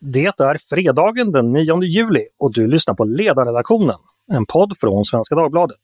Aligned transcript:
Det 0.00 0.40
är 0.40 0.58
fredagen 0.68 1.32
den 1.32 1.52
9 1.52 1.82
juli 1.82 2.26
och 2.38 2.52
du 2.52 2.66
lyssnar 2.66 2.94
på 2.94 3.04
Ledarredaktionen, 3.04 3.96
en 4.32 4.46
podd 4.46 4.78
från 4.78 5.04
Svenska 5.04 5.34
Dagbladet. 5.34 5.76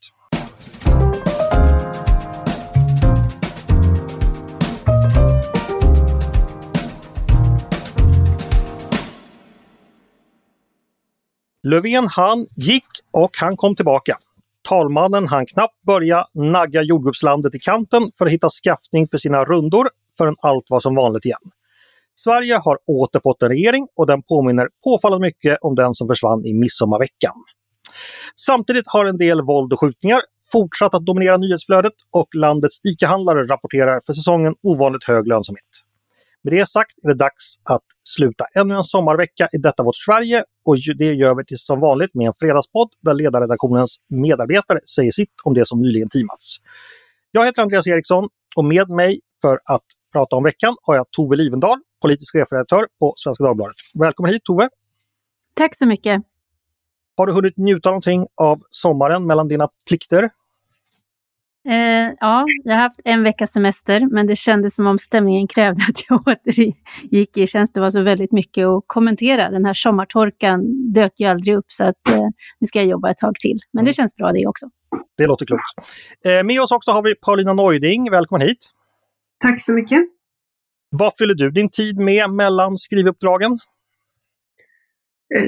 Löfven 11.62 12.08
han 12.08 12.46
gick 12.56 12.84
och 13.10 13.30
han 13.40 13.56
kom 13.56 13.76
tillbaka. 13.76 14.16
Talmannen 14.68 15.28
han 15.28 15.46
knappt 15.46 15.82
börja 15.86 16.26
nagga 16.34 16.82
jordgubbslandet 16.82 17.54
i 17.54 17.58
kanten 17.58 18.02
för 18.18 18.26
att 18.26 18.32
hitta 18.32 18.48
skaffning 18.48 19.08
för 19.08 19.18
sina 19.18 19.44
rundor 19.44 19.88
förrän 20.18 20.36
allt 20.38 20.64
var 20.68 20.80
som 20.80 20.94
vanligt 20.94 21.24
igen. 21.24 21.50
Sverige 22.14 22.54
har 22.54 22.78
återfått 22.86 23.42
en 23.42 23.48
regering 23.48 23.86
och 23.96 24.06
den 24.06 24.22
påminner 24.22 24.68
påfallande 24.84 25.26
mycket 25.26 25.58
om 25.60 25.74
den 25.74 25.94
som 25.94 26.08
försvann 26.08 26.44
i 26.44 26.54
midsommarveckan. 26.54 27.34
Samtidigt 28.36 28.84
har 28.86 29.04
en 29.04 29.18
del 29.18 29.42
våld 29.42 29.72
och 29.72 29.80
skjutningar 29.80 30.20
fortsatt 30.52 30.94
att 30.94 31.06
dominera 31.06 31.36
nyhetsflödet 31.36 31.92
och 32.12 32.34
landets 32.34 32.76
ICA-handlare 32.84 33.46
rapporterar 33.46 34.00
för 34.06 34.12
säsongen 34.12 34.54
ovanligt 34.62 35.04
hög 35.04 35.26
lönsamhet. 35.26 35.64
Med 36.44 36.52
det 36.52 36.68
sagt 36.68 36.92
är 37.02 37.08
det 37.08 37.14
dags 37.14 37.56
att 37.64 37.82
sluta 38.08 38.44
ännu 38.54 38.74
en 38.74 38.84
sommarvecka 38.84 39.48
i 39.52 39.58
detta 39.58 39.82
vårt 39.82 39.96
Sverige 39.96 40.44
och 40.64 40.76
det 40.98 41.12
gör 41.12 41.34
vi 41.34 41.44
till 41.44 41.58
som 41.58 41.80
vanligt 41.80 42.14
med 42.14 42.26
en 42.26 42.32
fredagspodd 42.38 42.88
där 43.02 43.14
ledarredaktionens 43.14 43.96
medarbetare 44.08 44.80
säger 44.96 45.10
sitt 45.10 45.32
om 45.44 45.54
det 45.54 45.66
som 45.66 45.80
nyligen 45.80 46.08
teamats. 46.08 46.56
Jag 47.30 47.44
heter 47.44 47.62
Andreas 47.62 47.86
Eriksson 47.86 48.28
och 48.56 48.64
med 48.64 48.88
mig 48.88 49.20
för 49.40 49.60
att 49.64 49.82
prata 50.12 50.36
om 50.36 50.44
veckan 50.44 50.76
har 50.82 50.94
jag 50.96 51.06
Tove 51.10 51.36
Livendal, 51.36 51.78
politisk 52.04 52.32
chefredaktör 52.32 52.86
på 53.00 53.14
Svenska 53.16 53.44
Dagbladet. 53.44 53.76
Välkommen 53.94 54.32
hit 54.32 54.44
Tove! 54.44 54.68
Tack 55.54 55.76
så 55.76 55.86
mycket! 55.86 56.22
Har 57.16 57.26
du 57.26 57.32
hunnit 57.32 57.58
njuta 57.58 57.88
någonting 57.88 58.26
av 58.40 58.58
sommaren 58.70 59.26
mellan 59.26 59.48
dina 59.48 59.68
plikter? 59.88 60.30
Eh, 61.68 62.12
ja, 62.20 62.44
jag 62.64 62.74
har 62.74 62.82
haft 62.82 63.00
en 63.04 63.22
veckas 63.22 63.52
semester, 63.52 64.08
men 64.10 64.26
det 64.26 64.36
kändes 64.36 64.76
som 64.76 64.86
om 64.86 64.98
stämningen 64.98 65.48
krävde 65.48 65.82
att 65.88 66.04
jag 66.08 66.28
återgick 66.28 67.36
i 67.36 67.46
tjänst. 67.46 67.74
Det 67.74 67.80
var 67.80 67.90
så 67.90 68.02
väldigt 68.02 68.32
mycket 68.32 68.66
att 68.66 68.84
kommentera. 68.86 69.50
Den 69.50 69.64
här 69.64 69.74
sommartorkan 69.74 70.92
dök 70.92 71.20
ju 71.20 71.26
aldrig 71.26 71.56
upp, 71.56 71.66
så 71.68 71.84
att, 71.84 72.08
eh, 72.08 72.26
nu 72.58 72.66
ska 72.66 72.78
jag 72.78 72.88
jobba 72.88 73.10
ett 73.10 73.18
tag 73.18 73.34
till. 73.34 73.58
Men 73.72 73.84
det 73.84 73.92
känns 73.92 74.16
bra 74.16 74.30
det 74.30 74.46
också. 74.46 74.66
Det 75.16 75.26
låter 75.26 75.46
klokt. 75.46 75.64
Eh, 76.24 76.44
med 76.44 76.60
oss 76.60 76.72
också 76.72 76.90
har 76.90 77.02
vi 77.02 77.14
Paulina 77.14 77.52
Neuding. 77.52 78.10
Välkommen 78.10 78.46
hit! 78.46 78.70
Tack 79.40 79.60
så 79.60 79.74
mycket! 79.74 80.13
Vad 80.98 81.16
fyller 81.18 81.34
du 81.34 81.50
din 81.50 81.70
tid 81.70 81.98
med 81.98 82.30
mellan 82.30 82.78
skrivuppdragen? 82.78 83.52
Eh, 85.34 85.44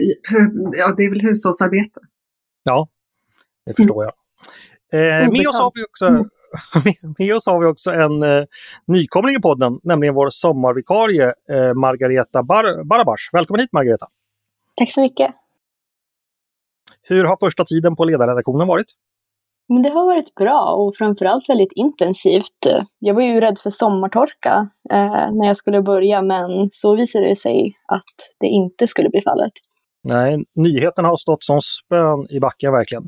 ja, 0.73 0.95
det 0.97 1.03
är 1.03 1.11
väl 1.11 1.21
hushållsarbete. 1.21 2.01
Ja, 2.63 2.89
det 3.67 3.75
förstår 3.75 4.05
jag. 4.05 4.13
Eh, 4.93 5.31
med, 5.31 5.49
oss 5.49 5.59
har 5.59 5.73
vi 5.75 5.85
också, 5.85 6.07
mm. 6.07 6.25
med 7.19 7.37
oss 7.37 7.47
har 7.47 7.61
vi 7.61 7.67
också 7.67 7.91
en 7.91 8.23
eh, 8.23 8.45
nykomling 8.87 9.37
i 9.37 9.41
podden, 9.41 9.81
nämligen 9.83 10.15
vår 10.15 10.31
sommarvikarie 10.31 11.35
eh, 11.51 11.75
Margareta 11.75 12.43
Bar 12.43 12.85
Barabash. 12.85 13.31
Välkommen 13.33 13.61
hit 13.61 13.73
Margareta! 13.73 14.07
Tack 14.77 14.93
så 14.93 15.01
mycket! 15.01 15.35
Hur 17.03 17.25
har 17.25 17.37
första 17.41 17.65
tiden 17.65 17.97
på 17.97 18.05
ledarredaktionen 18.05 18.67
varit? 18.67 18.87
Men 19.69 19.83
det 19.83 19.89
har 19.89 20.07
varit 20.07 20.35
bra 20.35 20.75
och 20.75 20.97
framförallt 20.97 21.49
väldigt 21.49 21.73
intensivt. 21.75 22.61
Jag 22.99 23.15
var 23.15 23.23
ju 23.23 23.41
rädd 23.41 23.59
för 23.63 23.71
sommartorka 23.71 24.69
eh, 24.91 25.33
när 25.33 25.47
jag 25.47 25.57
skulle 25.57 25.83
börja 25.83 26.23
men 26.23 26.71
så 26.73 26.97
visade 26.97 27.29
det 27.29 27.37
sig 27.37 27.77
att 27.93 28.15
det 28.41 28.47
inte 28.47 28.87
skulle 28.87 29.09
bli 29.09 29.23
fallet. 29.23 29.53
Nej, 30.05 30.45
nyheterna 30.57 31.09
har 31.09 31.17
stått 31.17 31.45
som 31.45 31.61
spön 31.61 32.27
i 32.31 32.41
backen 32.41 32.73
verkligen. 32.73 33.05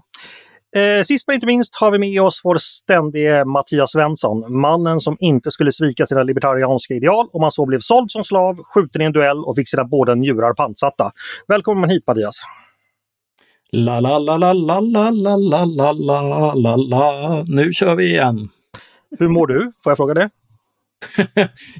Eh, 0.76 1.04
sist 1.04 1.26
men 1.26 1.34
inte 1.34 1.46
minst 1.46 1.74
har 1.74 1.90
vi 1.90 1.98
med 1.98 2.22
oss 2.22 2.40
vår 2.44 2.56
ständige 2.60 3.44
Mattias 3.44 3.92
Svensson, 3.92 4.60
mannen 4.60 5.00
som 5.00 5.16
inte 5.20 5.50
skulle 5.50 5.72
svika 5.72 6.06
sina 6.06 6.22
libertarianska 6.22 6.94
ideal 6.94 7.26
om 7.32 7.42
han 7.42 7.52
så 7.52 7.66
blev 7.66 7.80
såld 7.80 8.10
som 8.10 8.24
slav, 8.24 8.56
skjuten 8.74 9.02
i 9.02 9.04
en 9.04 9.12
duell 9.12 9.44
och 9.44 9.56
fick 9.56 9.68
sina 9.68 9.84
båda 9.84 10.14
njurar 10.14 10.54
pantsatta. 10.54 11.10
Välkommen 11.48 11.90
hit 11.90 12.06
Mattias! 12.06 12.40
La 13.72 14.00
la 14.00 14.18
la 14.18 14.36
la 14.36 14.52
la 14.52 14.80
la 14.80 15.10
la 15.10 15.36
la 15.36 15.64
la 15.64 15.92
la 15.92 16.54
la 16.54 16.76
la 16.76 17.44
Nu 17.46 17.72
kör 17.72 17.94
vi 17.94 18.04
igen! 18.04 18.48
Hur 19.18 19.28
mår 19.28 19.46
du? 19.46 19.72
Får 19.84 19.90
jag 19.90 19.96
fråga 19.96 20.14
det? 20.14 20.30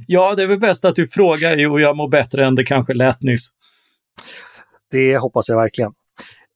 ja, 0.06 0.34
det 0.34 0.42
är 0.42 0.46
väl 0.46 0.58
bäst 0.58 0.84
att 0.84 0.94
du 0.94 1.08
frågar 1.08 1.70
och 1.70 1.80
jag 1.80 1.96
mår 1.96 2.08
bättre 2.08 2.46
än 2.46 2.54
det 2.54 2.64
kanske 2.64 2.94
lät 2.94 3.22
nyss. 3.22 3.48
Det 4.90 5.16
hoppas 5.18 5.48
jag 5.48 5.56
verkligen. 5.56 5.92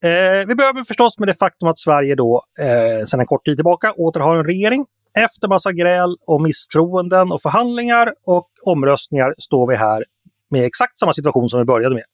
Eh, 0.04 0.46
vi 0.46 0.54
börjar 0.54 0.84
förstås 0.84 1.18
med 1.18 1.28
det 1.28 1.34
faktum 1.34 1.68
att 1.68 1.78
Sverige 1.78 2.14
då 2.14 2.42
eh, 2.58 3.06
sedan 3.06 3.20
en 3.20 3.26
kort 3.26 3.44
tid 3.44 3.56
tillbaka 3.56 3.92
åter 3.92 4.20
har 4.20 4.36
en 4.36 4.44
regering. 4.44 4.86
Efter 5.18 5.48
massa 5.48 5.72
gräl 5.72 6.16
och 6.26 6.40
misstroenden 6.40 7.32
och 7.32 7.42
förhandlingar 7.42 8.12
och 8.26 8.48
omröstningar 8.62 9.34
står 9.38 9.68
vi 9.68 9.76
här 9.76 10.04
med 10.50 10.64
exakt 10.64 10.98
samma 10.98 11.14
situation 11.14 11.48
som 11.48 11.58
vi 11.58 11.64
började 11.64 11.94
med. 11.94 12.04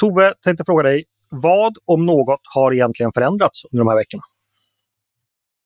Tove, 0.00 0.34
tänkte 0.44 0.64
fråga 0.64 0.82
dig, 0.82 1.04
vad 1.30 1.76
om 1.84 2.06
något 2.06 2.40
har 2.54 2.74
egentligen 2.74 3.12
förändrats 3.12 3.64
under 3.72 3.84
de 3.84 3.88
här 3.88 3.96
veckorna? 3.96 4.22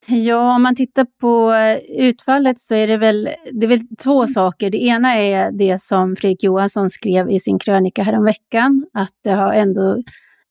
Ja, 0.07 0.55
om 0.55 0.63
man 0.63 0.75
tittar 0.75 1.07
på 1.21 1.53
eh, 1.53 2.07
utfallet 2.09 2.59
så 2.59 2.75
är 2.75 2.87
det 2.87 2.97
väl, 2.97 3.29
det 3.53 3.67
är 3.67 3.69
väl 3.69 3.97
två 4.03 4.27
saker. 4.27 4.71
Det 4.71 4.83
ena 4.83 5.15
är 5.15 5.53
det 5.53 5.81
som 5.81 6.17
Fredrik 6.17 6.45
Johansson 6.45 6.91
skrev 6.91 7.31
i 7.31 7.41
sin 7.41 7.59
krönika 7.59 8.03
häromveckan, 8.03 8.87
att 8.93 9.13
det 9.25 9.31
har 9.31 9.53
ändå 9.53 10.03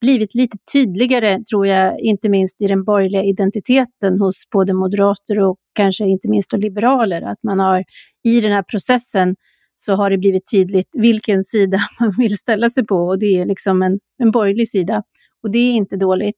blivit 0.02 0.36
lite 0.36 0.58
tydligare, 0.74 1.44
tror 1.44 1.68
jag, 1.68 2.00
inte 2.00 2.30
minst 2.30 2.62
i 2.62 2.68
den 2.68 2.84
borgerliga 2.84 3.24
identiteten 3.24 4.20
hos 4.20 4.50
både 4.50 4.74
moderater 4.74 5.40
och 5.40 5.58
kanske 5.74 6.06
inte 6.06 6.30
minst 6.30 6.54
liberaler, 6.54 7.22
att 7.22 7.44
man 7.44 7.60
har 7.60 7.84
i 8.24 8.42
den 8.42 8.52
här 8.52 8.64
processen 8.64 9.36
så 9.84 9.96
har 9.96 10.10
det 10.10 10.18
blivit 10.18 10.52
tydligt 10.52 10.90
vilken 10.98 11.44
sida 11.44 11.80
man 12.00 12.16
vill 12.18 12.38
ställa 12.38 12.70
sig 12.70 12.86
på 12.86 12.96
och 12.96 13.20
det 13.20 13.40
är 13.40 13.46
liksom 13.46 13.82
en, 13.82 14.00
en 14.18 14.32
borgerlig 14.32 14.70
sida. 14.70 15.04
Och 15.44 15.52
det 15.52 15.60
är 15.60 15.74
inte 15.74 15.96
dåligt. 15.96 16.38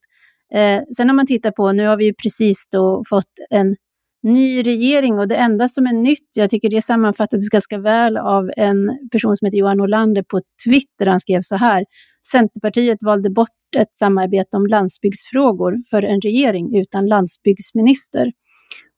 Eh, 0.53 0.81
sen 0.97 1.07
när 1.07 1.13
man 1.13 1.27
tittar 1.27 1.51
på, 1.51 1.71
nu 1.71 1.87
har 1.87 1.97
vi 1.97 2.05
ju 2.05 2.13
precis 2.13 2.67
då 2.71 3.03
fått 3.09 3.31
en 3.49 3.75
ny 4.23 4.61
regering 4.63 5.19
och 5.19 5.27
det 5.27 5.35
enda 5.35 5.67
som 5.67 5.87
är 5.87 5.93
nytt, 5.93 6.29
jag 6.35 6.49
tycker 6.49 6.69
det 6.69 6.81
sammanfattades 6.81 7.49
ganska 7.49 7.77
väl 7.77 8.17
av 8.17 8.51
en 8.57 8.99
person 9.11 9.37
som 9.37 9.45
heter 9.45 9.57
Johan 9.57 9.81
Olander 9.81 10.23
på 10.23 10.41
Twitter. 10.65 11.05
Han 11.05 11.19
skrev 11.19 11.41
så 11.41 11.55
här, 11.55 11.85
Centerpartiet 12.31 12.97
valde 13.01 13.29
bort 13.29 13.49
ett 13.77 13.95
samarbete 13.95 14.57
om 14.57 14.65
landsbygdsfrågor 14.65 15.75
för 15.89 16.03
en 16.03 16.21
regering 16.21 16.79
utan 16.79 17.07
landsbygdsminister. 17.07 18.31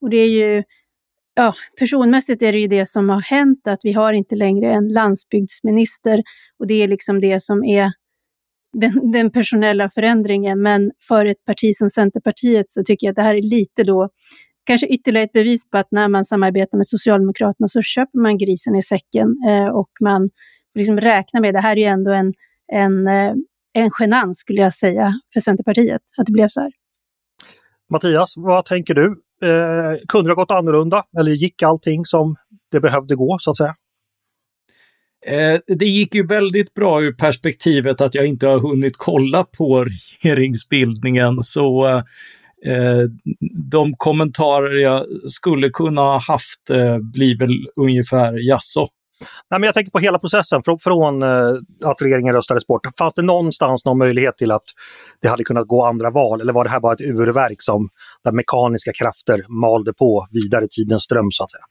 Och 0.02 0.10
det 0.10 0.18
är 0.18 0.30
ju, 0.30 0.64
ja, 1.36 1.54
personmässigt 1.80 2.44
är 2.44 2.52
det 2.52 2.60
ju 2.60 2.68
det 2.68 2.86
som 2.86 3.10
har 3.10 3.22
hänt, 3.22 3.68
att 3.68 3.80
vi 3.84 3.92
har 3.92 4.14
inte 4.14 4.36
längre 4.36 4.72
en 4.72 4.88
landsbygdsminister 4.88 6.24
och 6.60 6.68
det 6.68 6.84
är 6.84 6.88
liksom 6.88 7.20
det 7.20 7.40
som 7.40 7.64
är 7.64 7.92
den, 8.74 9.12
den 9.12 9.32
personella 9.32 9.90
förändringen. 9.90 10.62
Men 10.62 10.92
för 11.08 11.26
ett 11.26 11.46
parti 11.46 11.74
som 11.74 11.90
Centerpartiet 11.90 12.68
så 12.68 12.84
tycker 12.84 13.08
jag 13.08 13.12
att 13.12 13.16
det 13.16 13.22
här 13.22 13.36
är 13.36 13.42
lite 13.42 13.84
då 13.84 14.10
kanske 14.66 14.88
ytterligare 14.88 15.26
ett 15.26 15.34
bevis 15.34 15.70
på 15.70 15.78
att 15.78 15.88
när 15.92 16.08
man 16.08 16.26
samarbetar 16.26 16.78
med 16.78 16.88
Socialdemokraterna 16.88 17.68
så 17.68 17.82
köper 17.82 18.20
man 18.20 18.38
grisen 18.38 18.76
i 18.76 18.82
säcken 18.82 19.28
eh, 19.48 19.68
och 19.68 19.90
man 20.02 20.30
får 20.74 20.80
liksom 20.80 21.00
räkna 21.00 21.40
med, 21.40 21.54
det 21.54 21.60
här 21.60 21.72
är 21.72 21.82
ju 21.82 21.86
ändå 21.86 22.12
en, 22.12 22.34
en, 22.74 23.08
eh, 23.08 23.34
en 23.74 23.92
genans 24.00 24.38
skulle 24.38 24.62
jag 24.62 24.74
säga 24.74 25.14
för 25.34 25.40
Centerpartiet, 25.40 26.02
att 26.18 26.26
det 26.26 26.32
blev 26.32 26.48
så 26.48 26.62
här. 26.62 26.72
Mattias, 27.90 28.34
vad 28.38 28.66
tänker 28.66 28.94
du? 28.94 29.22
Eh, 29.44 30.00
kunde 30.08 30.30
det 30.30 30.34
ha 30.34 30.42
gått 30.42 30.52
annorlunda 30.52 31.04
eller 31.20 31.32
gick 31.32 31.64
allting 31.64 32.06
som 32.06 32.36
det 32.72 32.80
behövde 32.80 33.16
gå 33.16 33.38
så 33.40 33.52
att 33.52 33.58
säga? 33.58 33.76
Eh, 35.28 35.60
det 35.68 35.86
gick 35.86 36.16
ju 36.16 36.28
väldigt 36.28 36.74
bra 36.74 37.02
ur 37.02 37.14
perspektivet 37.14 38.02
att 38.02 38.16
jag 38.16 38.26
inte 38.26 38.48
har 38.48 38.60
hunnit 38.60 38.94
kolla 38.98 39.44
på 39.44 39.86
regeringsbildningen 39.86 41.40
så 41.40 41.86
eh, 42.66 43.04
de 43.72 43.94
kommentarer 43.94 44.80
jag 44.80 45.06
skulle 45.26 45.70
kunna 45.70 46.02
ha 46.02 46.20
haft 46.20 46.70
eh, 46.70 46.98
blir 46.98 47.38
väl 47.38 47.68
ungefär 47.76 48.50
jaså. 48.50 48.90
Nej, 49.50 49.60
men 49.60 49.64
jag 49.64 49.74
tänker 49.74 49.92
på 49.92 50.00
hela 50.00 50.20
processen 50.20 50.64
från, 50.64 50.80
från 50.80 51.24
att 51.84 52.02
regeringen 52.02 52.34
röstades 52.34 52.68
bort. 52.68 52.82
Fanns 52.98 53.14
det 53.14 53.22
någonstans 53.22 53.86
någon 53.86 53.98
möjlighet 53.98 54.38
till 54.38 54.52
att 54.52 54.64
det 55.22 55.28
hade 55.28 55.44
kunnat 55.44 55.68
gå 55.68 55.84
andra 55.86 56.10
val 56.10 56.42
eller 56.42 56.54
var 56.54 56.64
det 56.64 56.70
här 56.70 56.80
bara 56.80 56.94
ett 56.94 57.02
urverk 57.02 57.62
som 57.62 57.90
där 58.24 58.32
mekaniska 58.32 58.92
krafter 58.94 59.46
malde 59.50 59.94
på 59.94 60.28
vidare 60.32 60.68
tidens 60.78 61.04
ström 61.04 61.32
så 61.32 61.44
att 61.44 61.52
säga? 61.52 61.64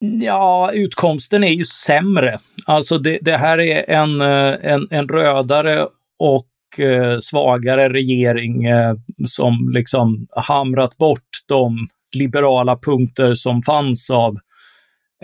Ja, 0.00 0.70
utkomsten 0.72 1.44
är 1.44 1.52
ju 1.52 1.64
sämre. 1.64 2.38
Alltså 2.66 2.98
det, 2.98 3.18
det 3.22 3.36
här 3.36 3.60
är 3.60 3.90
en, 3.90 4.20
eh, 4.20 4.72
en, 4.72 4.86
en 4.90 5.08
rödare 5.08 5.86
och 6.18 6.80
eh, 6.80 7.18
svagare 7.18 7.88
regering 7.88 8.64
eh, 8.64 8.94
som 9.24 9.70
liksom 9.72 10.26
hamrat 10.36 10.96
bort 10.96 11.28
de 11.48 11.88
liberala 12.16 12.76
punkter 12.76 13.34
som 13.34 13.62
fanns 13.62 14.10
av, 14.10 14.34
eh, 14.34 14.40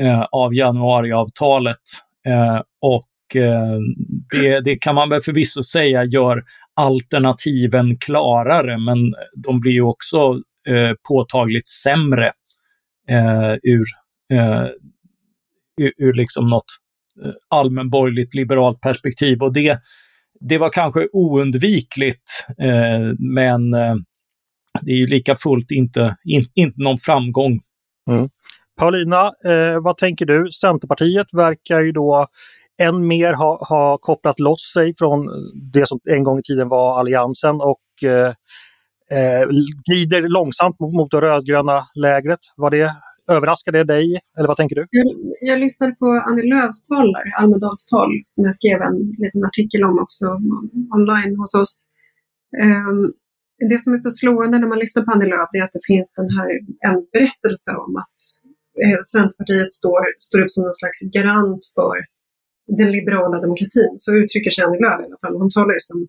Eh, 0.00 0.22
av 0.32 0.54
januariavtalet. 0.54 1.82
Eh, 2.26 2.60
och 2.80 3.36
eh, 3.36 3.78
det, 4.30 4.60
det 4.60 4.76
kan 4.76 4.94
man 4.94 5.08
väl 5.08 5.20
förvisso 5.20 5.62
säga 5.62 6.04
gör 6.04 6.44
alternativen 6.74 7.98
klarare, 7.98 8.78
men 8.78 9.14
de 9.36 9.60
blir 9.60 9.72
ju 9.72 9.82
också 9.82 10.40
eh, 10.68 10.92
påtagligt 11.08 11.66
sämre 11.66 12.32
eh, 13.08 13.52
ur, 13.62 13.86
eh, 14.32 14.66
ur, 15.80 15.92
ur 15.96 16.12
liksom 16.12 16.50
något 16.50 16.64
eh, 17.24 17.32
allmänborgerligt 17.48 18.34
liberalt 18.34 18.80
perspektiv. 18.80 19.42
Och 19.42 19.52
det, 19.52 19.80
det 20.40 20.58
var 20.58 20.70
kanske 20.70 21.08
oundvikligt, 21.12 22.46
eh, 22.58 23.14
men 23.18 23.74
eh, 23.74 23.94
det 24.82 24.92
är 24.92 24.96
ju 24.96 25.06
lika 25.06 25.36
fullt 25.36 25.70
inte, 25.70 26.16
in, 26.24 26.44
inte 26.54 26.82
någon 26.82 26.98
framgång. 26.98 27.60
Mm. 28.10 28.28
Paulina, 28.78 29.22
eh, 29.26 29.82
vad 29.82 29.96
tänker 29.96 30.26
du? 30.26 30.50
Centerpartiet 30.52 31.26
verkar 31.32 31.80
ju 31.80 31.92
då 31.92 32.26
än 32.78 33.06
mer 33.06 33.32
ha, 33.32 33.66
ha 33.68 33.98
kopplat 33.98 34.40
loss 34.40 34.72
sig 34.74 34.94
från 34.98 35.26
det 35.72 35.88
som 35.88 36.00
en 36.10 36.24
gång 36.24 36.38
i 36.38 36.42
tiden 36.42 36.68
var 36.68 36.98
Alliansen 36.98 37.60
och 37.60 37.82
eh, 38.02 38.32
eh, 39.18 39.48
glider 39.88 40.28
långsamt 40.28 40.80
mot, 40.80 40.94
mot 40.94 41.10
det 41.10 41.20
rödgröna 41.20 41.82
lägret. 41.94 42.40
Var 42.56 42.70
det, 42.70 42.90
överraskar 43.30 43.72
det 43.72 43.84
dig 43.84 44.20
eller 44.38 44.48
vad 44.48 44.56
tänker 44.56 44.76
du? 44.76 44.86
Jag, 44.90 45.06
jag 45.40 45.58
lyssnade 45.60 45.92
på 45.92 46.06
Annie 46.06 46.48
Lööfs 46.48 46.88
tal, 46.88 47.14
Almedals 47.38 47.86
tal, 47.86 48.10
som 48.22 48.44
jag 48.44 48.54
skrev 48.54 48.82
en 48.82 49.14
liten 49.18 49.44
artikel 49.44 49.84
om 49.84 49.98
också 49.98 50.26
online 50.96 51.36
hos 51.36 51.54
oss. 51.54 51.84
Um, 52.62 53.12
det 53.70 53.78
som 53.78 53.92
är 53.92 53.96
så 53.96 54.10
slående 54.10 54.58
när 54.58 54.68
man 54.68 54.78
lyssnar 54.78 55.02
på 55.04 55.12
Annie 55.12 55.28
Lööf 55.28 55.48
är 55.52 55.62
att 55.62 55.72
det 55.72 55.86
finns 55.86 56.12
den 56.12 56.30
här, 56.36 56.48
en 56.88 57.06
berättelse 57.12 57.70
om 57.84 57.96
att 57.96 58.16
Eh, 58.84 59.00
Centerpartiet 59.14 59.72
står, 59.80 60.00
står 60.26 60.40
upp 60.42 60.52
som 60.54 60.62
någon 60.64 60.80
slags 60.80 61.00
garant 61.16 61.62
för 61.76 61.96
den 62.80 62.90
liberala 62.96 63.36
demokratin. 63.44 63.92
Så 64.04 64.08
uttrycker 64.22 64.50
sig 64.50 64.64
Annie 64.64 64.82
Lööf 64.84 65.00
i 65.02 65.06
alla 65.08 65.20
fall. 65.22 65.34
Hon 65.42 65.50
talar 65.56 65.72
just 65.78 65.90
om 65.94 66.00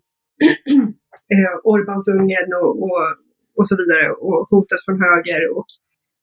eh, 1.34 1.54
Orbans 1.72 2.06
Ungern 2.14 2.50
och, 2.62 2.72
och, 2.84 3.02
och 3.58 3.66
så 3.68 3.74
vidare 3.80 4.06
och 4.26 4.40
hotet 4.50 4.80
från 4.84 4.98
höger 5.06 5.42
och 5.56 5.68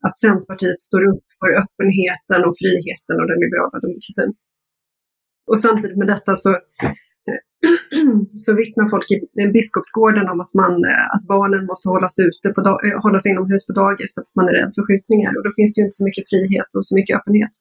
att 0.06 0.18
Centerpartiet 0.25 0.80
står 0.89 1.03
upp 1.12 1.25
för 1.39 1.50
öppenheten 1.62 2.42
och 2.47 2.56
friheten 2.62 3.15
och 3.21 3.27
den 3.31 3.39
liberala 3.45 3.77
demokratin. 3.86 4.31
Och 5.50 5.59
samtidigt 5.65 6.00
med 6.01 6.09
detta 6.15 6.31
så, 6.44 6.51
så 8.44 8.50
vittnar 8.62 8.90
folk 8.90 9.08
i 9.44 9.48
Biskopsgården 9.56 10.26
om 10.34 10.40
att, 10.44 10.54
man, 10.62 10.74
eh, 10.92 11.06
att 11.16 11.24
barnen 11.34 11.66
måste 11.72 11.90
hållas, 11.94 12.16
ute 12.28 12.48
på, 12.56 12.62
eh, 12.86 12.98
hållas 13.04 13.26
inomhus 13.32 13.68
på 13.68 13.74
dagis 13.74 14.14
för 14.14 14.22
att 14.22 14.36
man 14.40 14.48
är 14.50 14.54
rädd 14.60 14.72
för 14.76 14.84
skjutningar. 14.88 15.32
Och 15.38 15.44
då 15.48 15.52
finns 15.58 15.72
det 15.74 15.80
ju 15.80 15.86
inte 15.86 16.00
så 16.00 16.06
mycket 16.10 16.26
frihet 16.32 16.70
och 16.78 16.86
så 16.86 16.96
mycket 16.96 17.18
öppenhet. 17.18 17.54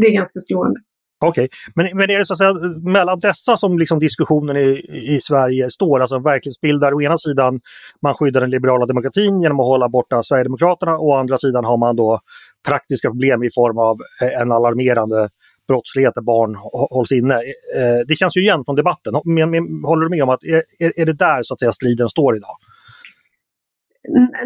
Det 0.00 0.06
är 0.06 0.14
ganska 0.20 0.40
slående. 0.40 0.80
Okej, 1.26 1.44
okay. 1.44 1.48
men, 1.74 1.98
men 1.98 2.10
är 2.10 2.18
det 2.18 2.26
så 2.26 2.32
att 2.32 2.38
säga 2.38 2.54
mellan 2.96 3.18
dessa 3.18 3.56
som 3.56 3.78
liksom 3.78 3.98
diskussionen 3.98 4.56
i, 4.56 4.70
i 5.14 5.20
Sverige 5.20 5.70
står, 5.70 6.00
alltså 6.00 6.18
verklighetsbildar 6.18 6.94
å 6.94 7.02
ena 7.02 7.18
sidan 7.18 7.60
man 8.02 8.14
skyddar 8.14 8.40
den 8.40 8.50
liberala 8.50 8.86
demokratin 8.86 9.40
genom 9.40 9.60
att 9.60 9.66
hålla 9.66 9.88
borta 9.88 10.22
Sverigedemokraterna 10.22 10.92
och 10.98 11.08
å 11.08 11.14
andra 11.14 11.38
sidan 11.38 11.64
har 11.64 11.76
man 11.76 11.96
då 11.96 12.20
praktiska 12.68 13.10
problem 13.10 13.42
i 13.42 13.50
form 13.54 13.78
av 13.78 13.96
eh, 14.22 14.40
en 14.40 14.52
alarmerande 14.52 15.28
brottslighet 15.68 16.14
där 16.14 16.22
barn 16.22 16.54
hålls 16.94 17.12
inne. 17.12 17.34
Eh, 17.76 18.00
det 18.08 18.16
känns 18.16 18.36
ju 18.36 18.40
igen 18.40 18.64
från 18.64 18.76
debatten. 18.76 19.14
Håller 19.14 20.04
du 20.04 20.10
med 20.10 20.22
om 20.22 20.28
att 20.28 20.44
är, 20.44 20.62
är 21.00 21.06
det 21.06 21.12
där 21.12 21.42
så 21.42 21.54
att 21.54 21.60
säga 21.60 21.72
striden 21.72 22.08
står 22.08 22.36
idag? 22.36 22.56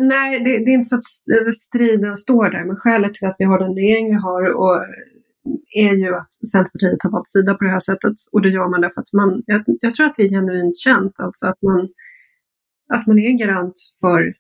Nej, 0.00 0.38
det, 0.44 0.50
det, 0.64 0.70
är 0.70 0.74
inte 0.74 0.86
så 0.86 0.96
att 0.96 1.54
striden 1.54 2.16
står 2.16 2.50
där, 2.50 2.64
men 2.64 2.76
skälet 2.76 3.14
till 3.14 3.28
att 3.28 3.36
vi 3.38 3.44
har 3.44 3.58
den 3.58 3.74
regering 3.74 4.06
vi 4.08 4.14
har 4.14 4.54
och 4.54 4.84
är 5.76 5.94
ju 5.94 6.16
att 6.16 6.32
Centerpartiet 6.52 7.02
har 7.02 7.10
valt 7.10 7.28
sida 7.28 7.54
på 7.54 7.64
det 7.64 7.70
här 7.70 7.80
sättet 7.80 8.14
och 8.32 8.42
det 8.42 8.48
gör 8.48 8.68
man 8.70 8.80
därför 8.80 9.00
att 9.00 9.12
man, 9.12 9.42
jag, 9.46 9.62
jag 9.66 9.94
tror 9.94 10.06
att 10.06 10.14
det 10.14 10.22
är 10.22 10.28
genuint 10.28 10.76
känt, 10.76 11.20
alltså 11.20 11.46
att 11.46 11.62
man, 11.62 11.88
att 12.94 13.06
man 13.06 13.18
är 13.18 13.38
garant 13.38 13.74
för, 14.00 14.34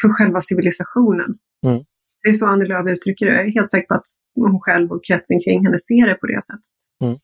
för 0.00 0.08
själva 0.08 0.40
civilisationen. 0.40 1.38
Mm. 1.66 1.84
Det 2.24 2.30
är 2.30 2.32
så 2.32 2.46
Annie 2.46 2.64
Lööf 2.64 2.86
uttrycker 2.88 3.26
det. 3.26 3.32
Jag 3.32 3.46
är 3.46 3.52
helt 3.52 3.70
säker 3.70 3.86
på 3.86 3.94
att 3.94 4.06
hon 4.34 4.60
själv 4.60 4.92
och 4.92 5.04
kretsen 5.04 5.38
kring 5.44 5.64
henne 5.64 5.78
ser 5.78 6.06
det 6.08 6.14
på 6.14 6.26
det 6.26 6.42
sättet. 6.42 6.70
Mm. 7.02 7.16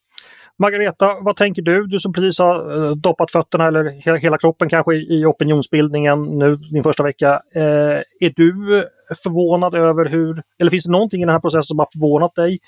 Margareta, 0.59 1.07
vad 1.21 1.37
tänker 1.37 1.63
du? 1.63 1.87
Du 1.87 2.01
som 2.01 2.13
precis 2.13 2.39
har 2.39 2.57
eh, 2.77 2.91
doppat 2.91 3.31
fötterna 3.31 3.67
eller 3.67 4.19
hela, 4.21 4.39
kroppen 4.39 4.69
kanske 4.69 4.95
i, 4.95 5.21
i 5.21 5.25
opinionsbildningen 5.25 6.39
nu 6.39 6.57
din 6.57 6.83
första 6.83 7.03
vecka. 7.03 7.41
Eh, 7.57 7.99
är 8.21 8.33
du 8.37 8.85
förvånad 9.23 9.75
över 9.75 10.05
hur, 10.09 10.43
eller 10.59 10.71
finns 10.71 10.85
det 10.85 10.93
någonting 10.93 11.23
i 11.23 11.25
den 11.25 11.33
här 11.33 11.41
processen 11.41 11.63
som 11.63 11.79
har 11.79 11.89
förvånat 11.93 12.35
dig 12.35 12.59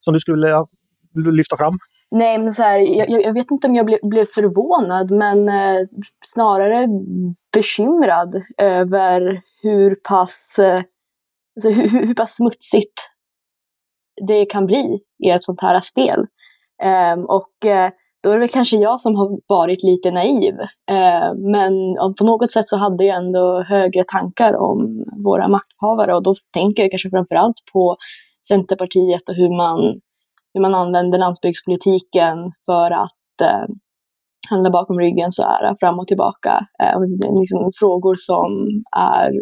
som 0.00 0.14
du 0.14 0.20
skulle 0.20 0.36
vilja 0.36 0.66
lyfta 1.32 1.56
fram? 1.56 1.74
Nej, 2.10 2.38
men 2.38 2.54
så 2.54 2.62
här, 2.62 2.78
jag, 2.78 3.22
jag, 3.22 3.34
vet 3.34 3.50
inte 3.50 3.66
om 3.66 3.74
jag 3.74 3.86
blev, 3.86 3.98
blev 4.02 4.26
förvånad, 4.34 5.10
men 5.10 5.48
eh, 5.48 5.86
snarare 6.34 6.88
bekymrad 7.52 8.42
över 8.58 9.40
hur 9.62 9.94
pass, 9.94 10.58
eh, 10.58 10.82
alltså 11.58 11.68
hur, 11.80 12.06
hur 12.06 12.14
pass 12.14 12.36
smutsigt 12.36 13.00
det 14.26 14.46
kan 14.46 14.66
bli 14.66 15.00
i 15.24 15.30
ett 15.30 15.44
sånt 15.44 15.60
här 15.60 15.80
spel. 15.80 16.26
Um, 17.14 17.24
och 17.24 17.52
uh, 17.64 17.90
då 18.22 18.30
är 18.30 18.34
det 18.34 18.38
väl 18.38 18.48
kanske 18.48 18.76
jag 18.76 19.00
som 19.00 19.14
har 19.16 19.40
varit 19.46 19.82
lite 19.82 20.10
naiv. 20.10 20.54
Uh, 20.90 21.34
men 21.52 21.72
på 22.18 22.24
något 22.24 22.52
sätt 22.52 22.68
så 22.68 22.76
hade 22.76 23.04
jag 23.04 23.16
ändå 23.16 23.62
högre 23.62 24.04
tankar 24.04 24.56
om 24.56 25.04
våra 25.24 25.48
makthavare 25.48 26.14
och 26.14 26.22
då 26.22 26.34
tänker 26.52 26.82
jag 26.82 26.90
kanske 26.90 27.10
framförallt 27.10 27.56
på 27.72 27.96
Centerpartiet 28.48 29.28
och 29.28 29.34
hur 29.34 29.56
man, 29.56 30.00
hur 30.54 30.60
man 30.60 30.74
använder 30.74 31.18
landsbygdspolitiken 31.18 32.52
för 32.66 32.90
att 32.90 33.42
uh, 33.42 33.74
handla 34.50 34.70
bakom 34.70 35.00
ryggen 35.00 35.32
så 35.32 35.42
här 35.42 35.76
fram 35.80 35.98
och 35.98 36.06
tillbaka. 36.06 36.66
Ehm, 36.82 37.40
liksom 37.40 37.72
frågor 37.78 38.14
som 38.18 38.82
är 38.96 39.32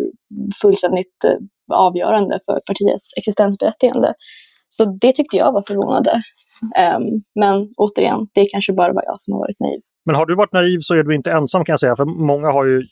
fullständigt 0.62 1.24
eh, 1.24 1.38
avgörande 1.74 2.40
för 2.46 2.60
partiets 2.66 3.08
existensberättigande. 3.16 4.14
Så 4.68 4.84
det 4.84 5.12
tyckte 5.12 5.36
jag 5.36 5.52
var 5.52 5.64
förvånande. 5.66 6.22
Um, 6.96 7.22
men 7.40 7.68
återigen, 7.76 8.26
det 8.34 8.46
kanske 8.46 8.72
bara 8.72 8.92
var 8.92 9.02
jag 9.06 9.20
som 9.20 9.32
har 9.32 9.40
varit 9.40 9.60
naiv. 9.60 9.80
Men 10.06 10.14
har 10.14 10.26
du 10.26 10.34
varit 10.34 10.52
naiv 10.52 10.78
så 10.80 10.94
är 10.94 11.02
du 11.02 11.14
inte 11.14 11.32
ensam 11.32 11.64
kan 11.64 11.72
jag 11.72 11.80
säga, 11.80 11.96
för 11.96 12.04
många 12.04 12.50
har 12.50 12.64
ju 12.64 12.82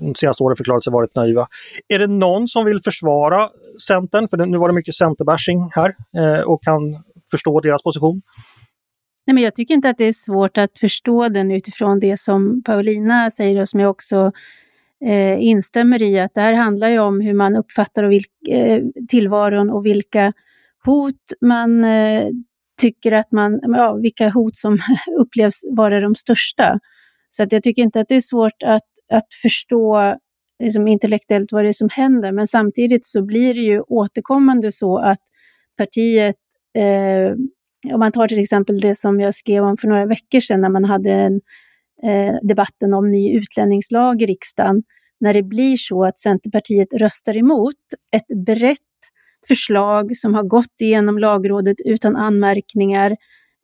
de 0.00 0.14
senaste 0.14 0.42
åren 0.42 0.56
förklarat 0.56 0.84
sig 0.84 0.92
varit 0.92 1.14
naiva. 1.14 1.46
Är 1.88 1.98
det 1.98 2.06
någon 2.06 2.48
som 2.48 2.64
vill 2.64 2.80
försvara 2.80 3.48
Centern, 3.86 4.28
för 4.28 4.36
nu 4.36 4.58
var 4.58 4.68
det 4.68 4.74
mycket 4.74 4.94
centerbashing 4.94 5.70
här, 5.74 5.94
eh, 6.16 6.40
och 6.40 6.62
kan 6.62 6.80
förstå 7.30 7.60
deras 7.60 7.82
position? 7.82 8.22
Nej, 9.26 9.34
men 9.34 9.42
jag 9.42 9.54
tycker 9.54 9.74
inte 9.74 9.90
att 9.90 9.98
det 9.98 10.04
är 10.04 10.12
svårt 10.12 10.58
att 10.58 10.78
förstå 10.78 11.28
den 11.28 11.50
utifrån 11.50 12.00
det 12.00 12.20
som 12.20 12.62
Paulina 12.62 13.30
säger 13.30 13.60
och 13.60 13.68
som 13.68 13.80
jag 13.80 13.90
också 13.90 14.32
eh, 15.04 15.42
instämmer 15.42 16.02
i, 16.02 16.18
att 16.18 16.34
det 16.34 16.40
här 16.40 16.54
handlar 16.54 16.88
ju 16.88 16.98
om 16.98 17.20
hur 17.20 17.34
man 17.34 17.56
uppfattar 17.56 18.04
och 18.04 18.12
vilk, 18.12 18.48
eh, 18.48 18.82
tillvaron 19.08 19.70
och 19.70 19.86
vilka 19.86 20.32
hot 20.84 21.22
man 21.40 21.84
eh, 21.84 22.28
tycker 22.80 23.12
att 23.12 23.32
man, 23.32 23.60
ja, 23.62 23.94
vilka 23.94 24.28
hot 24.28 24.56
som 24.56 24.78
upplevs 25.20 25.60
vara 25.76 26.00
de 26.00 26.14
största. 26.14 26.78
Så 27.30 27.42
att 27.42 27.52
jag 27.52 27.62
tycker 27.62 27.82
inte 27.82 28.00
att 28.00 28.08
det 28.08 28.16
är 28.16 28.20
svårt 28.20 28.62
att, 28.64 28.88
att 29.12 29.34
förstå 29.42 30.14
liksom 30.62 30.88
intellektuellt 30.88 31.52
vad 31.52 31.64
det 31.64 31.68
är 31.68 31.72
som 31.72 31.88
händer, 31.92 32.32
men 32.32 32.46
samtidigt 32.46 33.04
så 33.04 33.22
blir 33.22 33.54
det 33.54 33.60
ju 33.60 33.80
återkommande 33.80 34.72
så 34.72 34.98
att 34.98 35.20
partiet, 35.78 36.36
eh, 36.78 37.32
om 37.94 38.00
man 38.00 38.12
tar 38.12 38.28
till 38.28 38.38
exempel 38.38 38.80
det 38.80 38.94
som 38.94 39.20
jag 39.20 39.34
skrev 39.34 39.64
om 39.64 39.76
för 39.76 39.88
några 39.88 40.06
veckor 40.06 40.40
sedan 40.40 40.60
när 40.60 40.68
man 40.68 40.84
hade 40.84 41.10
en, 41.10 41.40
eh, 42.02 42.34
debatten 42.42 42.94
om 42.94 43.10
ny 43.10 43.36
utlänningslag 43.36 44.22
i 44.22 44.26
riksdagen, 44.26 44.82
när 45.20 45.34
det 45.34 45.42
blir 45.42 45.76
så 45.76 46.04
att 46.04 46.18
Centerpartiet 46.18 46.88
röstar 46.92 47.36
emot 47.36 47.74
ett 48.12 48.46
brett 48.46 48.78
förslag 49.48 50.16
som 50.16 50.34
har 50.34 50.42
gått 50.42 50.80
igenom 50.80 51.18
lagrådet 51.18 51.76
utan 51.84 52.16
anmärkningar 52.16 53.16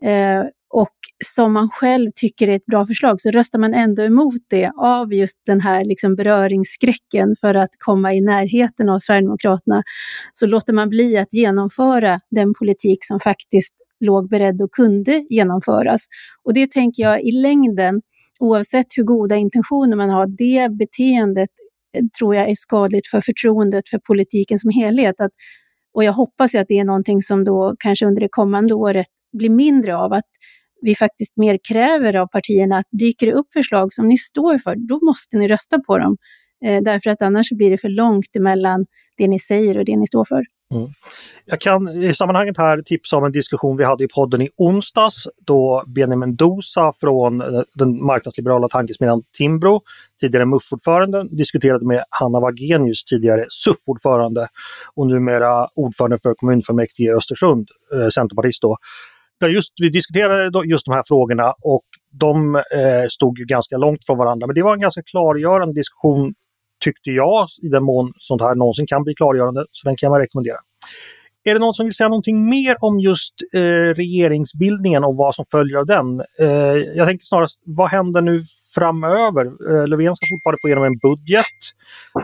eh, 0.04 0.42
och 0.70 0.96
som 1.24 1.52
man 1.52 1.70
själv 1.70 2.10
tycker 2.14 2.48
är 2.48 2.56
ett 2.56 2.66
bra 2.66 2.86
förslag, 2.86 3.20
så 3.20 3.30
röstar 3.30 3.58
man 3.58 3.74
ändå 3.74 4.02
emot 4.02 4.42
det 4.50 4.72
av 4.76 5.14
just 5.14 5.38
den 5.46 5.60
här 5.60 5.84
liksom 5.84 6.16
beröringsskräcken 6.16 7.36
för 7.40 7.54
att 7.54 7.70
komma 7.78 8.14
i 8.14 8.20
närheten 8.20 8.88
av 8.88 8.98
Sverigedemokraterna, 8.98 9.82
så 10.32 10.46
låter 10.46 10.72
man 10.72 10.88
bli 10.88 11.18
att 11.18 11.34
genomföra 11.34 12.20
den 12.30 12.54
politik 12.54 12.98
som 13.04 13.20
faktiskt 13.20 13.74
låg 14.00 14.28
beredd 14.28 14.62
och 14.62 14.70
kunde 14.70 15.26
genomföras. 15.30 16.06
Och 16.44 16.54
det 16.54 16.70
tänker 16.70 17.02
jag 17.02 17.22
i 17.22 17.32
längden, 17.32 18.00
oavsett 18.40 18.86
hur 18.96 19.04
goda 19.04 19.36
intentioner 19.36 19.96
man 19.96 20.10
har, 20.10 20.26
det 20.26 20.68
beteendet 20.78 21.50
eh, 21.96 22.04
tror 22.18 22.34
jag 22.34 22.50
är 22.50 22.54
skadligt 22.54 23.06
för 23.06 23.20
förtroendet 23.20 23.88
för 23.88 23.98
politiken 23.98 24.58
som 24.58 24.70
helhet. 24.70 25.20
Att 25.20 25.32
och 25.92 26.04
jag 26.04 26.12
hoppas 26.12 26.54
ju 26.54 26.58
att 26.58 26.68
det 26.68 26.78
är 26.78 26.84
någonting 26.84 27.22
som 27.22 27.44
då 27.44 27.74
kanske 27.78 28.06
under 28.06 28.20
det 28.20 28.28
kommande 28.30 28.74
året 28.74 29.06
blir 29.32 29.50
mindre 29.50 29.96
av, 29.96 30.12
att 30.12 30.24
vi 30.82 30.94
faktiskt 30.94 31.36
mer 31.36 31.58
kräver 31.68 32.16
av 32.16 32.26
partierna 32.26 32.76
att 32.76 32.86
dyker 32.90 33.26
det 33.26 33.32
upp 33.32 33.52
förslag 33.52 33.94
som 33.94 34.08
ni 34.08 34.16
står 34.16 34.58
för, 34.58 34.74
då 34.88 35.00
måste 35.02 35.36
ni 35.36 35.48
rösta 35.48 35.78
på 35.78 35.98
dem. 35.98 36.16
Eh, 36.64 36.82
därför 36.82 37.10
att 37.10 37.22
annars 37.22 37.50
blir 37.50 37.70
det 37.70 37.78
för 37.78 37.88
långt 37.88 38.36
emellan 38.36 38.86
det 39.16 39.28
ni 39.28 39.38
säger 39.38 39.78
och 39.78 39.84
det 39.84 39.96
ni 39.96 40.06
står 40.06 40.24
för. 40.24 40.44
Mm. 40.74 40.88
Jag 41.44 41.60
kan 41.60 41.88
i 41.88 42.14
sammanhanget 42.14 42.58
här 42.58 42.82
tipsa 42.82 43.16
om 43.16 43.24
en 43.24 43.32
diskussion 43.32 43.76
vi 43.76 43.84
hade 43.84 44.04
i 44.04 44.08
podden 44.08 44.42
i 44.42 44.48
onsdags 44.56 45.28
då 45.46 45.84
Benjamin 45.86 46.36
Dosa 46.36 46.92
från 47.00 47.40
eh, 47.40 47.62
den 47.74 48.04
marknadsliberala 48.04 48.68
tankesmedjan 48.68 49.22
Timbro, 49.36 49.82
tidigare 50.20 50.46
MUF-ordförande, 50.46 51.24
diskuterade 51.36 51.86
med 51.86 52.04
Hanna 52.10 52.40
Wagenius, 52.40 53.04
tidigare 53.04 53.46
SUF-ordförande 53.48 54.48
och 54.94 55.06
numera 55.06 55.68
ordförande 55.74 56.18
för 56.18 56.34
kommunfullmäktige 56.34 57.10
i 57.10 57.14
Östersund, 57.14 57.68
eh, 57.94 58.08
centerpartist 58.08 58.62
då. 58.62 58.76
Där 59.40 59.48
just, 59.48 59.72
vi 59.80 59.88
diskuterade 59.88 60.68
just 60.68 60.86
de 60.86 60.92
här 60.92 61.02
frågorna 61.06 61.54
och 61.62 61.84
de 62.12 62.56
eh, 62.56 63.08
stod 63.08 63.38
ju 63.38 63.44
ganska 63.44 63.76
långt 63.76 64.06
från 64.06 64.18
varandra. 64.18 64.46
Men 64.46 64.54
det 64.54 64.62
var 64.62 64.72
en 64.72 64.80
ganska 64.80 65.02
klargörande 65.02 65.74
diskussion 65.74 66.34
tyckte 66.80 67.10
jag, 67.10 67.46
i 67.62 67.68
den 67.68 67.84
mån 67.84 68.12
sånt 68.18 68.42
här 68.42 68.54
någonsin 68.54 68.86
kan 68.86 69.02
bli 69.04 69.14
klargörande. 69.14 69.64
Så 69.72 69.88
den 69.88 69.96
kan 69.96 70.12
jag 70.12 70.20
rekommendera. 70.20 70.56
Är 71.44 71.54
det 71.54 71.60
någon 71.60 71.74
som 71.74 71.86
vill 71.86 71.94
säga 71.94 72.08
någonting 72.08 72.48
mer 72.48 72.76
om 72.80 73.00
just 73.00 73.34
eh, 73.54 73.94
regeringsbildningen 73.94 75.04
och 75.04 75.16
vad 75.16 75.34
som 75.34 75.44
följer 75.44 75.78
av 75.78 75.86
den? 75.86 76.20
Eh, 76.40 76.76
jag 76.96 77.08
tänker 77.08 77.24
snarast, 77.24 77.60
vad 77.64 77.88
händer 77.88 78.20
nu 78.22 78.42
framöver? 78.74 79.44
Eh, 79.46 79.86
Löfven 79.86 80.16
ska 80.16 80.26
fortfarande 80.34 80.58
få 80.62 80.68
igenom 80.68 80.84
en 80.84 80.98
budget. 80.98 81.56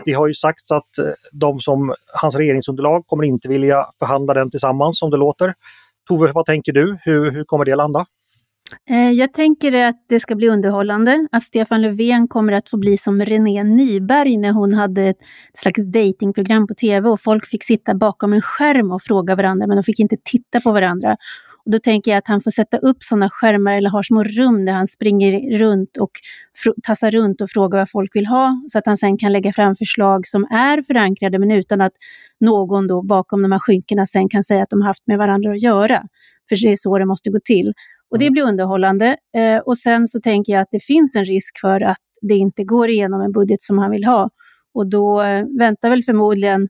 Det 0.05 0.13
har 0.13 0.27
ju 0.27 0.33
sagts 0.33 0.71
att 0.71 0.97
eh, 0.97 1.11
de 1.31 1.59
som, 1.59 1.93
hans 2.21 2.35
regeringsunderlag 2.35 3.07
kommer 3.07 3.23
inte 3.23 3.47
vilja 3.47 3.85
förhandla 3.99 4.33
den 4.33 4.51
tillsammans 4.51 4.99
som 4.99 5.11
det 5.11 5.17
låter. 5.17 5.53
Tove, 6.07 6.31
vad 6.31 6.45
tänker 6.45 6.73
du? 6.73 6.97
Hur, 7.01 7.31
hur 7.31 7.43
kommer 7.43 7.65
det 7.65 7.75
landa? 7.75 8.05
Eh, 8.89 9.11
jag 9.11 9.33
tänker 9.33 9.85
att 9.85 10.05
det 10.09 10.19
ska 10.19 10.35
bli 10.35 10.49
underhållande, 10.49 11.27
att 11.31 11.43
Stefan 11.43 11.81
Löfven 11.81 12.27
kommer 12.27 12.53
att 12.53 12.69
få 12.69 12.77
bli 12.77 12.97
som 12.97 13.21
René 13.21 13.63
Nyberg 13.63 14.37
när 14.37 14.51
hon 14.51 14.73
hade 14.73 15.03
ett 15.03 15.17
slags 15.53 15.85
datingprogram 15.85 16.67
på 16.67 16.73
tv 16.73 17.09
och 17.09 17.21
folk 17.21 17.45
fick 17.45 17.63
sitta 17.63 17.95
bakom 17.95 18.33
en 18.33 18.41
skärm 18.41 18.91
och 18.91 19.01
fråga 19.01 19.35
varandra 19.35 19.67
men 19.67 19.77
de 19.77 19.83
fick 19.83 19.99
inte 19.99 20.17
titta 20.23 20.59
på 20.59 20.71
varandra. 20.71 21.17
Och 21.65 21.71
då 21.71 21.79
tänker 21.79 22.11
jag 22.11 22.17
att 22.17 22.27
han 22.27 22.41
får 22.41 22.51
sätta 22.51 22.77
upp 22.77 23.03
sådana 23.03 23.29
skärmar 23.29 23.73
eller 23.73 23.89
har 23.89 24.03
små 24.03 24.23
rum 24.23 24.65
där 24.65 24.73
han 24.73 24.87
springer 24.87 25.57
runt 25.57 25.97
och 25.97 26.11
tassar 26.83 27.11
runt 27.11 27.41
och 27.41 27.49
frågar 27.49 27.79
vad 27.79 27.89
folk 27.89 28.15
vill 28.15 28.25
ha 28.25 28.61
så 28.67 28.79
att 28.79 28.85
han 28.85 28.97
sen 28.97 29.17
kan 29.17 29.33
lägga 29.33 29.53
fram 29.53 29.75
förslag 29.75 30.27
som 30.27 30.43
är 30.43 30.81
förankrade 30.81 31.39
men 31.39 31.51
utan 31.51 31.81
att 31.81 31.93
någon 32.39 32.87
då 32.87 33.01
bakom 33.01 33.41
de 33.41 33.51
här 33.51 33.59
skynkena 33.59 34.05
sen 34.05 34.29
kan 34.29 34.43
säga 34.43 34.63
att 34.63 34.69
de 34.69 34.81
har 34.81 34.87
haft 34.87 35.07
med 35.07 35.17
varandra 35.17 35.51
att 35.51 35.61
göra. 35.61 36.03
För 36.49 36.55
det 36.63 36.71
är 36.71 36.75
så 36.75 36.97
det 36.97 37.05
måste 37.05 37.29
gå 37.29 37.39
till. 37.45 37.73
Och 38.11 38.19
det 38.19 38.25
mm. 38.25 38.33
blir 38.33 38.43
underhållande. 38.43 39.17
Eh, 39.37 39.57
och 39.57 39.77
sen 39.77 40.07
så 40.07 40.19
tänker 40.19 40.53
jag 40.53 40.61
att 40.61 40.71
det 40.71 40.83
finns 40.83 41.15
en 41.15 41.25
risk 41.25 41.59
för 41.61 41.81
att 41.81 41.97
det 42.21 42.33
inte 42.33 42.63
går 42.63 42.89
igenom 42.89 43.21
en 43.21 43.31
budget 43.31 43.61
som 43.61 43.77
han 43.77 43.91
vill 43.91 44.05
ha. 44.05 44.29
Och 44.73 44.89
då 44.89 45.21
eh, 45.21 45.45
väntar 45.59 45.89
väl 45.89 46.03
förmodligen, 46.03 46.67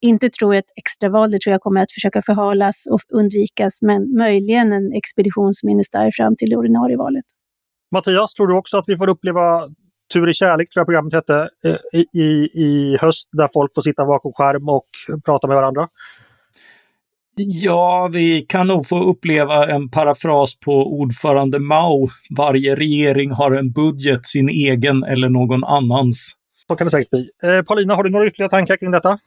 inte 0.00 0.28
tror 0.28 0.54
jag 0.54 0.58
ett 0.58 0.72
extraval, 0.76 1.30
det 1.30 1.40
tror 1.40 1.52
jag 1.52 1.60
kommer 1.60 1.82
att 1.82 1.92
försöka 1.92 2.22
förhalas 2.22 2.86
och 2.90 3.00
undvikas, 3.08 3.82
men 3.82 4.16
möjligen 4.16 4.72
en 4.72 4.92
expeditionsministär 4.92 6.10
fram 6.14 6.36
till 6.36 6.50
det 6.50 6.56
ordinarie 6.56 6.96
valet. 6.96 7.24
Mattias, 7.92 8.34
tror 8.34 8.46
du 8.46 8.56
också 8.56 8.76
att 8.76 8.88
vi 8.88 8.96
får 8.96 9.08
uppleva 9.08 9.68
Tur 10.12 10.30
i 10.30 10.34
kärlek, 10.34 10.70
tror 10.70 10.80
jag 10.80 10.86
programmet 10.86 11.14
hette, 11.14 11.48
eh, 11.64 12.00
i, 12.20 12.48
i 12.54 12.98
höst 13.00 13.28
där 13.32 13.48
folk 13.52 13.74
får 13.74 13.82
sitta 13.82 14.06
bakom 14.06 14.32
skärm 14.32 14.68
och 14.68 14.88
prata 15.24 15.46
med 15.46 15.56
varandra? 15.56 15.88
Ja, 17.40 18.10
vi 18.12 18.42
kan 18.42 18.66
nog 18.66 18.86
få 18.86 19.10
uppleva 19.10 19.66
en 19.70 19.90
parafras 19.90 20.58
på 20.58 20.72
ordförande 21.00 21.58
Mao. 21.58 22.08
Varje 22.36 22.76
regering 22.76 23.30
har 23.30 23.52
en 23.52 23.72
budget, 23.72 24.26
sin 24.26 24.48
egen 24.48 25.04
eller 25.04 25.28
någon 25.28 25.64
annans. 25.64 26.36
Så 26.68 26.76
kan 26.76 26.86
det 26.86 26.90
säkert 26.90 27.10
bli. 27.10 27.30
Eh, 27.42 27.62
Paulina, 27.62 27.94
har 27.94 28.04
du 28.04 28.10
några 28.10 28.26
ytterligare 28.26 28.50
tankar 28.50 28.76
kring 28.76 28.90
detta? 28.90 29.18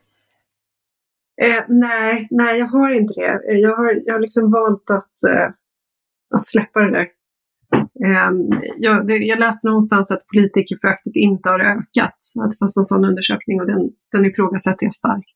Eh, 1.42 1.64
nej, 1.68 2.28
nej, 2.30 2.58
jag 2.58 2.66
har 2.66 2.90
inte 2.90 3.14
det. 3.14 3.52
Eh, 3.52 3.58
jag 3.58 3.76
har, 3.76 3.98
jag 4.06 4.14
har 4.14 4.20
liksom 4.20 4.50
valt 4.50 4.90
att, 4.90 5.30
eh, 5.32 5.46
att 6.34 6.46
släppa 6.46 6.80
det 6.80 6.92
där. 6.92 7.06
Eh, 8.04 8.30
jag, 8.78 9.06
det, 9.06 9.16
jag, 9.16 9.38
läste 9.38 9.66
någonstans 9.66 10.10
att 10.10 10.26
politikerföraktet 10.26 11.16
inte 11.16 11.48
har 11.48 11.60
ökat. 11.60 12.14
Att 12.44 12.50
det 12.50 12.56
fanns 12.58 12.76
någon 12.76 12.84
sån 12.84 13.04
undersökning 13.04 13.60
och 13.60 13.66
den, 13.66 13.90
den 14.12 14.24
ifrågasätter 14.24 14.86
jag 14.86 14.94
starkt. 14.94 15.34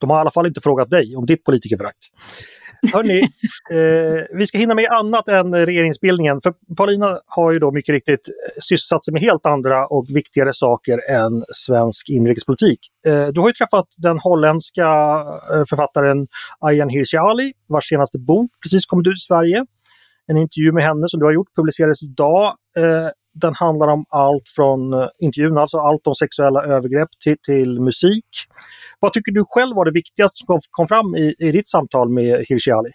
De 0.00 0.10
har 0.10 0.16
i 0.16 0.20
alla 0.20 0.30
fall 0.30 0.46
inte 0.46 0.60
frågat 0.60 0.90
dig 0.90 1.16
om 1.16 1.26
ditt 1.26 1.44
politikerförakt. 1.44 1.98
Hörni, 2.92 3.20
eh, 3.70 4.24
vi 4.38 4.46
ska 4.46 4.58
hinna 4.58 4.74
med 4.74 4.86
annat 4.90 5.28
än 5.28 5.66
regeringsbildningen. 5.66 6.40
För 6.40 6.54
Paulina 6.76 7.18
har 7.26 7.52
ju 7.52 7.58
då 7.58 7.72
mycket 7.72 7.92
riktigt 7.92 8.28
eh, 8.28 8.60
sysselsatt 8.60 9.04
sig 9.04 9.12
med 9.12 9.22
helt 9.22 9.46
andra 9.46 9.86
och 9.86 10.04
viktigare 10.08 10.54
saker 10.54 11.10
än 11.10 11.44
svensk 11.54 12.08
inrikespolitik. 12.08 12.78
Eh, 13.06 13.26
du 13.26 13.40
har 13.40 13.48
ju 13.48 13.52
träffat 13.52 13.86
den 13.96 14.18
holländska 14.18 14.86
eh, 15.52 15.64
författaren 15.68 16.26
Ayaan 16.60 16.88
Hirsi 16.88 17.16
Ali, 17.16 17.52
vars 17.68 17.88
senaste 17.88 18.18
bok 18.18 18.50
precis 18.62 18.86
kommit 18.86 19.06
ut 19.06 19.16
i 19.16 19.26
Sverige. 19.26 19.64
En 20.30 20.36
intervju 20.36 20.72
med 20.72 20.84
henne 20.84 21.08
som 21.08 21.20
du 21.20 21.26
har 21.26 21.32
gjort 21.32 21.54
publicerades 21.56 22.02
idag. 22.02 22.44
Eh, 22.78 23.08
den 23.34 23.54
handlar 23.54 23.88
om 23.88 24.04
allt 24.08 24.48
från 24.56 24.92
eh, 24.92 25.08
intervjun, 25.18 25.58
alltså 25.58 25.78
allt 25.78 26.06
om 26.06 26.14
sexuella 26.14 26.64
övergrepp 26.64 27.08
till, 27.24 27.36
till 27.46 27.80
musik. 27.80 28.28
Vad 29.00 29.12
tycker 29.12 29.32
du 29.32 29.44
själv 29.48 29.76
var 29.76 29.84
det 29.84 29.92
viktigaste 29.92 30.36
som 30.36 30.58
kom 30.70 30.88
fram 30.88 31.14
i, 31.14 31.34
i 31.38 31.52
ditt 31.52 31.68
samtal 31.68 32.08
med 32.10 32.44
Hirsi 32.48 32.70
Ali? 32.70 32.90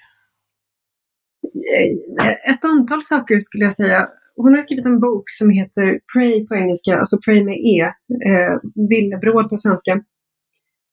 Eh, 2.21 2.53
ett 2.53 2.65
antal 2.65 3.03
saker 3.03 3.39
skulle 3.39 3.63
jag 3.63 3.73
säga. 3.73 4.07
Hon 4.35 4.53
har 4.53 4.61
skrivit 4.61 4.85
en 4.85 4.99
bok 4.99 5.23
som 5.25 5.49
heter 5.49 5.99
Pray 6.13 6.47
på 6.47 6.55
engelska, 6.55 6.99
alltså 6.99 7.17
Pray 7.25 7.43
med 7.43 7.55
E, 7.55 7.81
eh, 8.29 8.53
villebråd 8.89 9.49
på 9.49 9.57
svenska. 9.57 10.01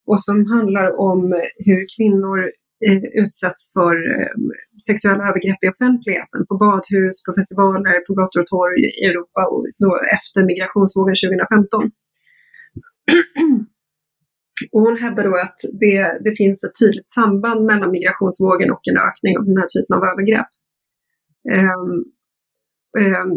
Och 0.07 0.23
som 0.23 0.47
handlar 0.47 1.01
om 1.01 1.21
hur 1.67 1.87
kvinnor 1.97 2.51
Eh, 2.87 3.03
utsätts 3.23 3.73
för 3.73 3.95
ehm, 4.15 4.51
sexuella 4.87 5.23
övergrepp 5.29 5.65
i 5.65 5.69
offentligheten, 5.75 6.41
på 6.49 6.55
badhus, 6.65 7.17
på 7.25 7.31
festivaler, 7.39 7.97
på 8.07 8.13
gator 8.21 8.41
och 8.41 8.47
torg 8.47 8.81
i 9.01 9.05
Europa 9.11 9.43
och 9.53 9.67
då 9.85 9.91
efter 10.17 10.41
migrationsvågen 10.51 11.15
2015. 11.15 11.91
Och 14.73 14.81
hon 14.81 14.97
hävdar 14.97 15.25
då 15.25 15.37
att 15.47 15.59
det, 15.81 16.19
det 16.25 16.35
finns 16.37 16.65
ett 16.65 16.79
tydligt 16.81 17.09
samband 17.09 17.61
mellan 17.71 17.91
migrationsvågen 17.91 18.71
och 18.71 18.85
en 18.91 18.99
ökning 19.09 19.39
av 19.39 19.45
den 19.45 19.57
här 19.57 19.69
typen 19.75 19.97
av 19.97 20.03
övergrepp. 20.11 20.51
Um, 21.59 22.05
Ehm, 22.99 23.31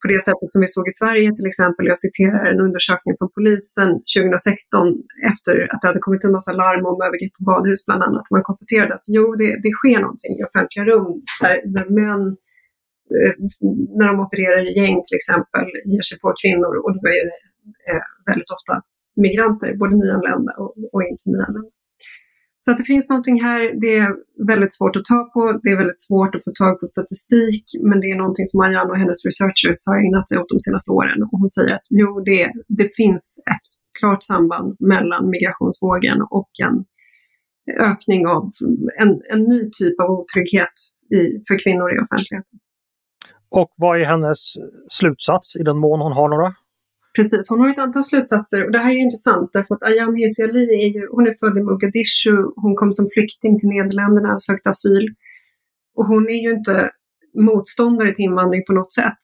på 0.00 0.06
det 0.12 0.20
sättet 0.28 0.48
som 0.52 0.60
vi 0.64 0.68
såg 0.76 0.86
i 0.92 0.94
Sverige 1.00 1.28
till 1.38 1.50
exempel. 1.50 1.90
Jag 1.92 1.98
citerar 2.06 2.42
en 2.50 2.60
undersökning 2.66 3.14
från 3.18 3.30
polisen 3.36 3.88
2016 4.14 4.88
efter 5.30 5.54
att 5.72 5.80
det 5.80 5.88
hade 5.90 6.04
kommit 6.06 6.24
en 6.24 6.36
massa 6.38 6.52
larm 6.62 6.84
om 6.90 6.96
övergrepp 7.06 7.34
på 7.38 7.44
badhus 7.50 7.80
bland 7.86 8.02
annat. 8.06 8.26
Man 8.36 8.48
konstaterade 8.50 8.92
att 8.98 9.06
jo, 9.16 9.24
det, 9.40 9.50
det 9.64 9.72
sker 9.78 9.98
någonting 10.04 10.32
i 10.38 10.42
offentliga 10.48 10.84
rum 10.90 11.08
där, 11.42 11.56
där 11.76 11.86
män 12.00 12.22
eh, 13.16 13.34
när 13.98 14.06
de 14.10 14.14
opererar 14.24 14.60
i 14.68 14.72
gäng 14.80 14.96
till 15.06 15.18
exempel 15.20 15.66
ger 15.92 16.04
sig 16.08 16.16
på 16.22 16.28
kvinnor 16.42 16.74
och 16.84 16.92
då 16.96 17.02
är 17.18 17.24
det 17.30 17.40
eh, 17.90 18.06
väldigt 18.30 18.50
ofta 18.56 18.74
migranter, 19.24 19.70
både 19.82 19.94
nyanlända 20.02 20.52
och, 20.62 20.72
och 20.92 21.02
inte 21.10 21.24
nyanlända. 21.32 21.70
Så 22.64 22.70
att 22.70 22.78
det 22.78 22.84
finns 22.84 23.08
någonting 23.08 23.42
här, 23.42 23.60
det 23.80 23.96
är 23.96 24.10
väldigt 24.52 24.74
svårt 24.74 24.96
att 24.96 25.04
ta 25.04 25.30
på, 25.34 25.60
det 25.62 25.70
är 25.70 25.76
väldigt 25.76 26.00
svårt 26.00 26.34
att 26.34 26.44
få 26.44 26.50
tag 26.50 26.80
på 26.80 26.86
statistik, 26.86 27.64
men 27.88 28.00
det 28.00 28.06
är 28.10 28.16
någonting 28.16 28.46
som 28.46 28.58
Marianne 28.58 28.90
och 28.90 28.98
hennes 28.98 29.24
researchers 29.26 29.86
har 29.86 29.96
ägnat 30.06 30.28
sig 30.28 30.38
åt 30.38 30.48
de 30.48 30.60
senaste 30.60 30.90
åren. 30.90 31.22
Och 31.22 31.38
hon 31.38 31.48
säger 31.48 31.74
att 31.74 31.86
jo, 31.90 32.20
det, 32.20 32.52
det 32.68 32.88
finns 32.96 33.38
ett 33.54 33.66
klart 34.00 34.22
samband 34.22 34.76
mellan 34.80 35.30
migrationsvågen 35.30 36.18
och 36.30 36.50
en 36.66 36.76
ökning 37.90 38.26
av 38.26 38.50
en, 39.02 39.10
en 39.32 39.42
ny 39.52 39.70
typ 39.78 40.00
av 40.00 40.10
otrygghet 40.10 40.76
i, 41.14 41.20
för 41.48 41.64
kvinnor 41.64 41.88
i 41.94 41.98
offentligheten. 42.04 42.58
Och 43.50 43.70
vad 43.78 44.00
är 44.00 44.04
hennes 44.04 44.54
slutsats 44.90 45.56
i 45.56 45.62
den 45.62 45.78
mån 45.78 46.00
hon 46.00 46.12
har 46.12 46.28
några? 46.28 46.52
Precis, 47.16 47.48
hon 47.48 47.60
har 47.60 47.68
ett 47.68 47.78
antal 47.78 48.04
slutsatser 48.04 48.64
och 48.64 48.72
det 48.72 48.78
här 48.78 48.92
är 48.92 48.96
intressant 48.96 49.50
därför 49.52 49.74
att 49.74 49.82
Ayaan 49.82 50.16
Hirsi 50.16 50.42
Ali 50.42 50.64
är 50.84 50.88
ju, 50.94 51.08
hon 51.10 51.26
är 51.26 51.34
född 51.40 51.58
i 51.58 51.62
Mogadishu, 51.62 52.36
hon 52.56 52.74
kom 52.74 52.92
som 52.92 53.08
flykting 53.14 53.60
till 53.60 53.68
Nederländerna 53.68 54.34
och 54.34 54.42
sökte 54.42 54.68
asyl. 54.68 55.14
Och 55.96 56.06
hon 56.06 56.28
är 56.28 56.42
ju 56.42 56.50
inte 56.50 56.90
motståndare 57.34 58.14
till 58.14 58.24
invandring 58.24 58.62
på 58.66 58.72
något 58.72 58.92
sätt. 58.92 59.22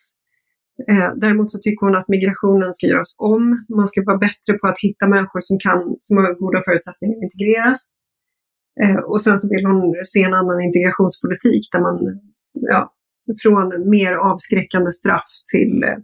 Eh, 0.88 1.10
däremot 1.16 1.50
så 1.50 1.58
tycker 1.58 1.86
hon 1.86 1.96
att 1.96 2.08
migrationen 2.08 2.72
ska 2.72 2.86
göras 2.86 3.14
om. 3.18 3.64
Man 3.68 3.86
ska 3.86 4.02
vara 4.06 4.18
bättre 4.18 4.52
på 4.60 4.66
att 4.66 4.78
hitta 4.78 5.08
människor 5.08 5.40
som, 5.40 5.58
kan, 5.58 5.96
som 6.00 6.16
har 6.16 6.34
goda 6.34 6.62
förutsättningar 6.64 7.16
att 7.16 7.22
integreras. 7.22 7.90
Eh, 8.82 8.96
och 8.96 9.20
sen 9.20 9.38
så 9.38 9.48
vill 9.48 9.66
hon 9.66 9.94
se 10.04 10.22
en 10.22 10.34
annan 10.34 10.60
integrationspolitik 10.60 11.62
där 11.72 11.80
man, 11.80 11.96
ja, 12.52 12.92
från 13.42 13.90
mer 13.90 14.12
avskräckande 14.14 14.90
straff 14.92 15.30
till 15.52 15.82
eh, 15.82 15.98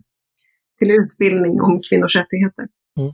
till 0.83 0.91
utbildning 1.01 1.61
om 1.61 1.81
kvinnors 1.89 2.17
rättigheter. 2.17 2.65
Mm. 3.01 3.13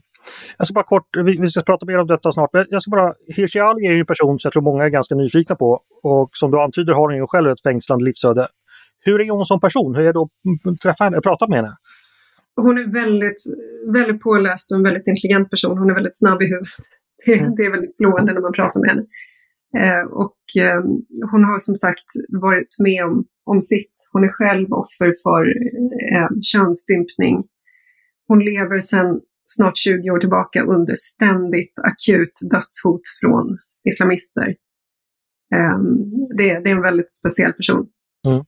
Jag 0.58 0.66
ska 0.66 0.74
bara 0.74 0.84
kort, 0.84 1.08
vi, 1.16 1.36
vi, 1.40 1.48
ska 1.48 1.62
prata 1.62 1.86
mer 1.86 1.98
om 1.98 2.06
detta 2.06 2.32
snart, 2.32 2.50
men 2.52 2.66
jag 2.68 2.82
ska 2.82 2.90
bara, 2.90 3.14
Hirsi 3.36 3.58
Ali 3.58 3.86
är 3.86 3.92
ju 3.92 4.00
en 4.00 4.06
person 4.06 4.38
som 4.38 4.46
jag 4.48 4.52
tror 4.52 4.62
många 4.62 4.84
är 4.84 4.88
ganska 4.88 5.14
nyfikna 5.14 5.56
på 5.56 5.80
och 6.02 6.30
som 6.32 6.50
du 6.50 6.60
antyder 6.60 6.92
har 6.92 7.08
hon 7.08 7.16
ju 7.16 7.26
själv 7.26 7.50
ett 7.50 7.62
fängslande 7.62 8.04
livsöde. 8.04 8.48
Hur 9.00 9.20
är 9.20 9.30
hon 9.30 9.46
som 9.46 9.60
person? 9.60 9.94
Hur 9.94 10.06
är 10.06 10.12
det 10.12 10.20
att 10.20 10.80
träffa 10.82 11.04
henne, 11.04 11.20
prata 11.20 11.48
med 11.48 11.56
henne? 11.56 11.72
Hon 12.56 12.78
är 12.78 12.92
väldigt, 12.92 13.42
väldigt 13.94 14.20
påläst 14.20 14.70
och 14.70 14.76
en 14.76 14.84
väldigt 14.84 15.06
intelligent 15.06 15.50
person. 15.50 15.78
Hon 15.78 15.90
är 15.90 15.94
väldigt 15.94 16.18
snabb 16.18 16.42
i 16.42 16.44
huvudet. 16.44 16.68
Det, 17.26 17.38
mm. 17.38 17.54
det 17.56 17.62
är 17.62 17.70
väldigt 17.70 17.96
slående 17.96 18.32
när 18.32 18.40
man 18.40 18.52
pratar 18.52 18.80
med 18.80 18.90
henne. 18.90 19.04
Eh, 19.84 20.04
och 20.24 20.42
eh, 20.64 20.80
hon 21.30 21.44
har 21.44 21.58
som 21.58 21.76
sagt 21.76 22.08
varit 22.28 22.72
med 22.78 23.04
om, 23.04 23.24
om 23.44 23.60
sitt. 23.60 23.92
Hon 24.12 24.24
är 24.24 24.32
själv 24.38 24.66
offer 24.72 25.14
för 25.24 25.42
eh, 26.14 26.28
könsstympning. 26.52 27.36
Hon 28.28 28.38
lever 28.38 28.80
sedan 28.80 29.20
snart 29.44 29.76
20 29.76 30.10
år 30.10 30.18
tillbaka 30.18 30.62
under 30.62 30.94
ständigt 30.94 31.72
akut 31.78 32.32
dödshot 32.50 33.00
från 33.20 33.58
islamister. 33.88 34.46
Eh, 35.54 35.78
det, 36.38 36.64
det, 36.64 36.70
är 36.70 36.76
en 36.76 36.82
väldigt 36.82 37.10
speciell 37.10 37.52
person. 37.52 37.86
Mm. 38.26 38.44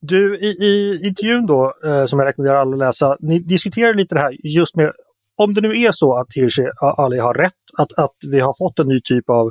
Du, 0.00 0.36
i, 0.38 0.46
i 0.46 1.00
intervjun 1.06 1.46
då, 1.46 1.72
eh, 1.84 2.06
som 2.06 2.18
jag 2.18 2.26
rekommenderar 2.26 2.58
alla 2.58 2.72
att 2.72 2.78
läsa, 2.78 3.16
ni 3.20 3.38
diskuterar 3.38 3.94
lite 3.94 4.14
det 4.14 4.20
här 4.20 4.36
just 4.44 4.76
med 4.76 4.92
om 5.36 5.54
det 5.54 5.60
nu 5.60 5.80
är 5.80 5.92
så 5.92 6.16
att 6.16 6.26
Hirsi 6.34 6.62
Ali 6.80 7.18
har 7.18 7.34
rätt, 7.34 7.52
att, 7.78 7.98
att 7.98 8.14
vi 8.30 8.40
har 8.40 8.54
fått 8.58 8.78
en 8.78 8.88
ny 8.88 9.00
typ 9.04 9.30
av 9.30 9.50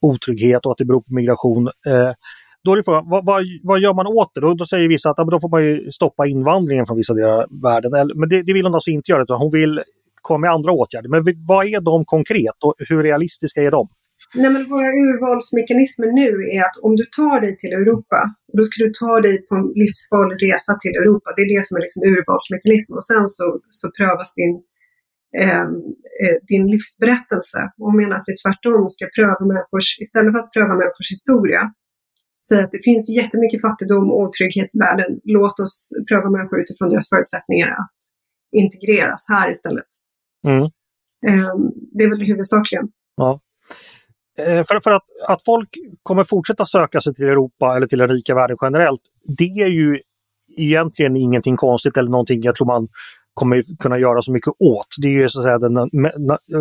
otrygghet 0.00 0.66
och 0.66 0.72
att 0.72 0.78
det 0.78 0.84
beror 0.84 1.00
på 1.00 1.14
migration. 1.14 1.66
Eh, 1.66 2.12
då 2.68 2.72
är 2.72 2.76
det 2.76 2.86
frågan, 2.88 3.04
vad, 3.12 3.24
vad, 3.30 3.40
vad, 3.62 3.80
gör 3.80 3.94
man 3.94 4.06
åt 4.06 4.30
det? 4.34 4.40
Då, 4.40 4.54
då 4.54 4.66
säger 4.72 4.88
vissa 4.88 5.10
att 5.10 5.18
ja, 5.18 5.24
då 5.24 5.40
får 5.44 5.52
man 5.56 5.64
ju 5.64 5.92
stoppa 5.98 6.26
invandringen 6.26 6.86
från 6.86 6.96
vissa 6.96 7.14
delar 7.14 7.42
av 7.42 7.48
världen. 7.68 7.90
Men 8.20 8.28
det, 8.28 8.42
det 8.46 8.52
vill 8.56 8.66
hon 8.66 8.74
alltså 8.74 8.90
inte 8.90 9.10
göra, 9.12 9.22
utan 9.22 9.38
hon 9.44 9.52
vill 9.60 9.74
komma 10.22 10.38
med 10.38 10.50
andra 10.56 10.70
åtgärder. 10.80 11.08
Men 11.14 11.20
vad 11.52 11.62
är 11.74 11.80
de 11.80 12.04
konkret 12.14 12.58
och 12.66 12.74
hur 12.88 13.02
realistiska 13.02 13.60
är 13.68 13.70
de? 13.70 13.82
Nej, 14.42 14.50
men 14.54 14.62
våra 14.74 14.90
urvalsmekanismer 15.04 16.08
nu 16.22 16.30
är 16.56 16.60
att 16.68 16.76
om 16.86 16.92
du 17.00 17.04
tar 17.20 17.36
dig 17.44 17.52
till 17.60 17.72
Europa, 17.80 18.20
då 18.56 18.62
ska 18.66 18.76
du 18.84 18.90
ta 19.02 19.12
dig 19.26 19.36
på 19.46 19.54
en 19.60 19.66
livsfarlig 19.82 20.36
resa 20.46 20.72
till 20.82 20.94
Europa. 21.00 21.28
Det 21.36 21.42
är 21.46 21.50
det 21.56 21.62
som 21.66 21.74
är 21.78 21.82
liksom 21.86 22.00
urvalsmekanismen. 22.12 22.94
Och 23.00 23.08
sen 23.12 23.24
så, 23.36 23.44
så 23.78 23.86
prövas 23.98 24.30
din 24.40 24.54
ehm, 25.42 25.72
eh, 26.22 26.36
din 26.50 26.64
livsberättelse 26.74 27.60
och 27.84 27.92
menar 28.00 28.14
att 28.18 28.28
vi 28.30 28.34
tvärtom 28.42 28.82
ska 28.94 29.04
pröva 29.16 29.42
människors, 29.52 29.88
istället 30.04 30.32
för 30.34 30.40
att 30.42 30.52
pröva 30.56 30.74
människors 30.82 31.10
historia, 31.16 31.62
säga 32.48 32.64
att 32.64 32.72
det 32.72 32.84
finns 32.84 33.08
jättemycket 33.08 33.60
fattigdom 33.60 34.10
och 34.10 34.20
otrygghet 34.20 34.70
i 34.72 34.78
världen. 34.78 35.20
Låt 35.24 35.60
oss 35.60 35.90
pröva 36.08 36.30
människor 36.30 36.60
utifrån 36.60 36.88
deras 36.88 37.08
förutsättningar 37.08 37.68
att 37.68 37.96
integreras 38.52 39.24
här 39.28 39.50
istället. 39.50 39.86
Mm. 40.46 40.62
Um, 40.62 41.72
det 41.92 42.04
är 42.04 42.08
väl 42.08 42.26
huvudsakligen. 42.26 42.88
Ja. 43.16 43.40
Eh, 44.38 44.64
för, 44.64 44.80
för 44.80 44.90
att, 44.90 45.04
att 45.28 45.44
folk 45.44 45.68
kommer 46.02 46.24
fortsätta 46.24 46.64
söka 46.64 47.00
sig 47.00 47.14
till 47.14 47.24
Europa 47.24 47.76
eller 47.76 47.86
till 47.86 47.98
den 47.98 48.08
rika 48.08 48.34
världen 48.34 48.56
generellt, 48.62 49.02
det 49.38 49.44
är 49.44 49.68
ju 49.68 50.00
egentligen 50.56 51.16
ingenting 51.16 51.56
konstigt 51.56 51.96
eller 51.96 52.10
någonting 52.10 52.40
jag 52.42 52.54
tror 52.56 52.66
man 52.66 52.88
kommer 53.38 53.76
kunna 53.78 53.98
göra 53.98 54.22
så 54.22 54.32
mycket 54.32 54.52
åt. 54.58 54.86
Det 55.02 55.08
är 55.08 55.12
ju 55.12 55.28
så 55.28 55.38
att 55.38 55.44
säga 55.44 55.58
den 55.58 55.90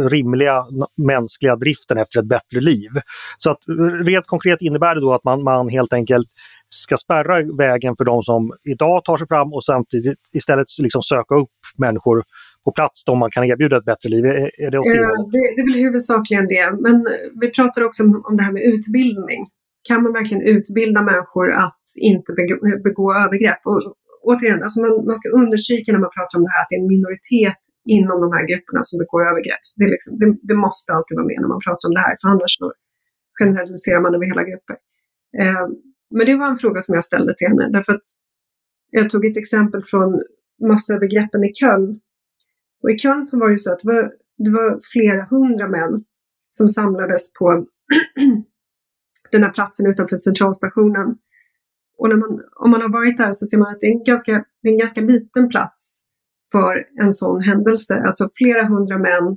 rimliga 0.09 0.63
mänskliga 0.97 1.55
driften 1.55 1.97
efter 1.97 2.19
ett 2.19 2.25
bättre 2.25 2.61
liv. 2.61 2.89
Så 3.37 3.51
att 3.51 3.59
rent 4.05 4.27
konkret 4.27 4.61
innebär 4.61 4.95
det 4.95 5.01
då 5.01 5.13
att 5.13 5.23
man, 5.23 5.43
man 5.43 5.69
helt 5.69 5.93
enkelt 5.93 6.27
ska 6.67 6.97
spärra 6.97 7.55
vägen 7.57 7.95
för 7.95 8.05
de 8.05 8.23
som 8.23 8.51
idag 8.63 9.05
tar 9.05 9.17
sig 9.17 9.27
fram 9.27 9.53
och 9.53 9.63
samtidigt 9.63 10.19
istället 10.33 10.67
liksom 10.79 11.03
söka 11.03 11.35
upp 11.35 11.57
människor 11.77 12.23
på 12.65 12.71
plats 12.71 13.05
då 13.05 13.15
man 13.15 13.31
kan 13.31 13.43
erbjuda 13.43 13.77
ett 13.77 13.85
bättre 13.85 14.09
liv. 14.09 14.25
Är, 14.25 14.61
är 14.65 14.71
det, 14.71 14.79
okay? 14.79 14.95
ja, 14.95 15.03
eh, 15.03 15.27
det, 15.31 15.55
det 15.55 15.61
är 15.61 15.65
väl 15.71 15.83
huvudsakligen 15.83 16.47
det. 16.47 16.71
Men 16.79 17.07
vi 17.41 17.47
pratar 17.51 17.83
också 17.83 18.03
om, 18.03 18.23
om 18.25 18.37
det 18.37 18.43
här 18.43 18.51
med 18.51 18.63
utbildning. 18.63 19.41
Kan 19.87 20.03
man 20.03 20.13
verkligen 20.13 20.43
utbilda 20.43 21.01
människor 21.01 21.51
att 21.51 21.81
inte 21.95 22.33
begå, 22.33 22.55
begå 22.83 23.13
övergrepp? 23.13 23.61
Och 23.65 23.81
återigen, 24.29 24.63
alltså 24.65 24.77
man, 24.83 24.91
man 25.09 25.17
ska 25.21 25.27
understryka 25.41 25.87
när 25.91 26.03
man 26.05 26.15
pratar 26.17 26.35
om 26.37 26.43
det 26.45 26.53
här 26.55 26.61
att 26.63 26.69
det 26.69 26.77
är 26.79 26.83
en 26.85 26.93
minoritet 26.95 27.61
inom 27.97 28.17
de 28.23 28.29
här 28.35 28.45
grupperna 28.51 28.81
som 28.89 28.95
begår 29.01 29.21
övergrepp. 29.31 29.63
Det, 29.77 29.83
är 29.87 29.91
liksom, 29.95 30.11
det, 30.21 30.27
det 30.49 30.57
måste 30.65 30.87
alltid 30.95 31.15
vara 31.19 31.29
med 31.31 31.39
när 31.41 31.51
man 31.55 31.65
pratar 31.67 31.85
om 31.89 31.95
det 31.97 32.03
här, 32.07 32.13
för 32.21 32.27
annars 32.33 32.53
så 32.59 32.65
generaliserar 33.39 34.01
man 34.05 34.15
över 34.15 34.25
hela 34.31 34.43
grupper. 34.49 34.77
Eh, 35.41 35.65
men 36.15 36.23
det 36.27 36.35
var 36.41 36.47
en 36.51 36.61
fråga 36.63 36.79
som 36.85 36.93
jag 36.99 37.05
ställde 37.11 37.33
till 37.35 37.47
henne, 37.51 37.65
därför 37.75 37.93
att 37.97 38.07
jag 38.97 39.09
tog 39.09 39.25
ett 39.25 39.37
exempel 39.43 39.81
från 39.91 40.09
massövergreppen 40.69 41.43
i 41.43 41.51
Köln. 41.59 41.89
Och 42.83 42.89
i 42.91 42.97
Köln 42.97 43.23
så 43.25 43.33
var 43.39 43.49
det 43.49 43.57
så 43.57 43.73
att 43.73 43.79
det 43.83 43.87
var, 43.93 44.03
det 44.45 44.51
var 44.59 44.69
flera 44.91 45.23
hundra 45.33 45.67
män 45.67 45.93
som 46.49 46.69
samlades 46.69 47.33
på 47.39 47.45
den 49.31 49.43
här 49.43 49.53
platsen 49.57 49.85
utanför 49.87 50.15
centralstationen 50.15 51.17
och 51.99 52.09
när 52.09 52.17
man, 52.17 52.31
om 52.63 52.71
man 52.71 52.81
har 52.81 52.89
varit 52.89 53.17
där 53.17 53.31
så 53.31 53.45
ser 53.45 53.57
man 53.57 53.71
att 53.71 53.79
det 53.81 53.87
är, 53.87 53.91
en 53.91 54.03
ganska, 54.03 54.33
det 54.61 54.69
är 54.69 54.73
en 54.73 54.79
ganska 54.85 55.01
liten 55.01 55.49
plats 55.49 55.97
för 56.51 56.85
en 57.01 57.13
sån 57.13 57.41
händelse. 57.41 57.95
Alltså 58.07 58.29
flera 58.37 58.63
hundra 58.65 58.97
män, 58.97 59.27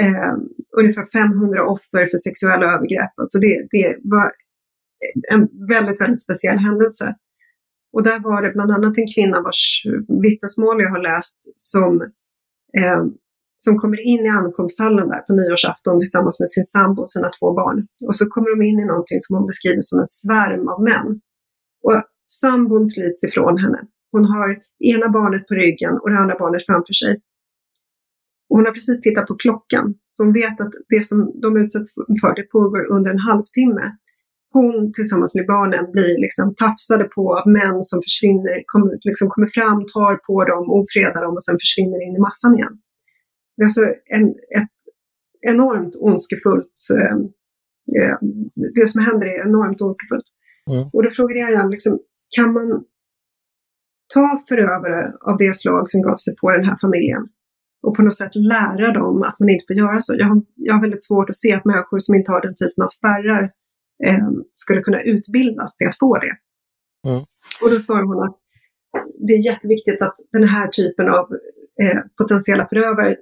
eh, 0.00 0.34
ungefär 0.80 1.06
500 1.12 1.66
offer 1.74 2.06
för 2.06 2.16
sexuella 2.16 2.66
övergrepp. 2.74 3.14
Alltså 3.22 3.38
det, 3.38 3.66
det 3.70 3.96
var 4.02 4.32
en 5.34 5.48
väldigt, 5.68 6.00
väldigt 6.00 6.22
speciell 6.22 6.58
händelse. 6.58 7.14
Och 7.92 8.02
där 8.02 8.20
var 8.20 8.42
det 8.42 8.52
bland 8.52 8.70
annat 8.70 8.98
en 8.98 9.12
kvinna 9.14 9.40
vars 9.40 9.82
vittnesmål 10.24 10.82
jag 10.82 10.90
har 10.90 11.02
läst 11.02 11.38
som, 11.56 11.92
eh, 12.78 13.02
som 13.56 13.78
kommer 13.78 14.00
in 14.12 14.26
i 14.26 14.28
ankomsthallen 14.28 15.08
där 15.08 15.20
på 15.26 15.32
nyårsafton 15.32 15.98
tillsammans 15.98 16.40
med 16.40 16.48
sin 16.48 16.64
sambo 16.64 17.02
och 17.02 17.10
sina 17.10 17.30
två 17.38 17.48
barn. 17.60 17.86
Och 18.08 18.16
så 18.16 18.24
kommer 18.26 18.48
de 18.54 18.58
in 18.68 18.78
i 18.78 18.84
någonting 18.84 19.20
som 19.20 19.36
hon 19.36 19.46
beskriver 19.46 19.80
som 19.80 19.98
en 19.98 20.12
svärm 20.20 20.68
av 20.68 20.82
män. 20.90 21.20
Och 21.82 22.02
sambon 22.40 22.86
slits 22.86 23.24
ifrån 23.24 23.58
henne. 23.58 23.80
Hon 24.12 24.24
har 24.24 24.58
ena 24.94 25.08
barnet 25.08 25.46
på 25.48 25.54
ryggen 25.54 25.92
och 26.00 26.10
det 26.10 26.18
andra 26.18 26.36
barnet 26.38 26.66
framför 26.66 26.92
sig. 26.92 27.12
Och 28.48 28.56
hon 28.56 28.66
har 28.66 28.72
precis 28.72 29.00
tittat 29.00 29.26
på 29.26 29.34
klockan, 29.34 29.94
så 30.08 30.24
hon 30.24 30.32
vet 30.32 30.60
att 30.60 30.72
det 30.88 31.02
som 31.10 31.18
de 31.42 31.56
utsätts 31.56 31.94
för 32.20 32.34
det 32.34 32.42
pågår 32.42 32.82
under 32.96 33.10
en 33.10 33.18
halvtimme. 33.18 33.86
Hon 34.52 34.92
tillsammans 34.92 35.34
med 35.34 35.46
barnen 35.46 35.84
blir 35.92 36.20
liksom 36.26 36.54
tafsade 36.54 37.04
på 37.04 37.22
av 37.38 37.48
män 37.58 37.82
som 37.82 37.98
försvinner, 38.06 38.56
kommer, 38.66 38.90
liksom 39.10 39.28
kommer 39.30 39.50
fram, 39.58 39.78
tar 39.94 40.14
på 40.28 40.44
dem, 40.44 40.64
ofredar 40.80 41.22
dem 41.24 41.34
och 41.34 41.44
sen 41.44 41.58
försvinner 41.64 42.00
in 42.06 42.16
i 42.16 42.24
massan 42.28 42.54
igen. 42.58 42.74
Det 43.56 43.62
är 43.62 43.66
alltså 43.66 43.84
en, 44.16 44.26
ett 44.60 44.76
enormt 45.52 45.94
ondskefullt, 46.08 46.78
eh, 46.98 47.16
eh 47.98 48.16
det 48.76 48.86
som 48.92 49.00
händer 49.08 49.26
är 49.26 49.46
enormt 49.48 49.80
ondskefullt. 49.80 50.28
Mm. 50.70 50.88
Och 50.92 51.02
då 51.02 51.10
frågade 51.10 51.40
jag 51.40 51.50
igen, 51.50 51.70
liksom, 51.70 51.98
kan 52.36 52.52
man 52.52 52.84
ta 54.14 54.42
förövare 54.48 55.12
av 55.20 55.36
det 55.38 55.56
slag 55.56 55.88
som 55.88 56.02
gav 56.02 56.16
sig 56.16 56.36
på 56.36 56.50
den 56.50 56.64
här 56.64 56.76
familjen 56.80 57.28
och 57.82 57.96
på 57.96 58.02
något 58.02 58.16
sätt 58.16 58.34
lära 58.34 58.92
dem 58.92 59.22
att 59.22 59.38
man 59.40 59.48
inte 59.48 59.64
får 59.68 59.76
göra 59.76 60.00
så. 60.00 60.14
Jag 60.18 60.26
har, 60.26 60.42
jag 60.54 60.74
har 60.74 60.80
väldigt 60.80 61.04
svårt 61.04 61.30
att 61.30 61.36
se 61.36 61.52
att 61.52 61.64
människor 61.64 61.98
som 61.98 62.14
inte 62.14 62.30
har 62.30 62.40
den 62.40 62.54
typen 62.54 62.84
av 62.84 62.88
spärrar 62.88 63.50
eh, 64.04 64.28
skulle 64.54 64.82
kunna 64.82 65.02
utbildas 65.02 65.76
till 65.76 65.88
att 65.88 65.98
få 65.98 66.18
det. 66.18 66.34
Mm. 67.08 67.24
Och 67.62 67.70
då 67.70 67.78
svarar 67.78 68.02
hon 68.02 68.22
att 68.22 68.36
det 69.26 69.32
är 69.32 69.44
jätteviktigt 69.46 70.02
att 70.02 70.16
den 70.32 70.44
här 70.44 70.68
typen 70.68 71.08
av 71.08 71.26
eh, 71.82 72.00
potentiella 72.18 72.66
förövare 72.68 73.16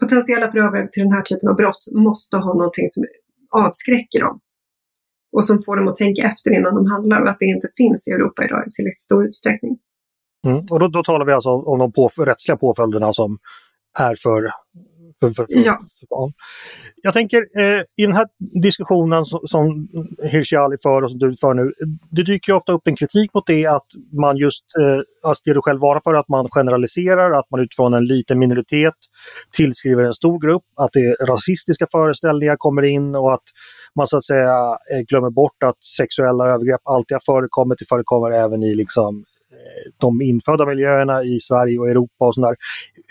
potentiella 0.00 0.50
förövare 0.50 0.88
till 0.92 1.02
den 1.02 1.12
här 1.12 1.22
typen 1.22 1.48
av 1.48 1.56
brott 1.56 1.84
måste 1.94 2.36
ha 2.36 2.54
någonting 2.54 2.86
som 2.86 3.04
avskräcker 3.50 4.20
dem 4.20 4.40
och 5.34 5.44
som 5.44 5.62
får 5.62 5.76
dem 5.76 5.88
att 5.88 5.96
tänka 5.96 6.22
efter 6.22 6.52
innan 6.52 6.74
de 6.74 6.86
handlar 6.86 7.22
och 7.22 7.28
att 7.28 7.38
det 7.38 7.44
inte 7.44 7.68
finns 7.76 8.08
i 8.08 8.10
Europa 8.10 8.44
idag 8.44 8.64
i 8.66 8.70
tillräckligt 8.70 9.00
stor 9.00 9.26
utsträckning. 9.26 9.78
Mm. 10.46 10.66
Och 10.70 10.80
då, 10.80 10.88
då, 10.88 11.02
talar 11.02 11.26
vi 11.26 11.32
alltså 11.32 11.50
om 11.50 11.78
de 11.78 11.92
på, 11.92 12.08
rättsliga 12.08 12.56
påföljderna 12.56 13.12
som 13.12 13.38
är 13.98 14.14
för 14.22 14.50
för, 15.20 15.28
för, 15.28 15.46
för, 15.52 15.66
ja. 15.66 15.78
för 16.08 16.32
Jag 17.02 17.14
tänker 17.14 17.38
eh, 17.38 17.80
i 17.96 18.06
den 18.06 18.12
här 18.12 18.26
diskussionen 18.62 19.24
som, 19.24 19.40
som 19.44 19.88
Hirsi 20.22 20.56
Ali 20.56 20.76
för 20.82 21.02
och 21.02 21.10
som 21.10 21.18
du 21.18 21.36
för 21.40 21.54
nu, 21.54 21.72
det 22.10 22.22
dyker 22.22 22.52
ofta 22.52 22.72
upp 22.72 22.86
en 22.86 22.96
kritik 22.96 23.34
mot 23.34 23.46
det 23.46 23.66
att 23.66 23.86
man 24.20 24.36
just, 24.36 24.64
eh, 24.80 25.28
alltså 25.28 25.42
det 25.44 25.54
du 25.54 25.60
själv 25.62 25.80
varnar 25.80 26.00
för, 26.00 26.14
att 26.14 26.28
man 26.28 26.48
generaliserar, 26.48 27.32
att 27.32 27.50
man 27.50 27.60
utifrån 27.60 27.94
en 27.94 28.06
liten 28.06 28.38
minoritet 28.38 28.94
tillskriver 29.52 30.02
en 30.02 30.14
stor 30.14 30.40
grupp, 30.40 30.62
att 30.76 30.92
det 30.92 31.14
rasistiska 31.24 31.86
föreställningar 31.90 32.56
kommer 32.56 32.82
in 32.82 33.14
och 33.14 33.34
att 33.34 33.44
man 33.96 34.06
så 34.06 34.16
att 34.16 34.24
säga 34.24 34.78
eh, 34.92 35.00
glömmer 35.08 35.30
bort 35.30 35.62
att 35.64 35.84
sexuella 35.84 36.46
övergrepp 36.46 36.80
alltid 36.84 37.14
har 37.14 37.34
förekommit, 37.34 37.78
det 37.78 37.88
förekommer 37.88 38.30
även 38.30 38.62
i 38.62 38.74
liksom 38.74 39.24
eh, 39.52 39.92
de 39.98 40.22
infödda 40.22 40.66
miljöerna 40.66 41.22
i 41.22 41.40
Sverige 41.40 41.78
och 41.78 41.88
Europa 41.88 42.26
och 42.26 42.34
sådär. 42.34 42.56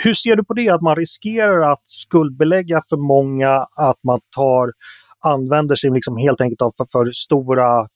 Hur 0.03 0.13
ser 0.13 0.35
du 0.35 0.43
på 0.43 0.53
det, 0.53 0.69
att 0.69 0.81
man 0.81 0.95
riskerar 0.95 1.71
att 1.71 1.81
skuldbelägga 1.83 2.81
för 2.89 2.97
många, 2.97 3.65
att 3.77 4.03
man 4.03 4.19
tar, 4.35 4.71
använder 5.25 5.75
sig 5.75 5.91
liksom 5.91 6.17
helt 6.17 6.41
enkelt 6.41 6.61
av 6.61 6.71
för, 6.77 6.85
för 6.91 7.11
stora 7.11 7.87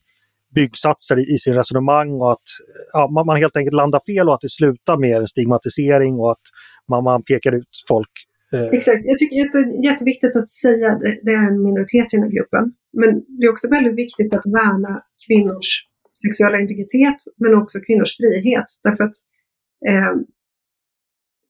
byggsatser 0.55 1.19
i, 1.19 1.33
i 1.33 1.37
sin 1.37 1.53
resonemang 1.53 2.21
och 2.21 2.31
att 2.31 2.47
ja, 2.93 3.07
man, 3.07 3.25
man, 3.25 3.37
helt 3.37 3.57
enkelt 3.57 3.75
landar 3.75 4.01
fel 4.05 4.27
och 4.27 4.33
att 4.33 4.41
det 4.41 4.49
slutar 4.49 4.97
med 4.97 5.17
en 5.17 5.27
stigmatisering 5.27 6.19
och 6.19 6.31
att 6.31 6.45
man, 6.89 7.03
man 7.03 7.23
pekar 7.23 7.51
ut 7.51 7.69
folk. 7.87 8.11
Eh. 8.53 8.69
Exakt, 8.77 9.01
jag 9.03 9.17
tycker 9.17 9.35
att 9.45 9.51
det 9.51 9.59
är 9.59 9.85
jätteviktigt 9.91 10.35
att 10.35 10.49
säga 10.49 10.91
att 10.91 11.01
det 11.25 11.33
är 11.39 11.47
en 11.47 11.63
minoritet 11.63 12.13
i 12.13 12.15
den 12.17 12.23
här 12.23 12.35
gruppen. 12.37 12.63
Men 13.01 13.09
det 13.37 13.45
är 13.45 13.51
också 13.51 13.69
väldigt 13.69 13.97
viktigt 14.03 14.33
att 14.33 14.45
värna 14.45 15.01
kvinnors 15.27 15.69
sexuella 16.25 16.57
integritet 16.59 17.19
men 17.37 17.55
också 17.61 17.77
kvinnors 17.87 18.17
frihet. 18.17 18.69
Därför 18.83 19.03
att 19.03 19.17
eh, 19.89 20.13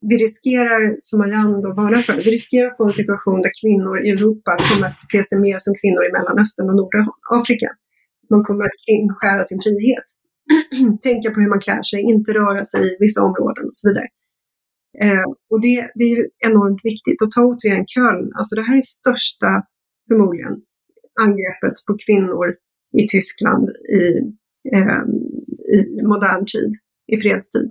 vi 0.10 0.16
riskerar, 0.18 0.98
som 1.00 1.20
Marianne 1.20 1.62
då 1.62 1.74
varnar 1.74 2.02
för, 2.02 2.16
vi 2.16 2.32
riskerar 2.40 2.68
att 2.68 2.78
få 2.78 2.86
en 2.86 3.00
situation 3.02 3.42
där 3.42 3.52
kvinnor 3.62 3.96
i 4.06 4.10
Europa 4.10 4.52
kommer 4.70 4.88
att 4.88 5.02
bete 5.02 5.24
sig 5.24 5.38
mer 5.40 5.58
som 5.58 5.74
kvinnor 5.82 6.04
i 6.08 6.12
Mellanöstern 6.16 6.70
och 6.70 6.78
Nordafrika. 6.80 7.70
Man 8.30 8.44
kommer 8.48 8.64
att 8.66 8.78
kringskära 8.86 9.44
sin 9.44 9.62
frihet. 9.66 10.08
Tänka 11.08 11.28
på 11.32 11.40
hur 11.42 11.50
man 11.50 11.60
klär 11.66 11.84
sig, 11.92 12.02
inte 12.02 12.30
röra 12.34 12.66
sig 12.66 12.82
i 12.92 12.98
vissa 13.00 13.22
områden 13.30 13.66
och 13.70 13.78
så 13.80 13.90
vidare. 13.90 14.08
Eh, 15.02 15.26
och 15.50 15.62
det, 15.62 15.92
det 15.96 16.04
är 16.04 16.28
enormt 16.48 16.82
viktigt. 16.84 17.22
Och 17.22 17.32
ta 17.32 17.46
återigen 17.46 17.86
Köln, 17.88 18.32
alltså 18.38 18.56
det 18.56 18.62
här 18.62 18.78
är 18.78 18.82
största, 18.82 19.64
förmodligen, 20.08 20.56
angreppet 21.20 21.76
på 21.88 21.98
kvinnor 22.06 22.56
i 23.02 23.08
Tyskland 23.08 23.70
i, 23.70 24.04
eh, 24.76 25.04
i 25.78 26.02
modern 26.04 26.46
tid, 26.46 26.72
i 27.08 27.18
fredstid. 27.18 27.70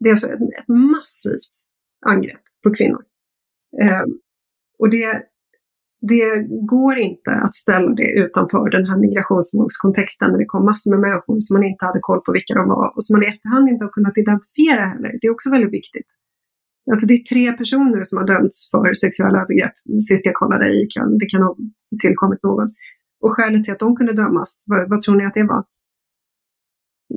Det 0.00 0.08
är 0.08 0.12
alltså 0.12 0.26
ett, 0.26 0.40
ett 0.60 0.68
massivt 0.68 1.54
angrepp 2.06 2.44
på 2.62 2.74
kvinnor. 2.74 3.02
Eh, 3.82 4.04
och 4.78 4.90
det, 4.90 5.22
det 6.00 6.46
går 6.74 6.98
inte 6.98 7.30
att 7.30 7.54
ställa 7.54 7.90
det 7.94 8.10
utanför 8.24 8.70
den 8.70 8.86
här 8.86 8.98
migrationsvågskontexten 8.98 10.30
när 10.30 10.38
det 10.38 10.44
kom 10.44 10.64
massor 10.64 10.90
med 10.90 11.00
människor 11.00 11.36
som 11.40 11.54
man 11.54 11.64
inte 11.64 11.84
hade 11.84 11.98
koll 12.02 12.20
på 12.20 12.32
vilka 12.32 12.54
de 12.54 12.68
var 12.68 12.96
och 12.96 13.04
som 13.04 13.14
man 13.14 13.24
i 13.24 13.26
efterhand 13.26 13.68
inte 13.68 13.84
har 13.84 13.92
kunnat 13.92 14.18
identifiera 14.18 14.82
heller. 14.84 15.18
Det 15.20 15.26
är 15.26 15.30
också 15.30 15.50
väldigt 15.50 15.72
viktigt. 15.72 16.10
Alltså 16.90 17.06
det 17.06 17.14
är 17.14 17.24
tre 17.24 17.52
personer 17.52 18.04
som 18.04 18.18
har 18.18 18.26
dömts 18.26 18.70
för 18.70 18.94
sexuella 18.94 19.38
övergrepp 19.42 19.76
sist 20.08 20.26
jag 20.26 20.34
kollade 20.34 20.66
i 20.68 20.86
Köln. 20.88 21.18
Det 21.18 21.26
kan 21.26 21.42
ha 21.42 21.56
tillkommit 22.02 22.42
någon. 22.42 22.68
Och 23.22 23.32
skälet 23.32 23.64
till 23.64 23.72
att 23.72 23.78
de 23.78 23.96
kunde 23.96 24.12
dömas, 24.12 24.64
vad, 24.66 24.90
vad 24.90 25.00
tror 25.00 25.16
ni 25.16 25.24
att 25.26 25.34
det 25.34 25.44
var? 25.44 25.64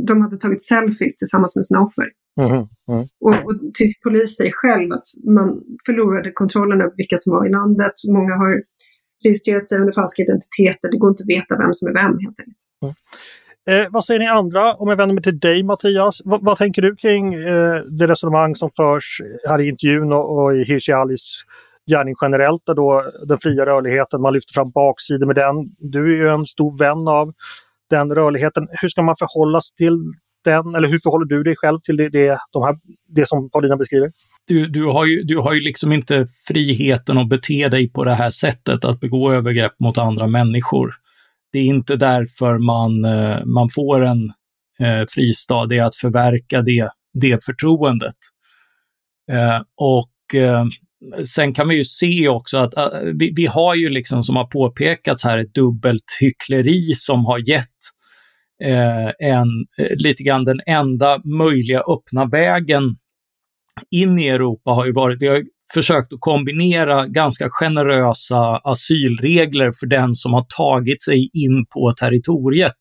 De 0.08 0.22
hade 0.22 0.38
tagit 0.38 0.64
selfies 0.64 1.16
tillsammans 1.16 1.56
med 1.56 1.66
sina 1.66 1.82
offer. 1.82 2.08
Mm, 2.42 2.52
mm. 2.92 3.06
Och, 3.26 3.36
och 3.46 3.74
tysk 3.74 4.04
polis 4.04 4.38
säger 4.38 4.52
själv 4.52 4.92
att 4.94 5.08
man 5.38 5.48
förlorade 5.86 6.32
kontrollen 6.32 6.82
över 6.82 6.94
vilka 6.98 7.18
som 7.18 7.34
var 7.34 7.46
i 7.48 7.50
landet. 7.50 7.94
Många 8.08 8.36
har 8.36 8.62
registrerat 9.24 9.70
sig 9.70 9.80
under 9.80 9.94
falska 9.94 10.24
identiteter. 10.24 10.92
Det 10.92 10.98
går 10.98 11.10
inte 11.10 11.24
att 11.24 11.30
veta 11.38 11.58
vem 11.58 11.74
som 11.74 11.88
är 11.88 11.94
vem 11.94 12.14
helt 12.26 12.40
enkelt. 12.40 12.64
Mm. 12.84 12.96
Eh, 13.68 13.88
vad 13.90 14.06
säger 14.06 14.20
ni 14.20 14.28
andra? 14.28 14.74
Om 14.74 14.90
jag 14.90 14.96
vänder 14.96 15.14
mig 15.14 15.24
till 15.24 15.40
dig 15.40 15.64
Mattias. 15.64 16.22
V 16.26 16.38
vad 16.42 16.58
tänker 16.58 16.82
du 16.82 16.96
kring 16.96 17.34
eh, 17.34 17.76
det 17.76 18.08
resonemang 18.08 18.56
som 18.56 18.70
förs 18.72 19.22
här 19.50 19.62
i 19.62 19.68
intervjun 19.68 20.14
och, 20.14 20.38
och 20.38 20.56
i 20.56 20.64
Hirsi 20.64 20.92
Alis 20.92 21.42
gärning 21.92 22.14
generellt, 22.22 22.62
då 22.66 23.04
den 23.28 23.38
fria 23.40 23.66
rörligheten, 23.66 24.22
man 24.22 24.34
lyfter 24.34 24.54
fram 24.54 24.72
baksidor 24.72 25.26
med 25.26 25.36
den. 25.36 25.56
Du 25.78 26.14
är 26.14 26.18
ju 26.18 26.30
en 26.30 26.46
stor 26.46 26.80
vän 26.80 27.08
av 27.08 27.34
den 27.90 28.16
rörligheten. 28.16 28.68
Hur 28.82 28.90
ska 28.90 29.02
man 29.02 29.16
förhålla 29.16 29.62
sig 29.62 29.76
till 29.76 30.00
den, 30.44 30.76
eller 30.76 30.88
hur 30.88 31.00
förhåller 31.00 31.26
du 31.26 31.44
dig 31.44 31.56
själv 31.58 31.80
till 31.80 31.98
det, 31.98 32.10
det, 32.10 32.38
de 32.52 32.64
här, 32.64 32.78
det 33.10 33.28
som 33.28 33.50
Paulina 33.50 33.78
beskriver? 33.78 34.10
Du, 34.48 34.68
du, 34.68 34.86
har 34.86 35.06
ju, 35.06 35.24
du 35.24 35.38
har 35.38 35.54
ju 35.54 35.62
liksom 35.62 35.92
inte 35.92 36.28
friheten 36.48 37.18
att 37.18 37.30
bete 37.30 37.70
dig 37.70 37.90
på 37.90 38.04
det 38.04 38.14
här 38.14 38.30
sättet, 38.30 38.86
att 38.86 39.00
begå 39.00 39.32
övergrepp 39.32 39.80
mot 39.80 39.98
andra 39.98 40.28
människor. 40.28 40.94
Det 41.58 41.62
är 41.62 41.66
inte 41.66 41.96
därför 41.96 42.58
man, 42.58 43.06
eh, 43.06 43.46
man 43.46 43.70
får 43.70 44.06
en 44.06 44.24
eh, 44.80 45.06
fristad, 45.10 45.66
det 45.66 45.78
är 45.78 45.84
att 45.84 45.96
förverka 45.96 46.62
det, 46.62 46.90
det 47.14 47.46
förtroendet. 47.46 48.16
Eh, 49.32 49.62
och 49.76 50.36
eh, 50.42 50.66
sen 51.26 51.54
kan 51.54 51.68
vi 51.68 51.76
ju 51.76 51.84
se 51.84 52.28
också 52.28 52.58
att 52.58 52.78
eh, 52.78 53.00
vi, 53.20 53.34
vi, 53.36 53.46
har 53.46 53.76
ju 53.76 53.90
liksom 53.90 54.24
som 54.24 54.36
har 54.36 54.46
påpekats 54.46 55.24
här 55.24 55.38
ett 55.38 55.54
dubbelt 55.54 56.18
hyckleri 56.20 56.94
som 56.96 57.26
har 57.26 57.50
gett 57.50 57.80
eh, 58.64 59.30
en, 59.30 59.48
lite 59.98 60.24
grann 60.24 60.46
den 60.46 60.60
enda 60.66 61.22
möjliga 61.24 61.80
öppna 61.80 62.26
vägen 62.26 62.84
in 63.92 64.20
i 64.20 64.28
Europa 64.28 64.72
har 64.72 64.86
ju 64.86 64.92
varit, 64.92 65.22
vi 65.22 65.28
har 65.28 65.44
försökt 65.74 66.14
att 66.14 66.20
kombinera 66.20 67.08
ganska 67.08 67.50
generösa 67.50 68.62
asylregler 68.64 69.72
för 69.80 69.88
den 69.88 70.16
som 70.16 70.34
har 70.34 70.46
tagit 70.58 71.02
sig 71.02 71.30
in 71.34 71.66
på 71.66 71.94
territoriet 72.00 72.76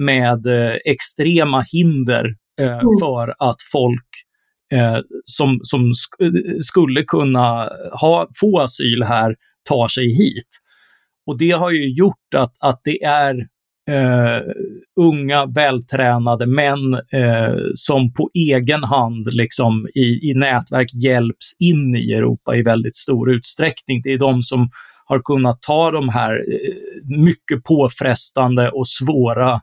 med 0.00 0.46
eh, 0.46 0.76
extrema 0.84 1.64
hinder 1.72 2.34
eh, 2.60 2.72
mm. 2.72 2.86
för 3.00 3.34
att 3.38 3.56
folk 3.72 4.08
eh, 4.72 4.98
som, 5.24 5.60
som 5.62 5.92
sk 5.92 6.14
skulle 6.60 7.02
kunna 7.02 7.70
ha, 8.00 8.28
få 8.40 8.60
asyl 8.60 9.02
här 9.02 9.34
tar 9.68 9.88
sig 9.88 10.06
hit. 10.06 10.48
Och 11.26 11.38
det 11.38 11.50
har 11.50 11.70
ju 11.70 11.88
gjort 11.88 12.34
att, 12.36 12.52
att 12.60 12.80
det 12.84 13.02
är 13.02 13.36
eh, 13.90 14.40
unga, 15.00 15.46
vältränade 15.46 16.46
män 16.46 16.94
eh, 16.94 17.56
som 17.74 18.12
på 18.12 18.30
egen 18.34 18.84
hand 18.84 19.28
liksom 19.32 19.88
i, 19.94 20.30
i 20.30 20.34
nätverk 20.34 20.88
hjälps 20.94 21.56
in 21.58 21.96
i 21.96 22.12
Europa 22.12 22.56
i 22.56 22.62
väldigt 22.62 22.96
stor 22.96 23.30
utsträckning. 23.30 24.02
Det 24.02 24.12
är 24.12 24.18
de 24.18 24.42
som 24.42 24.68
har 25.04 25.20
kunnat 25.24 25.62
ta 25.62 25.90
de 25.90 26.08
här 26.08 26.32
eh, 26.32 27.18
mycket 27.24 27.64
påfrestande 27.64 28.70
och 28.70 28.88
svåra 28.88 29.60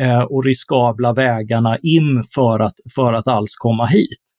eh, 0.00 0.22
och 0.22 0.44
riskabla 0.44 1.12
vägarna 1.12 1.78
in 1.82 2.24
för 2.34 2.60
att, 2.60 2.74
för 2.94 3.12
att 3.12 3.28
alls 3.28 3.56
komma 3.56 3.86
hit. 3.86 4.33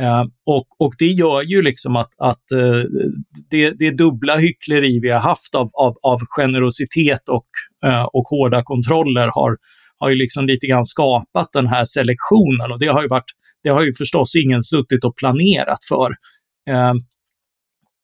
Eh, 0.00 0.24
och, 0.46 0.66
och 0.78 0.94
det 0.98 1.06
gör 1.06 1.42
ju 1.42 1.62
liksom 1.62 1.96
att, 1.96 2.10
att 2.18 2.52
eh, 2.52 2.82
det, 3.50 3.70
det 3.70 3.90
dubbla 3.90 4.36
hyckleri 4.36 5.00
vi 5.00 5.10
har 5.10 5.20
haft 5.20 5.54
av, 5.54 5.70
av, 5.72 5.96
av 6.02 6.20
generositet 6.36 7.28
och, 7.28 7.46
eh, 7.84 8.02
och 8.02 8.24
hårda 8.28 8.62
kontroller 8.62 9.30
har, 9.34 9.56
har 9.98 10.10
ju 10.10 10.16
liksom 10.16 10.46
lite 10.46 10.66
grann 10.66 10.84
skapat 10.84 11.48
den 11.52 11.66
här 11.66 11.84
selektionen 11.84 12.72
och 12.72 12.78
det 12.78 12.86
har 12.86 13.02
ju, 13.02 13.08
varit, 13.08 13.30
det 13.62 13.68
har 13.68 13.82
ju 13.82 13.94
förstås 13.94 14.36
ingen 14.36 14.62
suttit 14.62 15.04
och 15.04 15.16
planerat 15.16 15.84
för. 15.88 16.12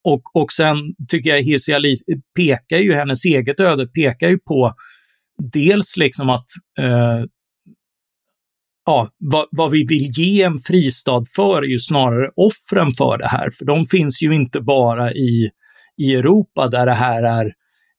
och, 0.04 0.22
och 0.34 0.52
sen 0.52 0.76
tycker 1.08 1.30
jag 1.30 1.42
Hirsi 1.42 1.72
Ali 1.72 1.94
pekar 2.36 2.78
ju, 2.78 2.94
hennes 2.94 3.24
eget 3.24 3.60
öde 3.60 3.86
pekar 3.86 4.28
ju 4.28 4.38
på 4.38 4.72
dels 5.52 5.96
liksom 5.96 6.30
att 6.30 6.46
ja, 8.86 9.08
vad, 9.18 9.46
vad, 9.50 9.70
vi 9.70 9.86
vill 9.86 10.10
ge 10.18 10.42
en 10.42 10.58
fristad 10.58 11.24
för 11.36 11.62
är 11.62 11.68
ju 11.68 11.78
snarare 11.78 12.30
offren 12.36 12.94
för 12.94 13.18
det 13.18 13.28
här, 13.28 13.50
för 13.58 13.64
de 13.64 13.86
finns 13.86 14.22
ju 14.22 14.34
inte 14.34 14.60
bara 14.60 15.12
i, 15.12 15.50
i 15.96 16.14
Europa 16.14 16.68
där 16.68 16.86
det 16.86 16.94
här 16.94 17.22
är 17.22 17.52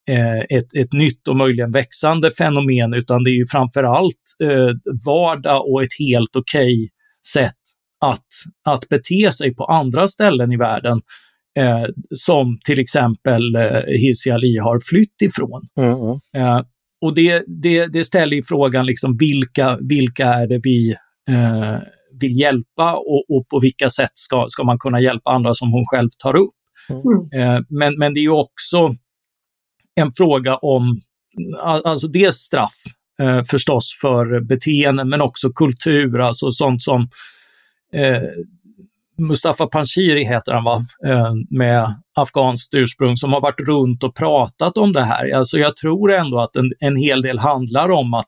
eh, 0.10 0.58
ett, 0.58 0.76
ett 0.76 0.94
nytt 0.94 1.28
och 1.28 1.36
möjligen 1.36 1.72
växande 1.72 2.32
fenomen, 2.32 2.94
utan 2.94 3.24
det 3.24 3.30
är 3.30 3.38
ju 3.38 3.46
framför 3.46 3.84
allt 3.84 4.24
eh, 4.44 4.70
vardag 5.06 5.72
och 5.72 5.84
ett 5.84 6.00
helt 6.00 6.36
okej 6.36 6.74
okay 6.74 6.88
sätt 7.28 7.60
att, 8.06 8.28
att 8.66 8.90
bete 8.90 9.32
sig 9.32 9.56
på 9.56 9.66
andra 9.66 10.08
ställen 10.08 10.52
i 10.52 10.58
världen, 10.58 11.02
eh, 11.60 11.86
som 12.10 12.60
till 12.66 12.80
exempel 12.80 13.56
eh, 13.56 13.82
Hirsi 13.88 14.32
Ali 14.32 14.58
har 14.58 14.80
flytt 14.90 15.22
ifrån. 15.22 15.62
Mm. 15.78 16.20
Eh, 16.38 16.62
och 17.04 17.16
det, 17.16 17.44
det, 17.48 17.88
det 17.88 18.06
ställer 18.06 18.36
ju 18.36 18.44
frågan 18.44 18.86
liksom 18.86 19.18
vilka, 19.18 19.78
vilka 19.82 20.26
är 20.26 20.48
det 20.48 20.60
vi 20.64 20.92
eh, 21.30 21.78
vill 22.20 22.40
hjälpa 22.40 22.94
och, 22.94 23.26
och, 23.30 23.48
på 23.50 23.60
vilka 23.60 23.90
sätt 23.90 24.12
ska, 24.14 24.46
ska 24.50 24.64
man 24.64 24.80
kunna 24.80 25.02
hjälpa 25.02 25.32
andra 25.32 25.54
som 25.54 25.72
hon 25.72 25.86
själv 25.86 26.10
tar 26.20 26.36
upp. 26.36 26.54
Mm. 26.90 27.42
Eh, 27.42 27.62
men, 27.70 27.98
men 27.98 28.14
det 28.14 28.20
är 28.20 28.22
ju 28.22 28.30
också 28.30 28.96
en 29.96 30.12
fråga 30.12 30.58
om, 30.58 31.02
alltså 31.62 32.08
dels 32.08 32.36
straff 32.36 32.76
eh, 33.20 33.44
förstås 33.44 33.98
för 34.02 34.42
beteenden, 34.42 35.10
men 35.10 35.22
också 35.22 35.50
kultur, 35.50 36.20
alltså 36.20 36.52
sånt 36.52 36.82
som 36.82 37.10
eh, 37.94 38.22
Mustafa 39.18 39.68
Panshiri 39.68 40.26
heter 40.26 40.54
han 40.54 40.64
va, 40.64 40.86
eh, 41.06 41.34
med 41.50 42.03
afghanskt 42.16 42.74
ursprung, 42.74 43.18
som 43.18 43.34
har 43.34 43.42
varit 43.42 43.60
runt 43.60 44.04
och 44.04 44.16
pratat 44.16 44.78
om 44.78 44.94
det 44.94 45.04
här. 45.04 45.36
Alltså 45.36 45.58
jag 45.58 45.78
tror 45.78 46.14
ändå 46.14 46.40
att 46.40 46.56
en, 46.56 46.72
en 46.80 46.96
hel 46.96 47.22
del 47.22 47.40
handlar 47.40 47.92
om 47.92 48.14
att, 48.14 48.28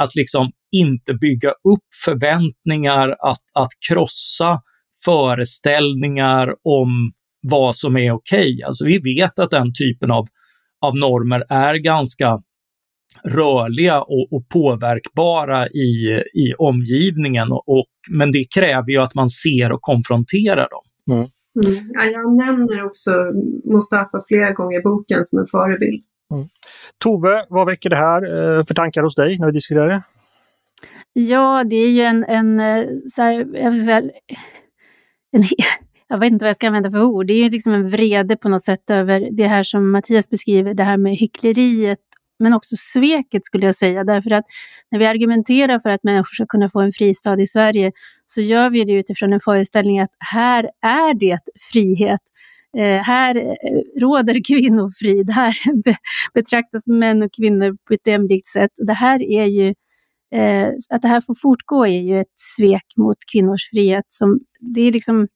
att 0.00 0.14
liksom 0.14 0.50
inte 0.72 1.14
bygga 1.14 1.48
upp 1.50 1.86
förväntningar, 2.04 3.08
att, 3.08 3.42
att 3.54 3.70
krossa 3.88 4.60
föreställningar 5.04 6.48
om 6.64 7.12
vad 7.42 7.76
som 7.76 7.96
är 7.96 8.12
okej. 8.12 8.54
Okay. 8.54 8.62
Alltså 8.66 8.84
vi 8.84 8.98
vet 8.98 9.38
att 9.38 9.50
den 9.50 9.72
typen 9.74 10.10
av, 10.10 10.26
av 10.80 10.96
normer 10.96 11.44
är 11.48 11.74
ganska 11.74 12.42
rörliga 13.24 14.00
och, 14.00 14.32
och 14.32 14.48
påverkbara 14.48 15.68
i, 15.68 16.22
i 16.34 16.54
omgivningen. 16.58 17.52
Och, 17.52 17.68
och, 17.68 17.86
men 18.10 18.32
det 18.32 18.44
kräver 18.54 18.90
ju 18.90 18.98
att 18.98 19.14
man 19.14 19.28
ser 19.28 19.72
och 19.72 19.82
konfronterar 19.82 20.68
dem. 20.70 21.16
Mm. 21.16 21.30
Mm. 21.64 21.88
Ja, 21.92 22.04
jag 22.04 22.36
nämner 22.36 22.84
också 22.84 23.10
Mustafa 23.64 24.24
flera 24.28 24.52
gånger 24.52 24.78
i 24.78 24.82
boken 24.82 25.24
som 25.24 25.40
en 25.40 25.46
förebild. 25.46 26.02
Mm. 26.34 26.48
Tove, 26.98 27.44
vad 27.48 27.66
väcker 27.66 27.90
det 27.90 27.96
här 27.96 28.22
eh, 28.22 28.64
för 28.64 28.74
tankar 28.74 29.02
hos 29.02 29.14
dig 29.14 29.38
när 29.38 29.46
vi 29.46 29.52
diskuterar 29.52 29.88
det? 29.88 30.02
Ja, 31.12 31.64
det 31.64 31.76
är 31.76 31.90
ju 31.90 32.02
en, 32.02 32.24
en, 32.24 32.60
eh, 32.60 32.86
så 33.14 33.22
här, 33.22 33.46
jag, 33.54 33.84
säga, 33.84 34.02
en, 35.32 35.44
jag 36.08 36.18
vet 36.18 36.32
inte 36.32 36.44
vad 36.44 36.48
jag 36.48 36.56
ska 36.56 36.66
använda 36.66 36.90
för 36.90 37.02
ord. 37.02 37.26
Det 37.26 37.32
är 37.32 37.44
ju 37.44 37.50
liksom 37.50 37.72
en 37.72 37.88
vrede 37.88 38.36
på 38.36 38.48
något 38.48 38.64
sätt 38.64 38.90
över 38.90 39.28
det 39.32 39.46
här 39.46 39.62
som 39.62 39.90
Mattias 39.90 40.30
beskriver, 40.30 40.74
det 40.74 40.82
här 40.82 40.96
med 40.96 41.16
hyckleriet 41.16 41.98
men 42.38 42.52
också 42.54 42.76
sveket 42.78 43.44
skulle 43.44 43.66
jag 43.66 43.74
säga. 43.74 44.04
Därför 44.04 44.30
att 44.30 44.44
när 44.90 44.98
vi 44.98 45.06
argumenterar 45.06 45.78
för 45.78 45.90
att 45.90 46.04
människor 46.04 46.34
ska 46.34 46.46
kunna 46.46 46.70
få 46.70 46.80
en 46.80 46.92
fristad 46.92 47.40
i 47.40 47.46
Sverige 47.46 47.92
så 48.26 48.40
gör 48.40 48.70
vi 48.70 48.84
det 48.84 48.92
utifrån 48.92 49.32
en 49.32 49.40
föreställning 49.40 50.00
att 50.00 50.16
här 50.18 50.70
är 50.82 51.14
det 51.14 51.38
frihet. 51.72 52.20
Eh, 52.76 53.02
här 53.02 53.36
eh, 53.36 54.00
råder 54.00 54.44
kvinnofrid, 54.44 55.30
här 55.34 55.82
be 55.84 55.96
betraktas 56.34 56.88
män 56.88 57.22
och 57.22 57.32
kvinnor 57.32 57.76
på 57.88 57.94
ett 57.94 58.06
jämlikt 58.06 58.46
sätt. 58.46 58.70
Det 58.86 58.92
här 58.92 59.22
är 59.22 59.46
ju, 59.46 59.74
eh, 60.34 60.68
att 60.90 61.02
det 61.02 61.08
här 61.08 61.20
får 61.20 61.34
fortgå 61.42 61.86
är 61.86 62.00
ju 62.00 62.20
ett 62.20 62.32
svek 62.34 62.86
mot 62.96 63.16
kvinnors 63.32 63.70
frihet. 63.70 64.04
Som, 64.08 64.40
det 64.60 64.80
är 64.80 64.92
liksom 64.92 65.28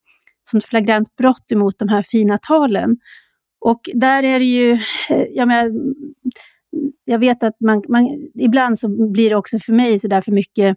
sånt 0.50 0.64
flagrant 0.64 1.16
brott 1.16 1.52
emot 1.52 1.78
de 1.78 1.88
här 1.88 2.02
fina 2.02 2.38
talen. 2.38 2.96
Och 3.60 3.80
där 3.94 4.22
är 4.22 4.38
det 4.38 4.44
ju, 4.44 4.72
eh, 5.10 5.26
jag 5.30 5.48
menar, 5.48 5.72
jag 7.04 7.18
vet 7.18 7.42
att 7.42 7.56
man, 7.60 7.82
man, 7.88 8.28
ibland 8.34 8.78
så 8.78 9.10
blir 9.12 9.30
det 9.30 9.36
också 9.36 9.58
för 9.58 9.72
mig 9.72 9.98
så 9.98 10.08
där 10.08 10.20
för 10.20 10.32
mycket 10.32 10.76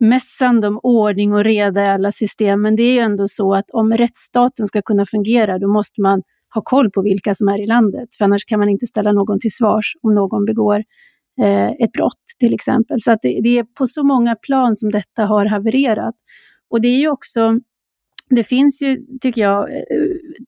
mässande 0.00 0.68
om 0.68 0.80
ordning 0.82 1.34
och 1.34 1.44
reda 1.44 1.84
i 1.84 1.88
alla 1.88 2.12
system, 2.12 2.62
men 2.62 2.76
det 2.76 2.82
är 2.82 2.92
ju 2.92 3.00
ändå 3.00 3.28
så 3.28 3.54
att 3.54 3.70
om 3.70 3.92
rättsstaten 3.92 4.66
ska 4.66 4.82
kunna 4.82 5.06
fungera, 5.06 5.58
då 5.58 5.68
måste 5.68 6.00
man 6.00 6.22
ha 6.54 6.62
koll 6.62 6.90
på 6.90 7.02
vilka 7.02 7.34
som 7.34 7.48
är 7.48 7.62
i 7.62 7.66
landet, 7.66 8.08
för 8.18 8.24
annars 8.24 8.44
kan 8.44 8.58
man 8.58 8.68
inte 8.68 8.86
ställa 8.86 9.12
någon 9.12 9.40
till 9.40 9.52
svars 9.52 9.92
om 10.02 10.14
någon 10.14 10.44
begår 10.44 10.84
eh, 11.40 11.68
ett 11.68 11.92
brott 11.92 12.22
till 12.38 12.54
exempel. 12.54 13.00
Så 13.00 13.12
att 13.12 13.18
det, 13.22 13.40
det, 13.42 13.58
är 13.58 13.64
på 13.64 13.86
så 13.86 14.04
många 14.04 14.36
plan 14.36 14.76
som 14.76 14.90
detta 14.90 15.24
har 15.24 15.46
havererat. 15.46 16.14
Och 16.70 16.80
det 16.80 16.88
är 16.88 16.98
ju 16.98 17.08
också 17.08 17.60
det 18.30 18.44
finns 18.44 18.82
ju, 18.82 19.06
tycker 19.20 19.40
jag, 19.40 19.70
eh, 19.70 19.82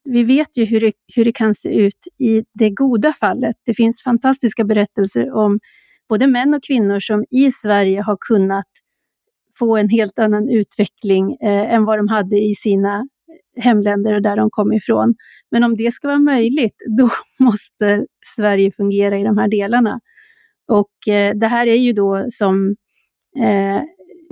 vi 0.03 0.23
vet 0.23 0.57
ju 0.57 0.65
hur 0.65 0.79
det, 0.79 0.91
hur 1.15 1.25
det 1.25 1.31
kan 1.31 1.55
se 1.55 1.69
ut 1.69 2.07
i 2.17 2.43
det 2.53 2.69
goda 2.69 3.13
fallet. 3.13 3.55
Det 3.65 3.73
finns 3.73 4.03
fantastiska 4.03 4.63
berättelser 4.63 5.31
om 5.31 5.59
både 6.09 6.27
män 6.27 6.53
och 6.53 6.63
kvinnor 6.63 6.99
som 6.99 7.25
i 7.29 7.51
Sverige 7.51 8.01
har 8.01 8.17
kunnat 8.19 8.67
få 9.59 9.77
en 9.77 9.89
helt 9.89 10.19
annan 10.19 10.49
utveckling 10.49 11.37
eh, 11.41 11.73
än 11.73 11.85
vad 11.85 11.99
de 11.99 12.07
hade 12.07 12.37
i 12.37 12.55
sina 12.55 13.07
hemländer 13.55 14.13
och 14.13 14.21
där 14.21 14.37
de 14.37 14.49
kom 14.49 14.73
ifrån. 14.73 15.15
Men 15.51 15.63
om 15.63 15.75
det 15.75 15.91
ska 15.91 16.07
vara 16.07 16.19
möjligt, 16.19 16.75
då 16.97 17.09
måste 17.39 18.05
Sverige 18.35 18.71
fungera 18.71 19.17
i 19.17 19.23
de 19.23 19.37
här 19.37 19.47
delarna. 19.47 19.99
Och 20.67 21.13
eh, 21.13 21.35
det 21.35 21.47
här 21.47 21.67
är 21.67 21.75
ju 21.75 21.93
då 21.93 22.25
som 22.29 22.75
eh, 23.37 23.81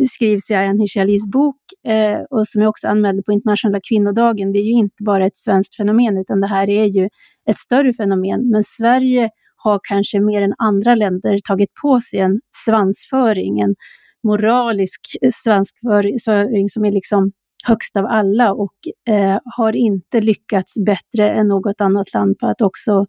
skrivs 0.08 0.52
i 0.52 0.54
Ayan 0.54 0.80
Hishalis 0.80 1.28
bok 1.28 1.56
eh, 1.88 2.20
och 2.30 2.48
som 2.48 2.62
jag 2.62 2.70
också 2.70 2.88
anmälde 2.88 3.24
på 3.24 3.32
internationella 3.32 3.80
kvinnodagen, 3.90 4.52
det 4.52 4.60
är 4.60 4.64
ju 4.64 4.72
inte 4.72 5.04
bara 5.04 5.26
ett 5.26 5.36
svenskt 5.36 5.76
fenomen, 5.76 6.18
utan 6.18 6.42
det 6.42 6.48
här 6.48 6.70
är 6.70 6.86
ju 6.86 7.10
ett 7.50 7.58
större 7.58 7.94
fenomen. 7.94 8.50
Men 8.50 8.64
Sverige 8.64 9.30
har 9.56 9.80
kanske 9.84 10.20
mer 10.20 10.42
än 10.42 10.54
andra 10.58 10.96
länder 10.96 11.40
tagit 11.44 11.74
på 11.82 12.00
sig 12.00 12.20
en 12.20 12.42
svansföring, 12.66 13.60
en 13.60 13.76
moralisk 14.24 15.02
svansföring 15.34 16.70
som 16.70 16.86
är 16.86 16.92
liksom 16.92 17.32
högst 17.66 17.96
av 17.96 18.06
alla 18.06 18.54
och 18.54 18.76
eh, 19.08 19.40
har 19.56 19.76
inte 19.76 20.22
lyckats 20.22 20.74
bättre 20.86 21.30
än 21.30 21.48
något 21.48 21.82
annat 21.82 22.14
land 22.14 22.38
på 22.38 22.48
att 22.48 22.62
också 22.62 23.06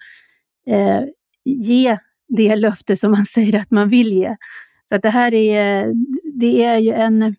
eh, 0.66 1.00
ge 1.44 1.98
det 2.28 2.56
löfte 2.56 2.96
som 2.96 3.10
man 3.12 3.24
säger 3.34 3.58
att 3.58 3.70
man 3.70 3.88
vill 3.88 4.12
ge. 4.12 4.36
Så 4.88 4.94
att 4.94 5.02
det 5.02 5.10
här 5.10 5.34
är, 5.34 5.94
det 6.40 6.64
är 6.64 6.78
ju 6.78 6.92
en... 6.92 7.36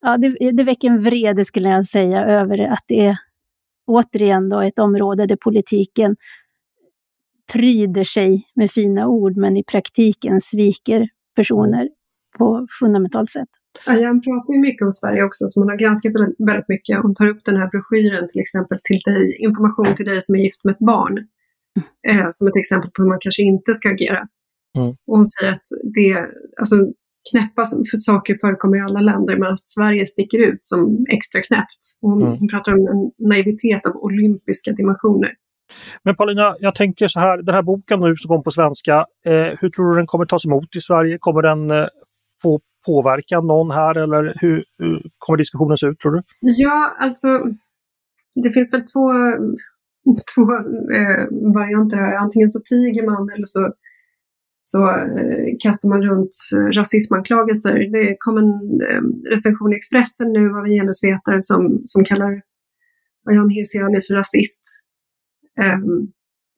Ja, 0.00 0.16
det, 0.16 0.50
det 0.52 0.64
väcker 0.64 0.88
en 0.88 1.02
vrede 1.02 1.44
skulle 1.44 1.68
jag 1.68 1.84
säga 1.84 2.24
över 2.24 2.58
att 2.58 2.84
det 2.86 3.06
är 3.06 3.16
återigen 3.86 4.48
då 4.48 4.60
ett 4.60 4.78
område 4.78 5.26
där 5.26 5.36
politiken 5.36 6.16
pryder 7.52 8.04
sig 8.04 8.42
med 8.54 8.70
fina 8.70 9.06
ord 9.06 9.36
men 9.36 9.56
i 9.56 9.64
praktiken 9.64 10.40
sviker 10.40 11.08
personer 11.36 11.88
på 12.38 12.66
fundamentalt 12.80 13.30
sätt. 13.30 13.48
Ayan 13.86 14.22
pratar 14.22 14.54
ju 14.54 14.60
mycket 14.60 14.82
om 14.82 14.92
Sverige 14.92 15.22
också, 15.24 15.48
som 15.48 15.62
hon 15.62 15.70
har 15.70 15.76
granskat 15.76 16.12
väldigt 16.38 16.68
mycket. 16.68 17.02
Hon 17.02 17.14
tar 17.14 17.28
upp 17.28 17.44
den 17.44 17.56
här 17.56 17.68
broschyren 17.70 18.28
till 18.28 18.40
exempel 18.40 18.78
till 18.84 19.00
dig, 19.04 19.36
information 19.46 19.94
till 19.94 20.06
dig 20.06 20.22
som 20.22 20.34
är 20.34 20.38
gift 20.38 20.64
med 20.64 20.72
ett 20.72 20.78
barn. 20.78 21.18
Mm. 22.08 22.18
Eh, 22.18 22.28
som 22.30 22.48
ett 22.48 22.56
exempel 22.56 22.90
på 22.90 23.02
hur 23.02 23.08
man 23.08 23.18
kanske 23.20 23.42
inte 23.42 23.74
ska 23.74 23.88
agera. 23.90 24.28
Mm. 24.78 24.88
Och 24.88 25.16
hon 25.16 25.26
säger 25.26 25.52
att 25.52 25.66
det, 25.94 26.28
alltså 26.60 26.76
knäppa 27.30 27.64
för 27.90 27.96
saker 27.96 28.38
förekommer 28.40 28.76
i 28.78 28.80
alla 28.80 29.00
länder, 29.00 29.36
men 29.36 29.52
att 29.52 29.66
Sverige 29.66 30.06
sticker 30.06 30.38
ut 30.38 30.64
som 30.64 31.06
extra 31.08 31.42
knäppt. 31.42 31.82
Hon, 32.00 32.22
mm. 32.22 32.48
pratar 32.48 32.72
om 32.72 32.86
en 32.92 33.28
naivitet 33.28 33.86
av 33.86 33.96
olympiska 33.96 34.72
dimensioner. 34.72 35.30
Men 36.02 36.16
Paulina, 36.16 36.54
jag 36.60 36.74
tänker 36.74 37.08
så 37.08 37.20
här, 37.20 37.42
den 37.42 37.54
här 37.54 37.62
boken 37.62 38.00
nu 38.00 38.16
som 38.16 38.28
kom 38.28 38.42
på 38.42 38.50
svenska, 38.50 38.96
eh, 39.26 39.58
hur 39.60 39.70
tror 39.70 39.90
du 39.90 39.96
den 39.96 40.06
kommer 40.06 40.26
tas 40.26 40.44
emot 40.44 40.76
i 40.76 40.80
Sverige? 40.80 41.18
Kommer 41.20 41.42
den 41.42 41.70
eh, 41.70 41.84
få 42.42 42.60
påverka 42.86 43.40
någon 43.40 43.70
här 43.70 43.98
eller 43.98 44.34
hur, 44.40 44.64
hur, 44.78 45.02
kommer 45.18 45.36
diskussionen 45.36 45.78
se 45.78 45.86
ut 45.86 45.98
tror 46.00 46.12
du? 46.12 46.22
Ja, 46.40 46.96
alltså 47.00 47.28
det 48.42 48.52
finns 48.52 48.72
väl 48.72 48.82
två, 48.82 49.12
två 50.34 50.42
eh, 50.98 51.24
varianter 51.54 51.96
här. 51.96 52.16
Antingen 52.16 52.48
så 52.48 52.60
tiger 52.60 53.06
man 53.06 53.30
eller 53.34 53.46
så 53.46 53.72
så 54.72 54.80
eh, 55.18 55.48
kastar 55.64 55.88
man 55.88 56.02
runt 56.08 56.34
eh, 56.54 56.68
rasismanklagelser. 56.78 57.74
Det 57.96 58.16
kom 58.24 58.36
en 58.42 58.52
eh, 58.88 59.02
recension 59.34 59.72
i 59.72 59.76
Expressen 59.76 60.28
nu 60.36 60.44
av 60.58 60.64
en 60.66 60.76
genusvetare 60.78 61.40
som, 61.40 61.60
som 61.84 62.04
kallar 62.04 62.32
Jan 63.36 63.50
Hirsiani 63.54 64.00
för 64.06 64.14
rasist. 64.14 64.62
Um, 65.64 66.12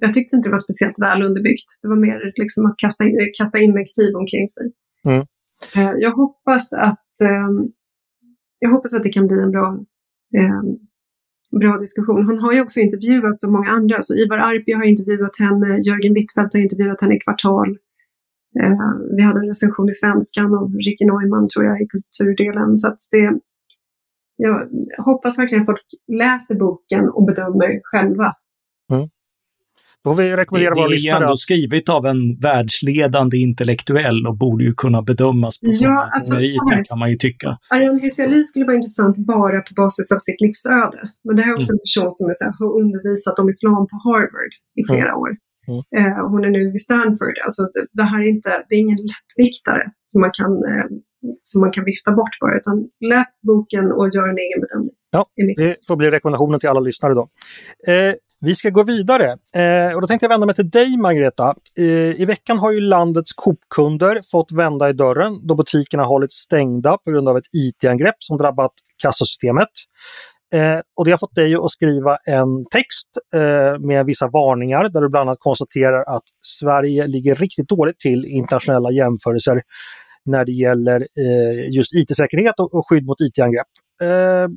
jag 0.05 0.15
tyckte 0.15 0.37
inte 0.37 0.49
det 0.49 0.57
var 0.57 0.67
speciellt 0.67 0.99
väl 0.99 1.23
underbyggt. 1.23 1.69
Det 1.83 1.89
var 1.89 2.01
mer 2.07 2.33
liksom 2.43 2.67
att 2.67 2.77
kasta, 2.85 3.05
kasta 3.39 3.59
invektiv 3.59 4.11
omkring 4.21 4.49
sig. 4.49 4.67
Mm. 5.09 5.23
Uh, 5.77 5.95
jag, 6.05 6.11
hoppas 6.11 6.73
att, 6.73 7.13
um, 7.21 7.73
jag 8.59 8.71
hoppas 8.71 8.95
att 8.95 9.03
det 9.03 9.13
kan 9.17 9.27
bli 9.27 9.41
en 9.43 9.51
bra, 9.51 9.67
um, 10.59 10.69
bra 11.61 11.79
diskussion. 11.85 12.27
Hon 12.27 12.39
har 12.39 12.53
ju 12.53 12.61
också 12.61 12.81
intervjuat 12.81 13.41
så 13.41 13.51
många 13.51 13.71
andra. 13.71 14.03
Så 14.03 14.15
Ivar 14.15 14.39
Arpi 14.39 14.73
har 14.73 14.85
intervjuat 14.85 15.39
henne, 15.39 15.69
Jörgen 15.87 16.15
Wittfeldt 16.15 16.55
har 16.55 16.61
intervjuat 16.61 17.01
henne 17.01 17.15
i 17.17 17.21
Kvartal. 17.25 17.79
Eh, 18.63 18.89
vi 19.17 19.23
hade 19.23 19.41
en 19.41 19.49
recension 19.49 19.89
i 19.89 19.93
Svenskan 19.93 20.55
av 20.55 20.69
Ricky 20.87 21.05
Neumann 21.05 21.49
tror 21.49 21.65
jag 21.65 21.83
i 21.83 21.87
kulturdelen. 21.87 22.77
Så 22.77 22.89
att 22.89 23.01
det, 23.11 23.33
jag 24.37 24.69
hoppas 25.05 25.39
verkligen 25.39 25.63
att 25.63 25.67
folk 25.67 25.87
läser 26.13 26.55
boken 26.55 27.09
och 27.09 27.25
bedömer 27.27 27.81
själva. 27.83 28.33
Mm. 28.93 29.09
Då 30.05 30.15
får 30.15 30.23
vi 30.23 30.37
rekommendera 30.37 30.75
det, 30.75 30.81
våra 30.81 30.89
lyssnare. 30.89 31.19
Det 31.19 31.25
är 31.25 31.27
ändå 31.27 31.37
skrivet 31.37 31.89
av 31.89 32.07
en 32.07 32.21
världsledande 32.41 33.37
intellektuell 33.37 34.27
och 34.27 34.37
borde 34.37 34.65
ju 34.65 34.75
kunna 34.75 35.03
bedömas 35.03 35.61
på 35.61 35.73
sådana 35.73 36.11
alltså, 36.15 36.35
meriter 36.35 36.85
kan 36.85 36.99
man 36.99 37.11
ju 37.11 37.17
tycka. 37.17 37.59
Ayan 37.75 37.99
Hirsi 37.99 38.45
skulle 38.45 38.65
vara 38.65 38.75
intressant 38.75 39.17
bara 39.19 39.61
på 39.61 39.75
basis 39.77 40.13
av 40.13 40.19
sitt 40.19 40.41
livsöde. 40.41 41.01
Men 41.25 41.37
det 41.37 41.43
här 41.43 41.51
är 41.53 41.57
också 41.57 41.73
mm. 41.73 41.79
en 41.79 41.85
person 41.87 42.15
som 42.15 42.29
är 42.29 42.33
så 42.33 42.45
här, 42.45 42.53
har 42.59 42.71
undervisat 42.83 43.39
om 43.39 43.49
islam 43.49 43.87
på 43.91 43.97
Harvard 44.05 44.53
i 44.81 44.83
flera 44.89 45.13
mm. 45.15 45.21
år. 45.23 45.31
Mm. 45.69 45.83
Eh, 45.97 46.29
hon 46.31 46.45
är 46.45 46.51
nu 46.51 46.71
vid 46.71 46.81
Stanford. 46.81 47.37
Alltså 47.45 47.63
det, 47.93 48.03
här 48.03 48.23
är 48.23 48.29
inte, 48.29 48.51
det 48.69 48.75
är 48.75 48.79
ingen 48.79 48.99
lättviktare 49.13 49.85
som 50.05 50.21
man 50.21 50.31
kan, 50.39 50.53
eh, 50.53 50.87
som 51.43 51.61
man 51.61 51.73
kan 51.73 51.85
vifta 51.85 52.11
bort 52.13 52.39
bara, 52.41 52.57
utan 52.57 52.77
läs 53.11 53.27
boken 53.43 53.93
och 53.93 54.09
gör 54.15 54.29
en 54.29 54.39
egen 54.39 54.61
bedömning. 54.61 54.95
Ja, 55.11 55.27
det 55.57 55.77
får 55.89 55.97
bli 55.97 56.11
rekommendationen 56.11 56.61
till 56.61 56.69
alla 56.69 56.81
lyssnare 56.81 57.15
då. 57.15 57.29
Eh, 57.93 58.15
vi 58.41 58.55
ska 58.55 58.71
gå 58.71 58.83
vidare 58.83 59.27
eh, 59.55 59.95
och 59.95 60.01
då 60.01 60.07
tänkte 60.07 60.25
jag 60.25 60.29
vända 60.29 60.47
mig 60.47 60.55
till 60.55 60.71
dig 60.71 60.97
Margareta. 60.99 61.55
Eh, 61.79 62.21
I 62.21 62.25
veckan 62.25 62.59
har 62.59 62.73
ju 62.73 62.81
landets 62.81 63.33
Coop-kunder 63.33 64.21
fått 64.31 64.53
vända 64.53 64.91
i 64.91 64.93
dörren 64.93 65.47
då 65.47 65.55
butikerna 65.55 66.03
hållits 66.03 66.35
stängda 66.35 66.99
på 67.05 67.11
grund 67.11 67.29
av 67.29 67.37
ett 67.39 67.45
IT-angrepp 67.53 68.15
som 68.19 68.39
drabbat 68.39 68.73
kassasystemet. 69.03 69.69
Eh, 70.55 70.81
och 70.97 71.05
det 71.05 71.11
har 71.11 71.19
fått 71.19 71.35
dig 71.35 71.55
att 71.55 71.71
skriva 71.71 72.17
en 72.27 72.67
text 72.71 73.09
eh, 73.35 73.79
med 73.81 74.07
vissa 74.07 74.29
varningar 74.29 74.89
där 74.89 75.01
du 75.01 75.09
bland 75.09 75.29
annat 75.29 75.39
konstaterar 75.41 76.17
att 76.17 76.23
Sverige 76.41 77.07
ligger 77.07 77.35
riktigt 77.35 77.69
dåligt 77.69 77.99
till 77.99 78.25
i 78.25 78.29
internationella 78.29 78.91
jämförelser 78.91 79.63
när 80.25 80.45
det 80.45 80.53
gäller 80.53 81.01
eh, 81.01 81.71
just 81.71 81.95
IT-säkerhet 81.95 82.61
och, 82.61 82.75
och, 82.75 82.89
skydd 82.89 83.07
mot 83.07 83.21
IT-angrepp. 83.21 83.67
Eh, 84.03 84.49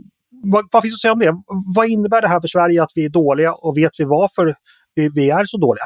vad, 0.44 0.66
vad, 0.72 0.84
finns 0.84 0.94
det 0.94 0.96
att 0.96 1.02
säga 1.02 1.14
om 1.14 1.20
det? 1.20 1.44
Vad 1.76 1.90
innebär 1.90 2.22
det 2.22 2.28
här 2.28 2.42
för 2.42 2.48
Sverige 2.48 2.84
att 2.84 2.92
vi 2.96 3.06
är 3.06 3.10
dåliga 3.10 3.54
och 3.54 3.78
vet 3.78 3.92
vi 3.98 4.04
varför 4.04 4.56
vi, 4.96 5.10
vi 5.10 5.30
är 5.30 5.46
så 5.46 5.58
dåliga? 5.58 5.86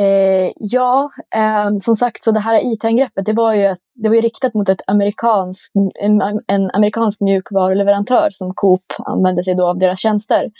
Eh, 0.00 0.52
ja, 0.56 1.10
eh, 1.34 1.78
som 1.80 1.96
sagt, 1.96 2.24
så 2.24 2.30
det 2.30 2.40
här 2.40 2.72
IT-angreppet 2.72 3.26
det 3.26 3.32
var 3.32 3.54
ju, 3.54 3.76
det 3.94 4.08
var 4.08 4.16
ju 4.16 4.20
riktat 4.20 4.54
mot 4.54 4.68
ett 4.68 4.80
amerikansk, 4.86 5.72
en, 6.00 6.22
en 6.46 6.70
amerikansk 6.70 7.20
mjukvaruleverantör 7.20 8.28
som 8.32 8.54
Coop 8.54 8.84
använde 8.98 9.44
sig 9.44 9.54
då 9.54 9.66
av 9.66 9.78
deras 9.78 10.00
tjänster. 10.00 10.50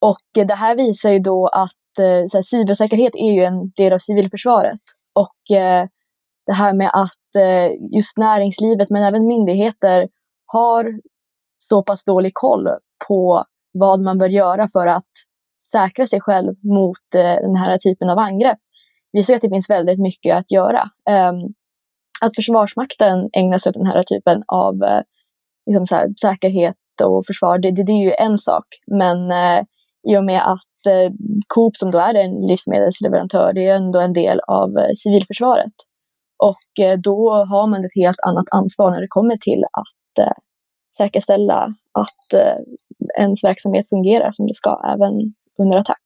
Och 0.00 0.46
det 0.46 0.54
här 0.54 0.76
visar 0.76 1.10
ju 1.10 1.18
då 1.18 1.46
att 1.46 1.98
eh, 1.98 2.28
såhär, 2.30 2.42
cybersäkerhet 2.42 3.14
är 3.14 3.32
ju 3.32 3.44
en 3.44 3.70
del 3.70 3.92
av 3.92 3.98
civilförsvaret. 3.98 4.80
Och 5.14 5.56
eh, 5.56 5.86
det 6.46 6.52
här 6.52 6.72
med 6.72 6.90
att 6.94 7.34
eh, 7.36 7.96
just 7.96 8.16
näringslivet 8.16 8.90
men 8.90 9.02
även 9.02 9.26
myndigheter 9.26 10.08
har 10.46 11.00
så 11.68 11.82
pass 11.82 12.04
dålig 12.04 12.34
koll 12.34 12.68
på 13.08 13.44
vad 13.72 14.00
man 14.00 14.18
bör 14.18 14.28
göra 14.28 14.68
för 14.72 14.86
att 14.86 15.10
säkra 15.72 16.06
sig 16.06 16.20
själv 16.20 16.54
mot 16.62 17.14
eh, 17.14 17.36
den 17.46 17.56
här 17.56 17.78
typen 17.78 18.10
av 18.10 18.18
angrepp. 18.18 18.58
Vi 19.12 19.22
ser 19.22 19.36
att 19.36 19.42
det 19.42 19.48
finns 19.48 19.70
väldigt 19.70 20.00
mycket 20.00 20.36
att 20.36 20.50
göra. 20.50 20.90
Ehm, 21.10 21.38
att 22.20 22.34
Försvarsmakten 22.36 23.30
ägnar 23.32 23.58
sig 23.58 23.70
åt 23.70 23.76
den 23.76 23.86
här 23.86 24.02
typen 24.02 24.42
av 24.46 24.82
eh, 24.82 25.02
liksom 25.66 25.86
så 25.86 25.94
här, 25.94 26.08
säkerhet 26.20 26.76
och 27.04 27.26
försvar, 27.26 27.58
det, 27.58 27.70
det, 27.70 27.82
det, 27.82 27.92
är 27.92 28.04
ju 28.04 28.12
en 28.12 28.38
sak. 28.38 28.64
Men 28.86 29.30
eh, 29.30 29.64
i 30.08 30.16
och 30.16 30.24
med 30.24 30.52
att 30.52 30.86
eh, 30.86 31.12
Coop, 31.46 31.76
som 31.76 31.90
då 31.90 31.98
är 31.98 32.14
en 32.14 32.46
livsmedelsleverantör, 32.46 33.52
det 33.52 33.66
är 33.66 33.74
ändå 33.74 34.00
en 34.00 34.12
del 34.12 34.40
av 34.40 34.78
eh, 34.78 34.94
civilförsvaret. 34.98 35.72
Och 36.38 36.84
eh, 36.84 36.98
då 36.98 37.30
har 37.30 37.66
man 37.66 37.84
ett 37.84 37.94
helt 37.94 38.20
annat 38.26 38.46
ansvar 38.50 38.90
när 38.90 39.00
det 39.00 39.08
kommer 39.08 39.36
till 39.36 39.64
att 39.64 40.26
eh, 40.26 40.36
säkerställa 40.96 41.74
att 41.92 42.40
ens 43.18 43.44
verksamhet 43.44 43.88
fungerar 43.88 44.32
som 44.32 44.46
det 44.46 44.54
ska 44.54 44.82
även 44.94 45.34
under 45.58 45.78
attack. 45.78 46.00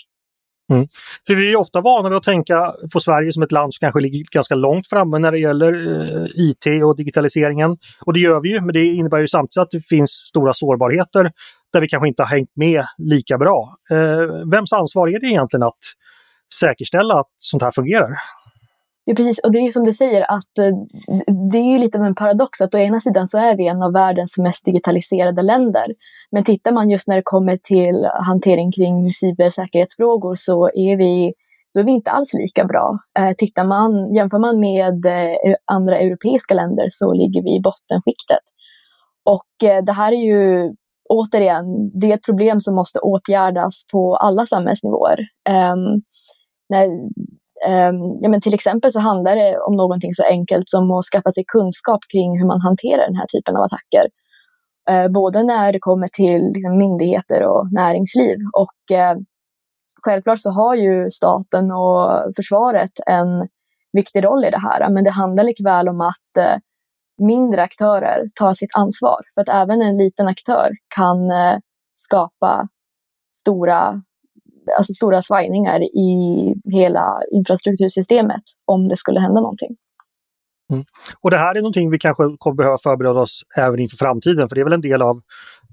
Mm. 0.73 0.89
För 1.27 1.35
vi 1.35 1.53
är 1.53 1.61
ofta 1.61 1.81
vana 1.81 2.09
vid 2.09 2.17
att 2.17 2.23
tänka 2.23 2.73
på 2.93 3.01
Sverige 3.01 3.33
som 3.33 3.43
ett 3.43 3.53
land 3.53 3.75
som 3.75 3.85
kanske 3.85 4.01
ligger 4.01 4.25
ganska 4.33 4.55
långt 4.55 4.89
framme 4.89 5.19
när 5.19 5.33
det 5.33 5.39
gäller 5.39 5.73
eh, 5.73 6.27
IT 6.35 6.85
och 6.85 6.97
digitaliseringen. 6.97 7.77
Och 8.07 8.13
det 8.13 8.21
gör 8.21 8.41
vi 8.41 8.53
ju, 8.53 8.61
men 8.61 8.73
det 8.73 8.85
innebär 8.85 9.19
ju 9.19 9.29
samtidigt 9.29 9.63
att 9.63 9.71
det 9.71 9.81
finns 9.81 10.11
stora 10.11 10.53
sårbarheter 10.53 11.33
där 11.73 11.81
vi 11.81 11.89
kanske 11.89 12.09
inte 12.09 12.23
har 12.23 12.31
hängt 12.31 12.57
med 12.57 12.85
lika 12.99 13.39
bra. 13.39 13.65
Eh, 13.91 14.51
vems 14.51 14.73
ansvar 14.73 15.09
är 15.09 15.21
det 15.21 15.27
egentligen 15.27 15.63
att 15.63 15.79
säkerställa 16.55 17.21
att 17.21 17.31
sånt 17.39 17.63
här 17.63 17.71
fungerar? 17.71 18.11
Ja, 19.09 19.15
precis. 19.15 19.39
Och 19.39 19.53
det 19.53 19.59
är 19.59 19.63
ju 19.63 19.73
som 19.73 19.85
du 19.85 19.93
säger 19.93 20.31
att 20.31 20.59
eh, 20.59 20.77
det 21.53 21.59
är 21.59 21.73
ju 21.73 21.79
lite 21.79 21.99
av 21.99 22.05
en 22.05 22.15
paradox 22.15 22.61
att 22.61 22.75
å 22.75 22.79
ena 22.79 23.01
sidan 23.01 23.27
så 23.29 23.39
är 23.39 23.57
vi 23.57 23.67
en 23.67 23.83
av 23.83 23.93
världens 23.93 24.39
mest 24.39 24.65
digitaliserade 24.65 25.43
länder. 25.43 25.87
Men 26.31 26.45
tittar 26.45 26.73
man 26.73 26.91
just 26.91 27.09
när 27.09 27.17
det 27.17 27.23
kommer 27.25 27.57
till 27.57 28.09
hantering 28.27 28.73
kring 28.73 29.13
cybersäkerhetsfrågor 29.13 30.35
så 30.39 30.67
är 30.67 30.97
vi, 30.97 31.33
då 31.75 31.81
är 31.81 31.85
vi 31.85 31.93
inte 31.93 32.11
alls 32.11 32.35
lika 32.35 32.65
bra. 32.65 32.99
Eh, 33.19 33.33
tittar 33.39 33.65
man, 33.65 34.15
jämför 34.15 34.39
man 34.39 34.61
med 34.61 35.07
eh, 35.07 35.55
andra 35.65 35.99
europeiska 35.99 36.55
länder 36.55 36.89
så 36.93 37.13
ligger 37.13 37.43
vi 37.43 37.57
i 37.57 37.61
bottenskiktet. 37.61 38.45
Och 39.25 39.85
det 39.87 39.93
här 39.93 40.13
är 40.13 40.25
ju 40.25 40.73
återigen, 41.09 41.91
det 42.01 42.11
är 42.11 42.15
ett 42.15 42.25
problem 42.25 42.61
som 42.61 42.75
måste 42.75 42.99
åtgärdas 42.99 43.75
på 43.93 44.17
alla 44.17 44.47
samhällsnivåer. 44.47 45.19
Ehm, 45.49 46.03
när, 46.69 46.89
Ehm, 47.67 47.97
ja, 48.21 48.29
men 48.29 48.41
till 48.41 48.55
exempel 48.55 48.93
så 48.93 49.01
handlar 49.01 49.37
det 49.37 49.59
om 49.59 49.77
någonting 49.77 50.15
så 50.15 50.25
enkelt 50.25 50.69
som 50.69 50.91
att 50.91 51.05
skaffa 51.05 51.33
sig 51.33 51.45
kunskap 51.49 52.01
kring 52.13 52.39
hur 52.39 52.47
man 52.47 52.61
hanterar 52.61 53.07
den 53.07 53.17
här 53.17 53.27
typen 53.27 53.57
av 53.57 53.63
attacker. 53.63 54.07
Ehm, 54.91 55.13
både 55.13 55.43
när 55.43 55.73
det 55.73 55.79
kommer 55.81 56.09
till 56.09 56.53
liksom, 56.55 56.79
myndigheter 56.79 57.43
och 57.43 57.73
näringsliv. 57.73 58.39
Och 58.53 58.97
eh, 58.97 59.17
självklart 60.03 60.41
så 60.41 60.51
har 60.51 60.75
ju 60.75 61.11
staten 61.11 61.73
och 61.73 62.35
försvaret 62.37 62.93
en 63.07 63.49
viktig 63.93 64.25
roll 64.25 64.45
i 64.45 64.51
det 64.51 64.61
här. 64.61 64.91
Men 64.91 65.05
det 65.05 65.11
handlar 65.11 65.45
likväl 65.45 65.89
om 65.89 66.01
att 66.01 66.37
eh, 66.39 66.57
mindre 67.19 67.63
aktörer 67.63 68.31
tar 68.35 68.55
sitt 68.55 68.77
ansvar. 68.77 69.21
För 69.35 69.41
att 69.41 69.49
även 69.49 69.83
en 69.83 69.97
liten 69.97 70.29
aktör 70.29 70.71
kan 70.97 71.31
eh, 71.31 71.59
skapa 71.97 72.69
stora 73.41 74.03
alltså 74.79 74.95
stora 74.95 75.23
svajningar 75.23 75.83
i 75.83 76.55
hela 76.73 77.21
infrastruktursystemet 77.33 78.43
om 78.65 78.89
det 78.89 78.97
skulle 78.97 79.21
hända 79.21 79.41
någonting. 79.41 79.77
Mm. 80.73 80.85
Och 81.21 81.31
det 81.31 81.39
här 81.39 81.55
är 81.55 81.61
någonting 81.61 81.91
vi 81.91 81.99
kanske 81.99 82.23
kommer 82.39 82.57
behöva 82.57 82.79
förbereda 82.79 83.21
oss 83.21 83.43
även 83.57 83.81
inför 83.81 83.97
framtiden, 83.97 84.49
för 84.49 84.55
det 84.55 84.61
är 84.61 84.65
väl 84.65 84.73
en 84.73 84.81
del 84.81 85.03
av 85.03 85.21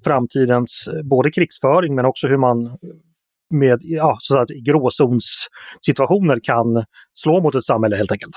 framtidens 0.03 0.87
eh, 0.93 1.01
både 1.03 1.31
krigsföring 1.31 1.95
men 1.95 2.05
också 2.05 2.27
hur 2.27 2.37
man 2.37 2.77
med 3.49 3.79
ja, 3.81 4.17
så 4.19 4.37
att 4.39 4.49
gråzonssituationer 4.49 6.39
kan 6.43 6.85
slå 7.13 7.41
mot 7.41 7.55
ett 7.55 7.63
samhälle 7.63 7.95
helt 7.95 8.11
enkelt. 8.11 8.35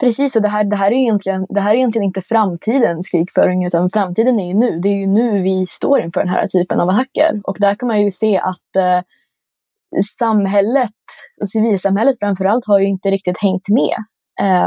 Precis, 0.00 0.36
och 0.36 0.42
det 0.42 0.48
här, 0.48 0.64
det, 0.64 0.76
här 0.76 0.90
är 0.90 0.96
egentligen, 0.96 1.46
det 1.48 1.60
här 1.60 1.70
är 1.70 1.74
egentligen 1.74 2.06
inte 2.06 2.22
framtidens 2.22 3.08
krigföring 3.08 3.64
utan 3.64 3.90
framtiden 3.90 4.40
är 4.40 4.48
ju 4.48 4.54
nu. 4.54 4.80
Det 4.80 4.88
är 4.88 4.96
ju 4.96 5.06
nu 5.06 5.42
vi 5.42 5.66
står 5.66 6.00
inför 6.00 6.20
den 6.20 6.28
här 6.28 6.48
typen 6.48 6.80
av 6.80 6.88
attacker. 6.88 7.40
Och 7.44 7.56
där 7.60 7.74
kan 7.74 7.86
man 7.86 8.02
ju 8.02 8.12
se 8.12 8.38
att 8.38 8.76
eh, 8.76 9.00
samhället, 10.18 11.00
och 11.42 11.50
civilsamhället 11.50 12.16
framförallt, 12.18 12.66
har 12.66 12.78
ju 12.78 12.86
inte 12.86 13.10
riktigt 13.10 13.38
hängt 13.38 13.68
med. 13.68 13.96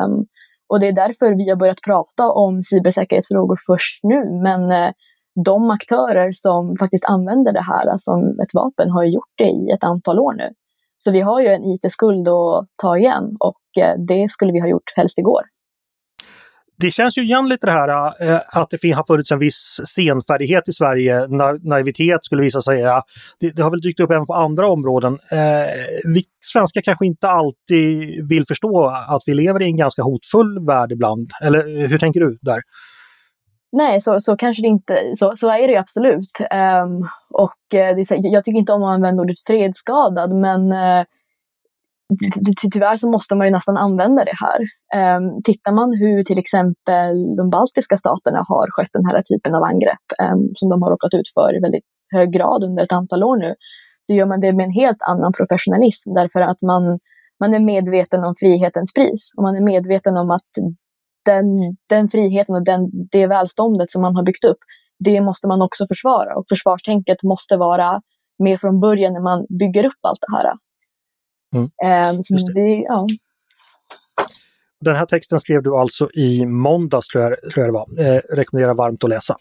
Um, 0.03 0.25
och 0.69 0.79
det 0.79 0.88
är 0.88 0.91
därför 0.91 1.36
vi 1.36 1.49
har 1.49 1.55
börjat 1.55 1.81
prata 1.86 2.31
om 2.31 2.63
cybersäkerhetsfrågor 2.63 3.59
först 3.65 3.99
nu. 4.03 4.25
Men 4.43 4.71
uh, 4.71 4.91
de 5.45 5.71
aktörer 5.71 6.31
som 6.33 6.77
faktiskt 6.79 7.05
använder 7.05 7.53
det 7.53 7.62
här 7.62 7.97
som 7.97 8.39
ett 8.39 8.53
vapen 8.53 8.89
har 8.89 9.03
gjort 9.03 9.33
det 9.38 9.49
i 9.49 9.69
ett 9.73 9.83
antal 9.83 10.19
år 10.19 10.33
nu. 10.33 10.49
Så 11.03 11.12
vi 11.12 11.21
har 11.21 11.41
ju 11.41 11.47
en 11.47 11.63
IT-skuld 11.63 12.27
att 12.27 12.67
ta 12.81 12.97
igen 12.97 13.36
och 13.39 13.62
uh, 13.77 14.05
det 14.05 14.31
skulle 14.31 14.51
vi 14.51 14.59
ha 14.59 14.67
gjort 14.67 14.93
helst 14.95 15.17
igår 15.17 15.52
det 16.83 16.91
känns 16.91 17.17
ju 17.17 17.21
igen 17.21 17.49
lite 17.49 17.65
det 17.65 17.71
här 17.71 17.89
äh, 17.89 18.39
att 18.53 18.69
det 18.81 18.91
har 18.91 19.03
funnits 19.03 19.31
en 19.31 19.39
viss 19.39 19.79
senfärdighet 19.85 20.69
i 20.69 20.73
Sverige, 20.73 21.27
na 21.27 21.51
naivitet 21.51 22.25
skulle 22.25 22.41
vissa 22.41 22.61
säga. 22.61 23.01
Det, 23.39 23.49
det, 23.49 23.63
har 23.63 23.71
väl 23.71 23.81
dykt 23.81 23.99
upp 23.99 24.11
även 24.11 24.25
på 24.25 24.33
andra 24.33 24.67
områden. 24.67 25.13
Äh, 25.13 25.39
vi 26.13 26.23
svenskar 26.53 26.81
kanske 26.81 27.05
inte 27.05 27.29
alltid 27.29 28.29
vill 28.29 28.45
förstå 28.47 28.85
att 28.85 29.21
vi 29.25 29.33
lever 29.33 29.61
i 29.61 29.65
en 29.65 29.77
ganska 29.77 30.01
hotfull 30.01 30.65
värld 30.67 30.91
ibland. 30.91 31.29
Eller 31.43 31.87
hur 31.87 31.97
tänker 31.97 32.19
du 32.19 32.37
där? 32.41 32.61
Nej, 33.71 34.01
så, 34.01 34.19
så 34.19 34.35
kanske 34.35 34.61
det 34.61 34.67
inte, 34.67 35.13
så, 35.15 35.35
så 35.35 35.49
är 35.49 35.67
det 35.67 35.73
ju 35.73 35.79
absolut. 35.79 36.37
Um, 36.39 37.07
och 37.29 37.79
eh, 37.79 37.95
det, 37.95 38.05
jag 38.09 38.43
tycker 38.43 38.59
inte 38.59 38.71
om 38.71 38.83
att 38.83 38.93
använda 38.93 39.21
ordet 39.21 39.37
fredsskadad, 39.47 40.33
men 40.33 40.71
uh, 40.71 41.05
tyvärr 42.73 42.97
så 42.97 43.09
måste 43.09 43.35
man 43.35 43.47
ju 43.47 43.51
nästan 43.51 43.77
använda 43.77 44.25
det 44.25 44.37
här. 44.45 44.59
Um, 45.17 45.43
tittar 45.43 45.71
man 45.71 45.93
hur 45.93 46.23
till 46.23 46.37
exempel 46.37 47.35
de 47.37 47.49
baltiska 47.49 47.97
staterna 47.97 48.43
har 48.47 48.67
skött 48.71 48.93
den 48.93 49.05
här 49.05 49.21
typen 49.21 49.55
av 49.55 49.63
angrepp 49.63 50.07
um, 50.23 50.51
som 50.55 50.69
de 50.69 50.81
har 50.81 50.91
råkat 50.91 51.13
ut 51.13 51.29
för 51.33 51.57
i 51.57 51.59
väldigt 51.59 51.85
hög 52.15 52.31
grad 52.33 52.63
under 52.63 52.83
ett 52.83 52.91
antal 52.91 53.23
år 53.23 53.37
nu, 53.37 53.55
så 54.07 54.13
gör 54.13 54.25
man 54.25 54.39
det 54.39 54.53
med 54.53 54.63
en 54.63 54.71
helt 54.71 55.01
annan 55.01 55.33
professionalism 55.33 56.13
därför 56.13 56.41
att 56.41 56.61
man, 56.61 56.99
man 57.39 57.53
är 57.53 57.59
medveten 57.59 58.23
om 58.23 58.35
frihetens 58.39 58.93
pris 58.93 59.31
och 59.37 59.43
man 59.43 59.55
är 59.55 59.61
medveten 59.61 60.17
om 60.17 60.31
att 60.31 60.51
den, 61.25 61.45
den 61.89 62.09
friheten 62.09 62.55
och 62.55 62.65
den, 62.65 62.81
det 63.11 63.27
välståndet 63.27 63.91
som 63.91 64.01
man 64.01 64.15
har 64.15 64.23
byggt 64.23 64.45
upp, 64.45 64.57
det 64.99 65.21
måste 65.21 65.47
man 65.47 65.61
också 65.61 65.87
försvara 65.87 66.35
och 66.35 66.45
försvarstänket 66.49 67.23
måste 67.23 67.57
vara 67.57 68.01
med 68.43 68.59
från 68.59 68.79
början 68.79 69.13
när 69.13 69.21
man 69.21 69.45
bygger 69.59 69.85
upp 69.85 69.99
allt 70.01 70.19
det 70.21 70.37
här. 70.37 70.53
Mm. 71.53 71.69
Eh, 71.83 72.21
det. 72.29 72.53
Det, 72.53 72.85
ja. 72.87 73.07
Den 74.81 74.95
här 74.95 75.05
texten 75.05 75.39
skrev 75.39 75.63
du 75.63 75.75
alltså 75.75 76.09
i 76.13 76.45
måndags, 76.45 77.07
tror 77.07 77.23
jag, 77.23 77.41
tror 77.53 77.65
jag 77.65 77.67
det 77.67 77.79
var. 77.79 78.15
Eh, 78.15 78.21
rekommenderar 78.35 78.73
varmt 78.73 79.03
att 79.03 79.09
läsa. 79.09 79.35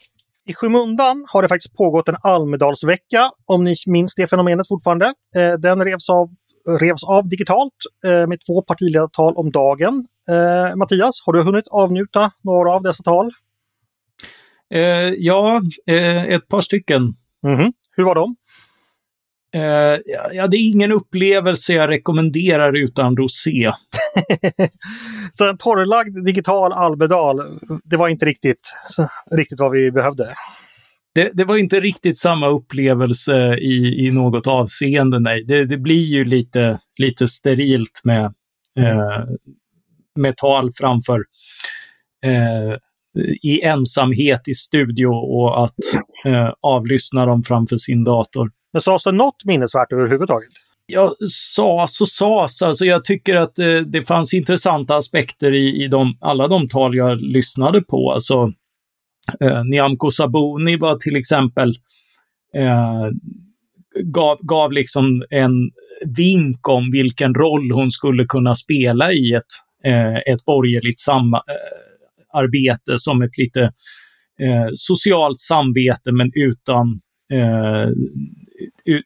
I 0.45 0.53
skymundan 0.53 1.25
har 1.27 1.41
det 1.41 1.47
faktiskt 1.47 1.75
pågått 1.75 2.09
en 2.09 2.15
Almedalsvecka, 2.23 3.31
om 3.45 3.63
ni 3.63 3.75
minns 3.87 4.15
det 4.15 4.27
fenomenet 4.27 4.67
fortfarande. 4.67 5.13
Eh, 5.35 5.53
den 5.53 5.85
revs 5.85 6.09
av, 6.09 6.29
revs 6.79 7.03
av 7.03 7.29
digitalt 7.29 7.73
eh, 8.05 8.27
med 8.27 8.39
två 8.47 8.61
partiledartal 8.61 9.33
om 9.35 9.51
dagen. 9.51 10.07
Eh, 10.29 10.75
Mattias, 10.75 11.21
har 11.25 11.33
du 11.33 11.43
hunnit 11.43 11.67
avnjuta 11.67 12.31
några 12.41 12.71
av 12.71 12.83
dessa 12.83 13.03
tal? 13.03 13.31
Eh, 14.73 15.13
ja, 15.17 15.61
eh, 15.87 16.23
ett 16.23 16.47
par 16.47 16.61
stycken. 16.61 17.01
Mm 17.45 17.59
-hmm. 17.59 17.73
Hur 17.95 18.03
var 18.03 18.15
de? 18.15 18.35
Uh, 19.55 19.99
ja, 20.33 20.47
det 20.47 20.57
är 20.57 20.71
ingen 20.71 20.91
upplevelse 20.91 21.73
jag 21.73 21.89
rekommenderar 21.89 22.77
utan 22.77 23.17
rosé. 23.17 23.71
så 25.31 25.49
en 25.49 25.57
torrlagd 25.57 26.25
digital 26.25 26.73
Almedal, 26.73 27.59
det 27.83 27.97
var 27.97 28.07
inte 28.07 28.25
riktigt, 28.25 28.73
riktigt 29.31 29.59
vad 29.59 29.71
vi 29.71 29.91
behövde? 29.91 30.35
Det, 31.15 31.31
det, 31.33 31.45
var 31.45 31.57
inte 31.57 31.79
riktigt 31.79 32.17
samma 32.17 32.47
upplevelse 32.47 33.57
i, 33.57 34.07
i 34.07 34.11
något 34.11 34.47
avseende, 34.47 35.19
nej. 35.19 35.43
Det, 35.43 35.65
det 35.65 35.77
blir 35.77 36.03
ju 36.03 36.25
lite, 36.25 36.79
lite 36.97 37.27
sterilt 37.27 38.01
med, 38.03 38.25
eh, 38.79 39.23
med 40.15 40.37
tal 40.37 40.71
framför 40.73 41.23
eh, 42.25 42.77
i 43.41 43.61
ensamhet 43.61 44.47
i 44.47 44.53
studio 44.53 45.07
och 45.07 45.63
att 45.63 45.79
eh, 46.25 46.49
avlyssna 46.61 47.25
dem 47.25 47.43
framför 47.43 47.77
sin 47.77 48.03
dator. 48.03 48.51
Men 48.73 48.81
sades 48.81 49.03
det 49.03 49.11
något 49.11 49.45
minnesvärt 49.45 49.91
överhuvudtaget? 49.91 50.49
Ja, 50.85 51.13
sas 51.55 52.01
och 52.01 52.07
sas. 52.07 52.61
Alltså 52.61 52.85
jag 52.85 53.05
tycker 53.05 53.35
att 53.35 53.59
eh, 53.59 53.75
det 53.75 54.03
fanns 54.03 54.33
intressanta 54.33 54.95
aspekter 54.95 55.53
i, 55.53 55.83
i 55.83 55.87
de, 55.87 56.17
alla 56.21 56.47
de 56.47 56.69
tal 56.69 56.95
jag 56.95 57.21
lyssnade 57.21 57.81
på. 57.81 58.11
Alltså, 58.11 58.53
eh, 59.41 59.63
Nyamko 59.63 60.11
Sabuni 60.11 60.77
var 60.77 60.95
till 60.95 61.15
exempel 61.15 61.69
eh, 62.55 63.07
gav, 64.03 64.37
gav 64.41 64.71
liksom 64.71 65.23
en 65.29 65.71
vink 66.05 66.69
om 66.69 66.91
vilken 66.91 67.33
roll 67.33 67.71
hon 67.71 67.91
skulle 67.91 68.25
kunna 68.25 68.55
spela 68.55 69.13
i 69.13 69.33
ett, 69.33 69.43
eh, 69.85 70.15
ett 70.15 70.45
borgerligt 70.45 70.99
samarbete 70.99 72.91
eh, 72.91 72.95
som 72.95 73.21
ett 73.21 73.37
lite 73.37 73.61
eh, 74.39 74.67
socialt 74.73 75.39
samvete 75.39 76.11
men 76.11 76.31
utan 76.33 76.99
eh, 77.33 77.89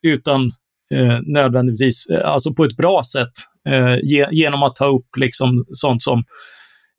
utan 0.01 0.51
eh, 0.93 1.19
nödvändigtvis, 1.23 2.07
eh, 2.09 2.31
alltså 2.31 2.53
på 2.53 2.63
ett 2.63 2.77
bra 2.77 3.01
sätt, 3.13 3.31
eh, 3.69 3.97
ge, 4.03 4.27
genom 4.31 4.63
att 4.63 4.75
ta 4.75 4.85
upp 4.85 5.17
liksom 5.17 5.65
sånt 5.71 6.03
som 6.03 6.23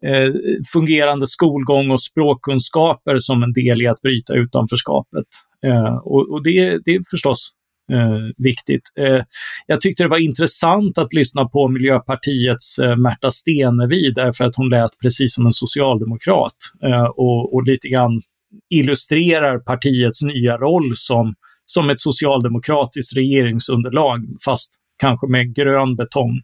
eh, 0.07 0.33
fungerande 0.72 1.26
skolgång 1.26 1.91
och 1.91 2.03
språkkunskaper 2.03 3.18
som 3.18 3.43
en 3.43 3.53
del 3.53 3.83
i 3.83 3.87
att 3.87 4.03
bryta 4.03 4.35
utanförskapet. 4.35 5.26
Eh, 5.66 5.97
och, 5.97 6.33
och 6.33 6.43
det, 6.43 6.79
det 6.85 6.95
är 6.95 7.01
förstås 7.11 7.51
eh, 7.93 8.18
viktigt. 8.37 8.83
Eh, 8.99 9.22
jag 9.66 9.81
tyckte 9.81 10.03
det 10.03 10.09
var 10.09 10.24
intressant 10.24 10.99
att 10.99 11.12
lyssna 11.12 11.49
på 11.49 11.68
Miljöpartiets 11.68 12.79
eh, 12.79 12.97
Märta 12.97 13.31
Stenevi 13.31 14.11
därför 14.11 14.45
att 14.45 14.57
hon 14.57 14.68
lät 14.68 14.91
precis 15.03 15.35
som 15.35 15.47
en 15.47 15.53
socialdemokrat 15.53 16.57
eh, 16.83 17.05
och, 17.05 17.55
och 17.55 17.66
lite 17.66 17.89
grann 17.89 18.22
illustrerar 18.70 19.59
partiets 19.59 20.22
nya 20.22 20.57
roll 20.57 20.93
som, 20.95 21.35
som 21.73 21.91
ett 21.91 22.01
socialdemokratiskt 22.01 23.16
regeringsunderlag, 23.16 24.25
fast 24.45 24.73
kanske 24.99 25.27
med 25.27 25.55
grön 25.55 25.97
betong. 25.97 26.41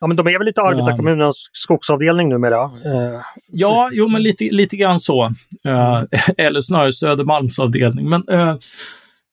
Ja, 0.00 0.06
men 0.06 0.16
de 0.16 0.26
är 0.26 0.38
väl 0.38 0.46
lite 0.46 0.62
arbetarkommunens 0.62 1.50
skogsavdelning 1.52 2.28
numera? 2.28 2.62
Eh, 2.62 3.20
ja, 3.48 3.88
jo, 3.92 4.08
men 4.08 4.22
lite, 4.22 4.44
lite 4.44 4.76
grann 4.76 4.98
så. 4.98 5.24
Eh, 5.64 6.02
eller 6.46 6.60
snarare 6.60 6.92
Södermalms 6.92 7.58
avdelning. 7.58 8.08
Men 8.08 8.28
eh, 8.28 8.56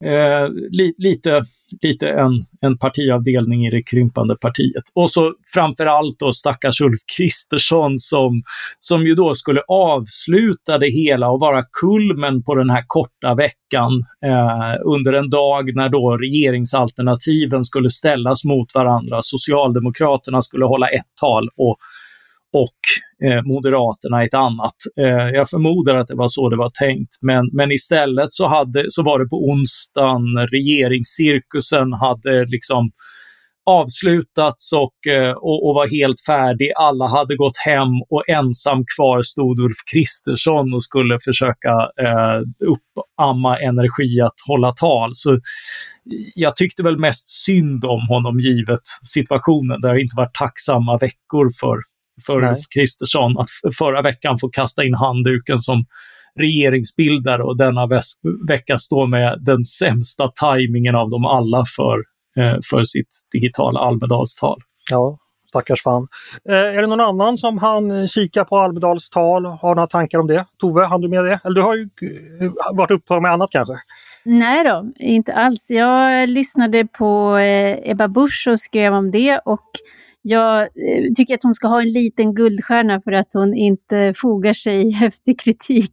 Eh, 0.06 0.50
li, 0.72 0.94
lite 0.98 1.44
lite 1.82 2.10
en, 2.10 2.46
en 2.62 2.78
partiavdelning 2.78 3.66
i 3.66 3.70
det 3.70 3.84
krympande 3.84 4.36
partiet. 4.36 4.84
Och 4.96 5.12
så 5.12 5.34
framförallt 5.54 6.20
då 6.20 6.32
stackars 6.32 6.82
Ulf 6.82 7.00
Kristersson 7.18 7.98
som, 7.98 8.44
som 8.80 9.08
ju 9.08 9.16
då 9.16 9.36
skulle 9.36 9.62
avsluta 9.68 10.78
det 10.78 10.90
hela 10.90 11.30
och 11.30 11.40
vara 11.40 11.64
kulmen 11.82 12.44
på 12.44 12.56
den 12.56 12.70
här 12.70 12.84
korta 12.88 13.36
veckan 13.36 13.92
eh, 14.26 14.82
under 14.86 15.14
en 15.14 15.30
dag 15.30 15.76
när 15.76 15.90
då 15.90 16.18
regeringsalternativen 16.18 17.64
skulle 17.64 17.90
ställas 17.90 18.46
mot 18.46 18.74
varandra. 18.74 19.20
Socialdemokraterna 19.22 20.42
skulle 20.42 20.66
hålla 20.66 20.88
ett 20.88 21.10
tal 21.22 21.50
och 21.58 21.78
och 22.54 23.28
eh, 23.28 23.42
Moderaterna 23.44 24.24
ett 24.24 24.34
annat. 24.34 24.76
Eh, 25.00 25.30
jag 25.30 25.50
förmodar 25.50 25.96
att 25.98 26.08
det 26.08 26.16
var 26.16 26.28
så 26.28 26.50
det 26.50 26.58
var 26.58 26.70
tänkt, 26.70 27.18
men, 27.22 27.50
men 27.54 27.72
istället 27.72 28.32
så, 28.32 28.48
hade, 28.48 28.86
så 28.88 29.04
var 29.04 29.20
det 29.20 29.30
på 29.30 29.50
onsdagen, 29.50 30.48
regeringscirkusen 30.52 31.94
hade 31.94 32.46
liksom 32.46 32.92
avslutats 33.66 34.74
och, 34.74 35.14
eh, 35.14 35.32
och, 35.32 35.68
och, 35.68 35.76
var 35.76 35.88
helt 35.88 36.22
färdig. 36.22 36.72
Alla 36.76 37.08
hade 37.08 37.36
gått 37.36 37.58
hem 37.58 38.02
och 38.10 38.24
ensam 38.30 38.84
kvar 38.96 39.22
stod 39.22 39.60
Ulf 39.60 39.78
Kristersson 39.94 40.74
och 40.74 40.84
skulle 40.84 41.18
försöka 41.26 41.70
eh, 42.02 42.40
uppamma 42.72 43.60
energi 43.60 44.22
att 44.22 44.36
hålla 44.48 44.72
tal. 44.72 45.10
Så 45.14 45.40
jag 46.36 46.56
tyckte 46.56 46.84
väl 46.84 47.00
mest 47.00 47.30
synd 47.30 47.86
om 47.86 48.08
honom 48.08 48.40
givet 48.40 48.84
situationen. 49.14 49.82
Det 49.82 49.88
har 49.88 50.02
inte 50.02 50.16
varit 50.18 50.36
tacksamma 50.36 50.98
veckor 50.98 51.50
för 51.60 51.93
för 52.26 52.42
Nej. 52.42 52.52
Ulf 52.52 52.62
Kristersson 52.74 53.38
att 53.38 53.76
förra 53.78 54.02
veckan 54.02 54.40
få 54.40 54.50
kasta 54.50 54.84
in 54.84 54.94
handduken 54.94 55.58
som 55.58 55.86
regeringsbildare 56.40 57.44
och 57.44 57.58
denna 57.58 57.88
vecka 58.48 58.78
stå 58.78 59.06
med 59.06 59.38
den 59.42 59.66
sämsta 59.66 60.28
tajmingen 60.28 60.96
av 60.96 61.10
dem 61.10 61.26
alla 61.26 61.64
för, 61.76 61.98
eh, 62.38 62.58
för 62.70 62.84
sitt 62.84 63.10
digitala 63.32 63.80
Almedalstal. 63.80 64.60
Ja, 64.92 65.18
stackars 65.48 65.84
fan. 65.84 66.08
Eh, 66.50 66.56
är 66.56 66.82
det 66.82 66.88
någon 66.88 67.00
annan 67.00 67.38
som 67.38 67.58
han 67.58 68.08
kika 68.08 68.46
på 68.46 68.58
Almedals 68.58 69.10
tal? 69.10 69.46
Har 69.46 69.76
några 69.76 69.88
tankar 69.88 70.20
om 70.20 70.28
det? 70.28 70.46
Tove, 70.60 70.86
hann 70.86 71.02
du 71.02 71.10
med 71.10 71.26
det? 71.26 71.40
Eller 71.44 71.56
du 71.56 71.62
har 71.62 71.76
ju 71.76 71.90
eh, 72.42 72.52
varit 72.74 72.92
upptagen 72.92 73.24
med 73.24 73.32
annat 73.32 73.50
kanske? 73.52 73.74
Nej 74.26 74.64
då, 74.64 74.92
inte 75.00 75.34
alls. 75.34 75.66
Jag 75.70 76.30
lyssnade 76.30 76.86
på 76.86 77.38
eh, 77.38 77.92
Ebba 77.92 78.08
Busch 78.08 78.48
och 78.50 78.60
skrev 78.60 78.94
om 78.94 79.12
det 79.12 79.40
och 79.46 79.70
jag 80.26 80.62
eh, 80.62 81.14
tycker 81.16 81.36
att 81.36 81.44
hon 81.44 81.54
ska 81.54 81.68
ha 81.68 81.82
en 81.82 81.90
liten 81.90 82.34
guldstjärna 82.36 83.02
för 83.02 83.12
att 83.12 83.34
hon 83.34 83.54
inte 83.54 84.14
fogar 84.16 84.54
sig 84.54 84.82
i 84.88 84.92
häftig 84.92 85.40
kritik. 85.40 85.92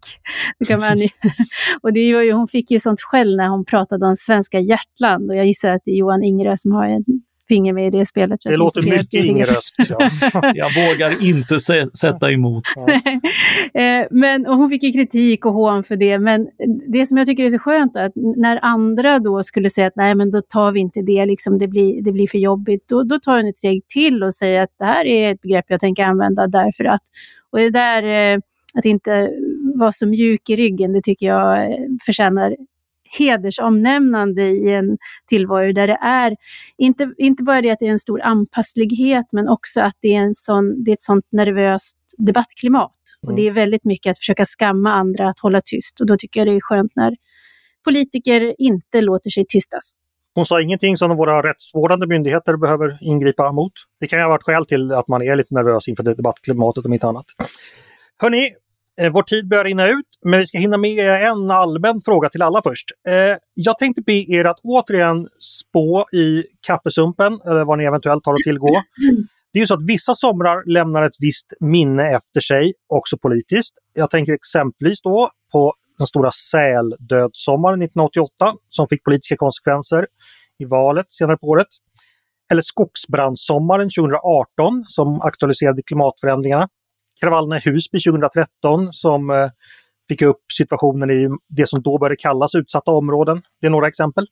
kan 0.68 0.81
man, 0.81 0.99
och 1.83 1.93
det 1.93 2.14
var 2.14 2.22
ju, 2.22 2.33
hon 2.33 2.49
fick 2.49 2.70
ju 2.70 2.78
sånt 2.78 3.01
skäll 3.01 3.37
när 3.37 3.49
hon 3.49 3.64
pratade 3.64 4.07
om 4.07 4.16
svenska 4.16 4.61
hjärtland 4.61 5.31
och 5.31 5.37
jag 5.37 5.47
gissar 5.47 5.70
att 5.70 5.83
det 5.85 5.91
är 5.91 5.97
Johan 5.97 6.22
Ingerö 6.22 6.57
som 6.57 6.72
har 6.72 6.87
en 6.87 7.05
finger 7.51 7.72
med 7.72 7.86
i 7.86 7.98
det 7.98 8.07
spelet. 8.07 8.40
Det 8.44 8.57
låter 8.57 8.82
mycket 8.82 9.24
Ingeröst. 9.24 9.74
Ja. 9.88 10.11
jag 10.55 10.68
vågar 10.74 11.24
inte 11.24 11.61
sätta 11.98 12.30
emot. 12.30 12.62
Eh, 13.74 14.07
men, 14.11 14.46
och 14.46 14.57
hon 14.57 14.70
fick 14.70 14.82
ju 14.82 14.92
kritik 14.92 15.46
och 15.46 15.53
hån 15.53 15.84
för 15.84 15.96
det, 15.96 16.18
men 16.18 16.48
det 16.92 17.07
som 17.07 17.16
jag 17.18 17.26
tycker 17.26 17.44
är 17.44 17.51
så 17.51 17.59
skönt 17.59 17.96
är 17.96 18.05
att 18.05 18.12
när 18.36 18.59
andra 18.62 19.18
då 19.18 19.42
skulle 19.42 19.70
säga 19.70 19.86
att 19.86 19.96
nej 19.96 20.14
men 20.14 20.30
då 20.30 20.40
tar 20.40 20.72
vi 20.72 20.80
inte 20.80 21.03
det, 21.03 21.26
liksom, 21.26 21.59
det, 21.59 21.68
blir, 21.68 22.03
det 22.03 22.12
blir 22.12 22.26
för 22.26 22.38
jobbigt, 22.38 22.88
då, 22.88 23.03
då 23.03 23.18
tar 23.18 23.36
hon 23.36 23.46
ett 23.46 23.59
steg 23.59 23.88
till 23.88 24.22
och 24.22 24.34
säger 24.34 24.62
att 24.62 24.70
det 24.78 24.84
här 24.84 25.05
är 25.05 25.30
ett 25.30 25.40
begrepp 25.40 25.64
jag 25.68 25.80
tänker 25.80 26.05
använda 26.05 26.46
därför 26.46 26.84
att. 26.84 27.03
Och 27.53 27.59
det 27.59 27.70
där 27.70 28.03
eh, 28.03 28.38
att 28.74 28.84
inte 28.84 29.30
vara 29.74 29.92
så 29.92 30.07
mjuk 30.07 30.51
i 30.51 30.57
ryggen, 30.57 30.92
det 30.92 31.03
tycker 31.03 31.26
jag 31.26 31.64
eh, 31.64 31.78
förtjänar 32.07 32.57
hedersomnämnande 33.19 34.43
i 34.43 34.71
en 34.73 34.99
tillvaro 35.29 35.73
där 35.73 35.87
det 35.87 35.99
är, 36.03 36.37
inte, 36.79 37.13
inte 37.19 37.43
bara 37.43 37.63
det 37.63 37.71
att 37.71 37.79
det 37.79 37.87
är 37.87 37.91
en 37.91 37.99
stor 37.99 38.23
anpasslighet, 38.23 39.27
men 39.33 39.49
också 39.49 39.81
att 39.81 39.97
det 40.01 40.15
är, 40.15 40.21
en 40.21 40.35
sån, 40.35 40.85
det 40.85 40.91
är 40.91 40.93
ett 40.93 41.01
sånt 41.01 41.25
nervöst 41.33 41.97
debattklimat. 42.19 42.93
Mm. 43.23 43.33
Och 43.33 43.37
det 43.37 43.47
är 43.47 43.51
väldigt 43.51 43.85
mycket 43.85 44.11
att 44.11 44.19
försöka 44.19 44.45
skamma 44.45 44.93
andra 44.93 45.29
att 45.29 45.39
hålla 45.39 45.61
tyst. 45.65 46.01
Och 46.01 46.07
då 46.07 46.17
tycker 46.17 46.41
jag 46.41 46.47
det 46.47 46.53
är 46.53 46.61
skönt 46.61 46.93
när 46.97 47.17
politiker 47.85 48.55
inte 48.59 49.01
låter 49.01 49.31
sig 49.31 49.47
tystas. 49.47 49.91
Hon 50.35 50.47
sa 50.47 50.61
ingenting 50.61 50.97
som 50.97 51.17
våra 51.17 51.43
rättsvårdande 51.43 52.07
myndigheter 52.07 52.57
behöver 52.57 52.99
ingripa 53.01 53.53
mot. 53.53 53.73
Det 54.01 54.07
kan 54.07 54.19
ju 54.19 54.23
ha 54.23 54.29
varit 54.29 54.43
skäl 54.43 54.67
till 54.67 54.93
att 54.93 55.09
man 55.09 55.23
är 55.23 55.37
lite 55.37 55.55
nervös 55.55 55.89
inför 55.89 56.03
debattklimatet 56.03 56.85
om 56.85 56.93
inte 56.93 57.07
annat. 57.07 57.27
Hörni, 58.23 58.51
Eh, 59.01 59.11
vår 59.12 59.22
tid 59.22 59.48
börjar 59.48 59.64
rinna 59.64 59.88
ut, 59.88 60.07
men 60.24 60.40
vi 60.40 60.46
ska 60.46 60.59
hinna 60.59 60.76
med 60.76 61.22
en 61.22 61.51
allmän 61.51 62.01
fråga 62.05 62.28
till 62.28 62.42
alla 62.42 62.62
först. 62.62 62.86
Eh, 63.09 63.36
jag 63.55 63.78
tänkte 63.78 64.03
be 64.03 64.12
er 64.12 64.44
att 64.44 64.61
återigen 64.62 65.28
spå 65.40 66.07
i 66.12 66.44
kaffesumpen, 66.66 67.38
eller 67.46 67.64
vad 67.64 67.78
ni 67.78 67.84
eventuellt 67.84 68.26
har 68.26 68.34
att 68.34 68.44
tillgå. 68.44 68.82
Det 69.53 69.59
är 69.59 69.61
ju 69.61 69.66
så 69.66 69.74
att 69.74 69.86
vissa 69.86 70.14
somrar 70.14 70.70
lämnar 70.70 71.03
ett 71.03 71.16
visst 71.18 71.46
minne 71.61 72.16
efter 72.16 72.40
sig, 72.40 72.72
också 72.88 73.18
politiskt. 73.18 73.74
Jag 73.94 74.11
tänker 74.11 74.32
exempelvis 74.32 75.03
då 75.03 75.28
på 75.53 75.74
den 75.98 76.07
stora 76.07 76.30
säldödssommaren 76.30 77.82
1988 77.82 78.53
som 78.68 78.88
fick 78.88 79.05
politiska 79.05 79.36
konsekvenser 79.36 80.07
i 80.59 80.64
valet 80.64 81.12
senare 81.12 81.36
på 81.36 81.46
året. 81.46 81.66
Eller 82.53 82.62
skogsbrandsommaren 82.62 83.90
2018 83.90 84.84
som 84.86 85.20
aktualiserade 85.20 85.82
klimatförändringarna 85.82 86.68
kravallerna 87.21 87.57
i 87.57 87.61
Husby 87.64 88.01
2013 88.01 88.93
som 88.93 89.31
eh, 89.31 89.51
fick 90.11 90.23
upp 90.23 90.43
situationen 90.59 91.11
i 91.11 91.29
det 91.49 91.68
som 91.68 91.83
då 91.83 91.99
började 91.99 92.16
kallas 92.16 92.55
utsatta 92.55 92.91
områden. 92.91 93.43
Det 93.61 93.66
är 93.66 93.71
några 93.71 93.89
exempel. 93.89 94.27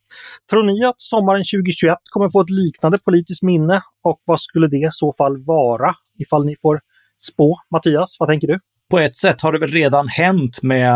Tror 0.50 0.64
ni 0.64 0.84
att 0.84 1.00
sommaren 1.00 1.38
2021 1.38 1.96
kommer 2.10 2.28
få 2.28 2.40
ett 2.40 2.50
liknande 2.50 2.98
politiskt 2.98 3.42
minne 3.42 3.80
och 4.04 4.20
vad 4.24 4.40
skulle 4.40 4.68
det 4.68 4.76
i 4.76 4.88
så 4.90 5.12
fall 5.12 5.44
vara? 5.44 5.94
Ifall 6.18 6.44
ni 6.44 6.56
får 6.62 6.80
spå. 7.32 7.56
Mattias, 7.70 8.16
vad 8.18 8.28
tänker 8.28 8.46
du? 8.46 8.58
På 8.90 8.98
ett 8.98 9.14
sätt 9.14 9.40
har 9.40 9.52
det 9.52 9.58
väl 9.58 9.70
redan 9.70 10.08
hänt 10.08 10.62
med 10.62 10.94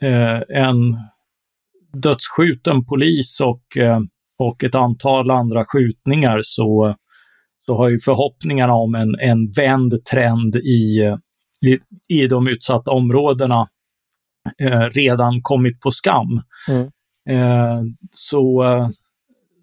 eh, 0.00 0.40
en 0.48 0.98
dödsskjuten 1.92 2.84
polis 2.84 3.40
och, 3.40 3.76
eh, 3.76 4.00
och 4.38 4.64
ett 4.64 4.74
antal 4.74 5.30
andra 5.30 5.64
skjutningar 5.64 6.40
så, 6.42 6.96
så 7.66 7.76
har 7.76 7.88
ju 7.88 7.98
förhoppningarna 7.98 8.72
om 8.72 8.94
en, 8.94 9.14
en 9.20 9.50
vänd 9.50 10.04
trend 10.04 10.56
i 10.56 11.16
i, 11.66 11.78
i 12.08 12.26
de 12.26 12.48
utsatta 12.48 12.90
områdena 12.90 13.66
eh, 14.62 14.80
redan 14.80 15.42
kommit 15.42 15.80
på 15.80 15.90
skam. 15.90 16.42
Mm. 16.68 16.90
Eh, 17.30 17.82
så, 18.10 18.64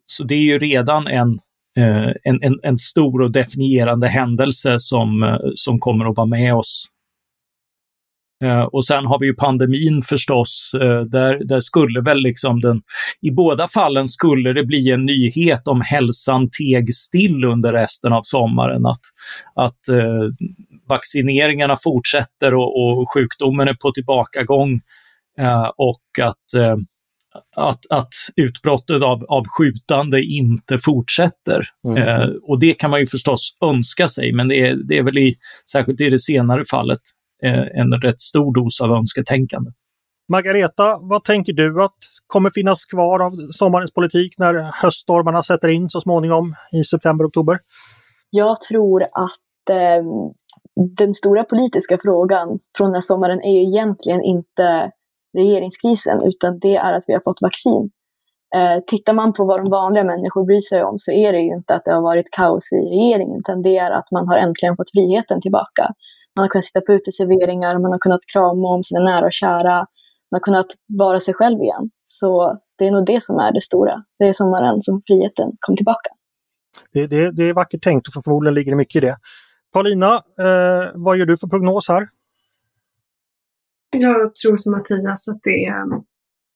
så 0.06 0.24
det 0.24 0.36
är 0.36 0.42
ju 0.42 0.60
redan 0.60 1.08
en, 1.08 1.40
eh, 1.78 2.12
en, 2.24 2.40
en, 2.42 2.60
en, 2.64 2.78
stor 2.78 3.22
och 3.22 3.32
definierande 3.32 4.08
händelse 4.08 4.76
som, 4.78 5.24
eh, 5.24 5.38
som 5.56 5.80
kommer 5.80 6.06
att 6.06 6.18
vara 6.18 6.28
med 6.28 6.54
oss 6.54 6.86
Uh, 8.44 8.62
och 8.62 8.86
sen 8.86 9.06
har 9.06 9.20
vi 9.20 9.26
ju 9.26 9.34
pandemin 9.34 10.02
förstås, 10.02 10.72
där, 11.12 11.48
där 11.48 11.60
skulle 11.60 12.02
väl 12.02 12.18
liksom 12.18 12.62
den, 12.62 12.82
i 13.22 13.32
båda 13.32 13.68
fallen 13.68 14.08
skulle 14.08 14.54
det 14.54 14.64
bli 14.64 14.92
en 14.92 15.06
nyhet 15.06 15.68
om 15.68 15.82
hälsan 15.82 16.50
teg 16.50 16.94
still 16.94 17.46
under 17.46 17.74
resten 17.74 18.14
av 18.14 18.22
sommaren. 18.24 18.86
Att, 18.86 19.02
att 19.56 19.80
vaccineringarna 20.90 21.78
fortsätter 21.84 22.54
och, 22.54 23.00
och, 23.00 23.14
sjukdomen 23.14 23.68
är 23.68 23.74
på 23.74 23.92
tillbakagång 23.92 24.80
och 25.78 26.26
att, 26.26 26.76
att, 27.56 27.80
att 27.90 28.10
utbrottet 28.36 29.04
av, 29.04 29.24
av 29.24 29.44
skjutande 29.48 30.24
inte 30.24 30.80
fortsätter. 30.80 31.68
Mm. 31.88 32.32
och 32.44 32.60
det 32.60 32.74
kan 32.74 32.92
man 32.92 33.00
ju 33.00 33.06
förstås 33.06 33.58
önska 33.66 34.08
sig, 34.08 34.34
men 34.34 34.48
det 34.48 34.62
är, 34.62 34.76
det 34.88 34.98
är 34.98 35.04
väl 35.04 35.18
i, 35.18 35.36
särskilt 35.72 36.02
i 36.02 36.10
det 36.10 36.20
senare 36.20 36.64
fallet 36.72 37.02
Eh, 37.44 37.80
en 37.80 37.92
rätt 38.02 38.20
stor 38.20 38.54
dos 38.54 38.82
av 38.82 38.92
önsketänkande. 38.92 39.72
Margareta, 40.32 40.98
vad 41.02 41.24
tänker 41.24 41.54
du 41.54 41.84
att 41.84 41.98
kommer 42.28 42.50
finnas 42.50 42.86
kvar 42.86 43.20
av 43.20 43.32
sommarens 43.52 43.94
politik 43.94 44.34
när 44.38 44.54
höststormarna 44.82 45.44
sätter 45.44 45.68
in 45.68 45.90
så 45.90 46.02
småningom 46.02 46.56
i 46.74 46.84
september-oktober? 46.84 47.60
jag 48.30 48.62
tror 48.62 49.04
att 49.04 49.70
eh, 49.70 50.04
den 50.78 51.14
stora 51.14 51.44
politiska 51.44 51.98
frågan 52.02 52.60
från 52.78 52.88
den 52.88 52.96
här 52.96 53.02
sommaren 53.02 53.42
är 53.42 53.52
ju 53.52 53.68
egentligen 53.68 54.24
inte 54.24 54.92
regeringskrisen, 55.38 56.22
utan 56.24 56.60
det 56.60 56.76
är 56.76 56.94
att 56.94 57.04
vi 57.08 57.14
har 57.14 57.22
fått 57.22 57.42
vaccin. 57.42 57.90
Eh, 58.56 58.84
tittar 58.88 59.14
man 59.14 59.34
på 59.34 59.46
vad 59.46 59.60
de 59.60 59.70
vanliga 59.70 60.04
människor 60.04 60.46
bryr 60.46 60.62
sig 60.62 60.84
om 60.84 61.00
så 61.00 61.12
är 61.12 61.32
det 61.34 61.40
ju 61.40 61.54
inte 61.54 61.76
att 61.76 61.86
det 61.86 61.94
har 61.94 62.02
varit 62.02 62.32
kaos 62.32 62.72
i 62.72 62.76
regeringen, 62.76 63.40
utan 63.40 63.62
det 63.62 63.78
är 63.78 63.92
att 63.92 64.12
man 64.12 64.28
har 64.28 64.38
äntligen 64.38 64.76
fått 64.78 64.92
friheten 64.92 65.42
tillbaka. 65.42 65.94
Man 66.36 66.44
har 66.44 66.50
kunnat 66.50 66.66
sitta 66.66 66.82
på 66.82 66.94
uteserveringar, 66.94 67.80
man 67.80 67.92
har 67.92 68.00
kunnat 68.00 68.22
krama 68.34 68.68
om 68.76 68.84
sina 68.84 69.00
nära 69.00 69.26
och 69.26 69.34
kära, 69.34 69.76
man 70.32 70.40
har 70.40 70.40
kunnat 70.40 70.68
vara 70.88 71.20
sig 71.20 71.34
själv 71.34 71.62
igen. 71.62 71.90
Så 72.08 72.58
det 72.78 72.88
är 72.88 72.92
nog 72.92 73.06
det 73.06 73.24
som 73.24 73.40
är 73.40 73.52
det 73.52 73.62
stora. 73.62 74.04
Det 74.20 74.26
är 74.26 74.34
sommaren 74.34 74.82
som 74.82 75.02
friheten 75.08 75.52
kom 75.60 75.76
tillbaka. 75.76 76.10
Det, 76.94 77.08
det, 77.08 77.32
det 77.32 77.44
är 77.50 77.54
vackert 77.54 77.84
tänkt 77.84 78.08
och 78.08 78.24
förmodligen 78.24 78.56
ligger 78.56 78.72
det 78.72 78.78
mycket 78.78 79.04
i 79.04 79.06
det. 79.06 79.16
Paulina, 79.74 80.14
eh, 80.16 80.92
vad 80.96 81.18
gör 81.18 81.26
du 81.26 81.38
för 81.38 81.48
prognos 81.48 81.88
här? 81.88 82.08
Jag 83.90 84.36
tror 84.36 84.58
som 84.58 84.72
Mattias 84.72 85.28
att 85.28 85.40
det 85.44 85.66
är, 85.66 85.86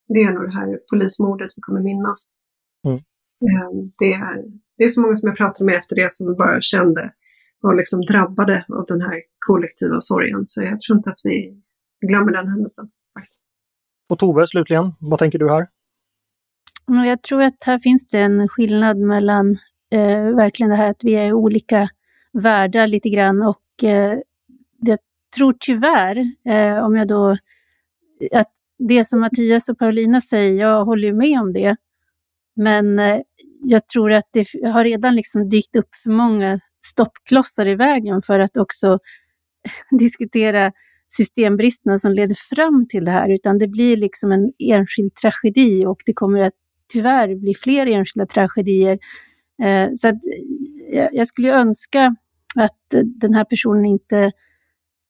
det 0.08 0.22
är 0.22 0.34
nog 0.34 0.44
det 0.44 0.54
här 0.54 0.80
polismordet 0.90 1.52
vi 1.56 1.62
kommer 1.62 1.82
minnas. 1.82 2.36
Mm. 2.88 2.98
Ehm, 2.98 3.92
det, 4.00 4.14
är, 4.14 4.44
det 4.78 4.84
är 4.84 4.88
så 4.88 5.02
många 5.02 5.16
som 5.16 5.28
jag 5.28 5.38
pratade 5.38 5.66
med 5.66 5.76
efter 5.76 5.96
det 5.96 6.12
som 6.12 6.36
bara 6.36 6.62
kände 6.62 7.14
var 7.62 7.76
liksom 7.76 8.02
drabbade 8.02 8.66
av 8.70 8.86
den 8.88 9.02
här 9.02 9.22
kollektiva 9.48 10.00
sorgen. 10.00 10.42
Så 10.46 10.62
jag 10.62 10.82
tror 10.82 10.98
inte 10.98 11.10
att 11.10 11.22
vi 11.24 11.62
glömmer 12.08 12.32
den 12.32 12.48
händelsen. 12.48 12.90
faktiskt. 13.20 13.54
Och 14.10 14.20
Tove, 14.20 14.48
slutligen, 14.48 14.86
vad 15.00 15.20
tänker 15.20 15.40
du 15.40 15.50
här? 15.50 15.68
Jag 17.06 17.22
tror 17.22 17.42
att 17.42 17.64
här 17.66 17.80
finns 17.80 18.08
det 18.08 18.20
en 18.20 18.48
skillnad 18.48 18.98
mellan 18.98 19.56
eh, 19.94 20.36
verkligen 20.36 20.70
det 20.70 20.76
här 20.76 20.92
att 20.92 21.04
vi 21.04 21.14
är 21.14 21.34
olika 21.34 21.90
världar 22.34 22.88
lite 22.88 23.10
grann 23.10 23.42
och 23.42 23.84
eh, 23.84 24.20
jag 24.80 24.98
tror 25.36 25.56
tyvärr, 25.60 26.18
eh, 26.46 26.86
om 26.86 26.96
jag 26.96 27.08
då, 27.08 27.36
att 28.32 28.52
det 28.78 29.06
som 29.06 29.20
Mattias 29.20 29.70
och 29.70 29.78
Paulina 29.78 30.22
säger, 30.22 30.62
jag 30.62 30.86
håller 30.86 31.08
ju 31.08 31.14
med 31.14 31.40
om 31.40 31.54
det. 31.54 31.76
Men 32.56 33.00
eh, 33.00 33.20
jag 33.62 33.88
tror 33.88 34.12
att 34.12 34.30
det 34.32 34.46
har 34.70 34.84
redan 34.84 35.16
liksom 35.16 35.50
dykt 35.50 35.76
upp 35.76 35.96
för 36.04 36.10
många 36.10 36.60
stoppklossar 36.86 37.68
i 37.68 37.76
vägen 37.76 38.22
för 38.22 38.40
att 38.40 38.58
också 38.58 39.00
diskutera 40.00 40.72
systembristerna 41.10 41.98
som 41.98 42.12
leder 42.12 42.36
fram 42.56 42.88
till 42.88 43.06
det 43.06 43.12
här, 43.12 43.30
utan 43.30 43.58
det 43.58 43.68
blir 43.68 43.98
liksom 43.98 44.32
en 44.32 44.52
enskild 44.60 45.16
tragedi 45.16 45.86
och 45.86 46.02
det 46.06 46.14
kommer 46.14 46.40
att 46.40 46.54
tyvärr 46.94 47.36
bli 47.36 47.56
fler 47.56 47.88
enskilda 47.88 48.26
tragedier. 48.26 49.00
Eh, 49.64 49.90
så 49.96 50.08
att 50.08 50.20
eh, 50.94 51.08
jag 51.12 51.28
skulle 51.28 51.54
önska 51.54 52.16
att 52.56 52.94
eh, 52.94 53.00
den 53.00 53.34
här 53.34 53.44
personen 53.44 53.86
inte 53.86 54.32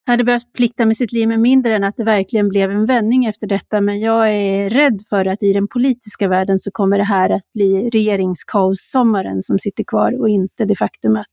hade 0.06 0.24
behövt 0.24 0.52
plikta 0.52 0.86
med 0.86 0.96
sitt 0.96 1.12
liv 1.12 1.28
med 1.28 1.40
mindre 1.40 1.74
än 1.74 1.84
att 1.84 1.96
det 1.96 2.04
verkligen 2.04 2.48
blev 2.48 2.70
en 2.70 2.86
vändning 2.86 3.24
efter 3.24 3.46
detta. 3.46 3.80
Men 3.80 4.00
jag 4.00 4.32
är 4.32 4.70
rädd 4.70 5.00
för 5.08 5.26
att 5.26 5.42
i 5.42 5.52
den 5.52 5.68
politiska 5.68 6.28
världen 6.28 6.58
så 6.58 6.70
kommer 6.70 6.98
det 6.98 7.04
här 7.04 7.30
att 7.30 7.52
bli 7.54 7.90
regeringskaos-sommaren 7.90 9.42
som 9.42 9.58
sitter 9.58 9.84
kvar 9.84 10.20
och 10.20 10.28
inte 10.28 10.64
det 10.64 10.76
faktum 10.76 11.16
att 11.16 11.26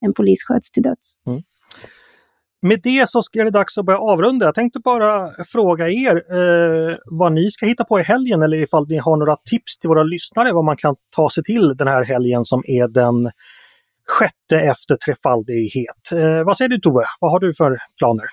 en 0.00 0.14
polis 0.14 0.44
sköts 0.44 0.70
till 0.70 0.82
döds. 0.82 1.12
Mm. 1.26 1.42
Med 2.62 2.80
det 2.82 3.08
så 3.08 3.18
är 3.32 3.44
det 3.44 3.50
dags 3.50 3.78
att 3.78 3.84
börja 3.84 3.98
avrunda. 3.98 4.46
Jag 4.46 4.54
tänkte 4.54 4.80
bara 4.84 5.28
fråga 5.52 5.88
er 5.88 6.16
eh, 6.16 6.96
vad 7.04 7.32
ni 7.32 7.50
ska 7.50 7.66
hitta 7.66 7.84
på 7.84 8.00
i 8.00 8.02
helgen 8.02 8.42
eller 8.42 8.62
ifall 8.62 8.88
ni 8.88 8.96
har 8.96 9.16
några 9.16 9.36
tips 9.36 9.78
till 9.78 9.88
våra 9.88 10.02
lyssnare 10.02 10.52
vad 10.52 10.64
man 10.64 10.76
kan 10.76 10.96
ta 11.16 11.30
sig 11.30 11.44
till 11.44 11.76
den 11.76 11.88
här 11.88 12.04
helgen 12.04 12.44
som 12.44 12.62
är 12.66 12.88
den 12.88 13.30
sjätte 14.06 14.64
efter 14.66 14.96
trefaldighet. 14.96 16.12
Eh, 16.12 16.44
vad 16.44 16.56
säger 16.56 16.68
du 16.68 16.80
Tove? 16.80 17.04
Vad 17.20 17.30
har 17.30 17.40
du 17.40 17.54
för 17.54 17.78
planer? 17.98 18.24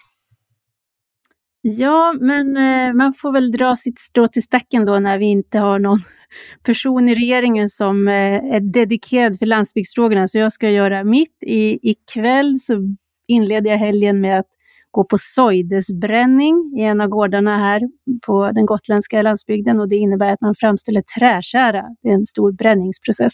Ja, 1.66 2.16
men 2.22 2.58
eh, 2.58 2.94
man 2.94 3.14
får 3.14 3.32
väl 3.32 3.52
dra 3.52 3.76
sitt 3.76 4.00
strå 4.00 4.28
till 4.28 4.44
stacken 4.44 4.86
då 4.86 5.00
när 5.00 5.20
vi 5.20 5.26
inte 5.26 5.60
har 5.60 5.80
någon 5.80 6.00
person 6.64 7.10
i 7.10 7.16
regeringen 7.16 7.70
som 7.70 8.08
eh, 8.08 8.54
är 8.56 8.74
dedikerad 8.74 9.40
för 9.40 9.46
landsbygdsfrågorna. 9.46 10.28
Så 10.28 10.38
jag 10.38 10.52
ska 10.54 10.70
göra 10.70 11.04
mitt. 11.04 11.38
I, 11.42 11.90
ikväll 11.90 12.60
så 12.60 12.96
inleder 13.28 13.72
jag 13.72 13.78
helgen 13.78 14.22
med 14.22 14.40
att 14.40 14.48
gå 14.92 15.04
på 15.04 15.18
sojdesbränning 15.18 16.74
i 16.78 16.82
en 16.82 17.02
av 17.02 17.08
gårdarna 17.08 17.58
här 17.58 17.82
på 18.26 18.52
den 18.52 18.66
gotländska 18.66 19.22
landsbygden 19.22 19.80
och 19.80 19.90
det 19.90 19.96
innebär 19.96 20.34
att 20.34 20.42
man 20.42 20.56
framställer 20.56 21.02
träkära. 21.20 21.84
Det 22.02 22.10
är 22.10 22.14
en 22.14 22.26
stor 22.26 22.52
bränningsprocess. 22.52 23.34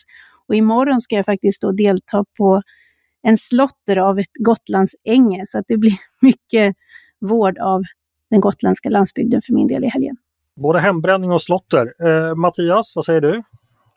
Och 0.50 0.56
imorgon 0.56 1.02
ska 1.02 1.16
jag 1.16 1.26
faktiskt 1.26 1.62
då 1.62 1.72
delta 1.72 2.26
på 2.38 2.62
en 3.24 3.38
slotter 3.38 3.97
av 3.97 4.20
ett 4.20 4.34
Gotlandsänge, 4.39 5.43
så 5.45 5.60
att 5.60 5.66
det 5.68 5.78
blir 5.78 5.93
mycket 6.22 6.76
vård 7.20 7.58
av 7.58 7.82
den 8.30 8.41
gotländska 8.41 8.89
landsbygden 8.89 9.41
för 9.41 9.54
min 9.54 9.68
del 9.68 9.84
i 9.84 9.88
helgen. 9.88 10.18
Både 10.62 10.80
hembränning 10.80 11.32
och 11.32 11.41
slotter. 11.41 11.93
Eh, 12.06 12.36
Mattias, 12.36 12.93
vad 12.95 13.06
säger 13.06 13.22
du? 13.22 13.43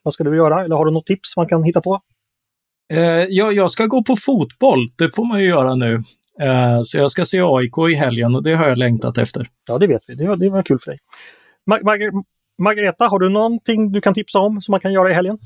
Vad 0.03 0.15
ska 0.15 0.25
du 0.25 0.37
göra? 0.37 0.65
Eller 0.65 0.77
har 0.77 0.85
du 0.85 0.91
något 0.91 1.07
tips 1.07 1.37
man 1.37 1.49
kan 1.49 1.63
hitta 1.63 1.81
på? 1.81 2.01
Eh, 2.93 3.01
ja, 3.29 3.53
jag 3.53 3.71
ska 3.71 3.87
gå 3.87 4.03
på 4.03 4.17
fotboll, 4.17 4.89
det 4.99 5.15
får 5.15 5.25
man 5.25 5.41
ju 5.41 5.47
göra 5.49 5.75
nu. 5.75 5.95
Eh, 6.41 6.81
så 6.83 6.99
jag 6.99 7.11
ska 7.11 7.25
se 7.25 7.41
AIK 7.41 7.91
i 7.91 7.95
helgen 7.95 8.35
och 8.35 8.43
det 8.43 8.55
har 8.55 8.69
jag 8.69 8.79
längtat 8.79 9.19
efter. 9.19 9.49
Ja, 9.69 9.79
det 9.79 9.87
vet 9.87 10.03
vi. 10.09 10.15
Det 10.15 10.29
var, 10.29 10.37
det 10.37 10.51
var 10.51 10.63
kul 10.63 10.79
för 10.79 10.91
dig. 10.91 10.99
Mar 11.67 11.81
Mar 11.85 12.25
Margareta, 12.63 13.05
har 13.05 13.19
du 13.19 13.29
någonting 13.29 13.93
du 13.93 14.01
kan 14.01 14.15
tipsa 14.15 14.39
om 14.39 14.63
som 14.63 14.73
man 14.73 14.81
kan 14.81 14.93
göra 14.93 15.11
i 15.11 15.13
helgen? 15.13 15.39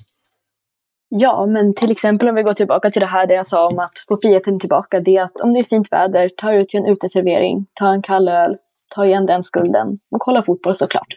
Ja, 1.08 1.46
men 1.46 1.74
till 1.74 1.90
exempel 1.90 2.28
om 2.28 2.34
vi 2.34 2.42
går 2.42 2.54
tillbaka 2.54 2.90
till 2.90 3.00
det 3.00 3.06
här 3.06 3.26
där 3.26 3.34
jag 3.34 3.46
sa 3.46 3.68
om 3.68 3.78
att 3.78 3.92
få 4.08 4.18
friheten 4.22 4.60
tillbaka, 4.60 5.00
det 5.00 5.16
är 5.16 5.22
att 5.22 5.36
om 5.36 5.52
det 5.52 5.58
är 5.58 5.64
fint 5.64 5.92
väder, 5.92 6.30
ta 6.36 6.52
ut 6.52 6.68
till 6.68 6.80
en 6.80 6.86
uteservering, 6.86 7.66
ta 7.74 7.92
en 7.92 8.02
kall 8.02 8.28
öl, 8.28 8.56
ta 8.94 9.06
igen 9.06 9.26
den 9.26 9.44
skulden 9.44 9.98
och 10.10 10.20
kolla 10.20 10.42
fotboll 10.42 10.76
såklart. 10.76 11.08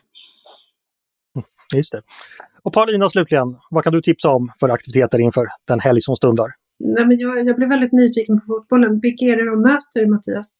Just 1.75 1.91
det. 1.91 2.01
Och 2.63 2.73
Paulina 2.73 3.09
slutligen, 3.09 3.47
vad 3.71 3.83
kan 3.83 3.93
du 3.93 4.01
tipsa 4.01 4.29
om 4.29 4.49
för 4.59 4.69
aktiviteter 4.69 5.19
inför 5.19 5.47
den 5.67 5.79
helg 5.79 6.01
som 6.01 6.15
stundar? 6.15 6.47
Nej, 6.79 7.05
men 7.05 7.17
jag, 7.17 7.47
jag 7.47 7.55
blev 7.55 7.69
väldigt 7.69 7.91
nyfiken 7.91 8.39
på 8.39 8.45
fotbollen. 8.47 8.99
Vilka 8.99 9.25
är 9.25 9.37
det 9.37 9.49
de 9.49 9.61
möter, 9.61 10.11
Mattias? 10.11 10.59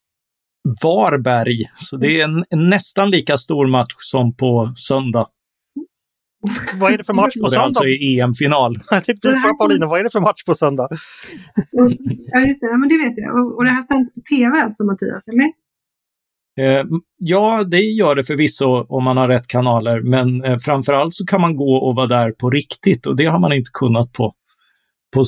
Varberg, 0.84 1.64
så 1.76 1.98
det 1.98 2.22
är 2.22 2.24
en, 2.24 2.44
en 2.50 2.70
nästan 2.70 3.12
lika 3.12 3.38
stor 3.38 3.68
match 3.68 3.96
som 3.98 4.36
på 4.36 4.74
söndag. 4.76 5.28
Vad 6.74 6.94
är 6.94 6.98
det 6.98 7.04
för 7.04 7.14
match 7.14 7.34
på 7.44 7.50
söndag? 7.50 7.50
Det 7.50 7.56
är 7.56 7.64
alltså 7.64 7.88
i 7.88 8.20
EM-final. 8.20 8.80
Jag 8.90 9.04
tänkte 9.04 9.30
fråga 9.30 9.54
Paulina, 9.54 9.88
vad 9.88 10.00
är 10.00 10.04
det 10.04 10.10
för 10.10 10.20
match 10.20 10.44
på 10.44 10.56
söndag? 10.56 10.88
ja, 12.32 12.40
just 12.40 12.62
det. 12.62 12.68
Ja, 12.68 12.78
men 12.78 12.90
det 12.90 12.98
vet 12.98 13.14
jag. 13.16 13.46
Och, 13.46 13.58
och 13.58 13.64
det 13.64 13.70
här 13.70 13.82
sänds 13.82 14.14
på 14.14 14.22
tv 14.22 14.62
alltså, 14.62 14.84
Mattias, 14.84 15.28
eller? 15.28 15.52
Eh, 16.60 16.86
ja, 17.18 17.64
det 17.64 17.82
gör 17.82 18.16
det 18.16 18.24
förvisso 18.24 18.86
om 18.90 19.04
man 19.04 19.18
har 19.18 19.28
rätt 19.28 19.48
kanaler, 19.48 20.02
men 20.02 20.44
eh, 20.44 20.58
framförallt 20.58 21.16
så 21.16 21.26
kan 21.26 21.42
man 21.42 21.56
gå 21.56 21.76
och 21.76 21.96
vara 21.96 22.08
där 22.08 22.32
på 22.32 22.50
riktigt 22.50 23.06
och 23.06 23.16
det 23.16 23.26
har 23.26 23.40
man 23.40 23.54
inte 23.54 23.72
kunnat 23.74 24.14
på, 24.14 24.34
på 25.14 25.24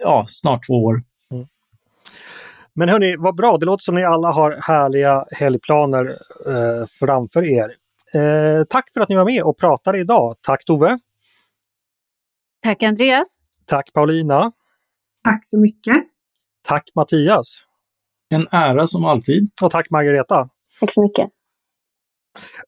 ja, 0.00 0.24
snart 0.28 0.66
två 0.66 0.84
år. 0.84 1.02
Mm. 1.32 1.46
Men 2.74 2.88
hörni, 2.88 3.16
vad 3.18 3.36
bra. 3.36 3.56
Det 3.56 3.66
låter 3.66 3.82
som 3.82 3.94
ni 3.94 4.04
alla 4.04 4.32
har 4.32 4.56
härliga 4.62 5.24
helgplaner 5.30 6.06
eh, 6.46 6.86
framför 7.00 7.44
er. 7.44 7.72
Eh, 8.14 8.64
tack 8.68 8.84
för 8.94 9.00
att 9.00 9.08
ni 9.08 9.16
var 9.16 9.24
med 9.24 9.42
och 9.42 9.58
pratade 9.58 9.98
idag. 9.98 10.36
Tack 10.42 10.64
Tove! 10.64 10.96
Tack 12.62 12.82
Andreas! 12.82 13.36
Tack 13.66 13.92
Paulina! 13.92 14.50
Tack 15.24 15.40
så 15.42 15.60
mycket! 15.60 15.96
Tack 16.68 16.84
Mattias! 16.94 17.46
En 18.30 18.46
ära 18.52 18.86
som 18.86 19.04
alltid. 19.04 19.50
Och 19.62 19.70
tack 19.70 19.90
Margareta! 19.90 20.48
Tack 20.80 20.94
så 20.94 21.02
mycket! 21.02 21.28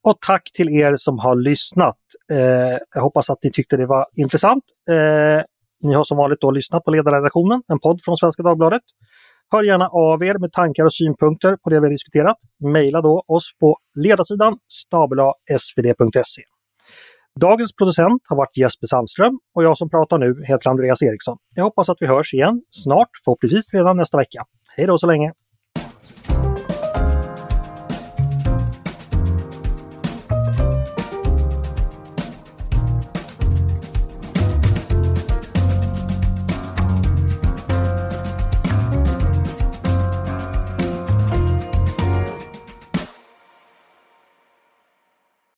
Och 0.03 0.21
tack 0.27 0.43
till 0.55 0.69
er 0.69 0.97
som 0.97 1.19
har 1.19 1.37
lyssnat. 1.37 1.99
Eh, 2.33 2.79
jag 2.95 3.03
hoppas 3.03 3.31
att 3.31 3.39
ni 3.45 3.51
tyckte 3.53 3.77
det 3.77 3.87
var 3.87 4.07
intressant. 4.17 4.65
Eh, 4.91 5.43
ni 5.83 5.95
har 5.95 6.05
som 6.05 6.17
vanligt 6.17 6.41
då 6.41 6.51
lyssnat 6.51 6.85
på 6.85 6.91
Ledarredaktionen, 6.91 7.63
en 7.69 7.81
podd 7.81 8.01
från 8.05 8.17
Svenska 8.17 8.43
Dagbladet. 8.43 8.83
Hör 9.53 9.63
gärna 9.63 9.87
av 9.87 10.25
er 10.25 10.39
med 10.39 10.53
tankar 10.53 10.85
och 10.85 10.95
synpunkter 10.95 11.57
på 11.57 11.71
det 11.71 11.81
vi 11.81 11.87
har 11.87 11.91
diskuterat. 11.91 12.37
mejla 12.73 13.01
då 13.03 13.23
oss 13.29 13.51
på 13.61 13.77
ledarsidan 14.05 14.57
svd.se. 15.59 16.43
Dagens 17.41 17.77
producent 17.77 18.23
har 18.29 18.37
varit 18.37 18.57
Jesper 18.57 18.87
Sandström 18.87 19.39
och 19.55 19.65
jag 19.65 19.79
som 19.79 19.91
pratar 19.91 20.19
nu 20.19 20.43
heter 20.49 20.71
Andreas 20.71 21.03
Eriksson. 21.03 21.39
Jag 21.55 21.65
hoppas 21.65 21.89
att 21.89 21.97
vi 22.01 22.07
hörs 22.07 22.35
igen 22.35 22.63
snart, 22.71 23.09
förhoppningsvis 23.25 23.75
redan 23.75 23.97
nästa 23.97 24.19
vecka. 24.19 24.45
Hej 24.77 24.87
då 24.87 24.99
så 24.99 25.07
länge! 25.07 25.33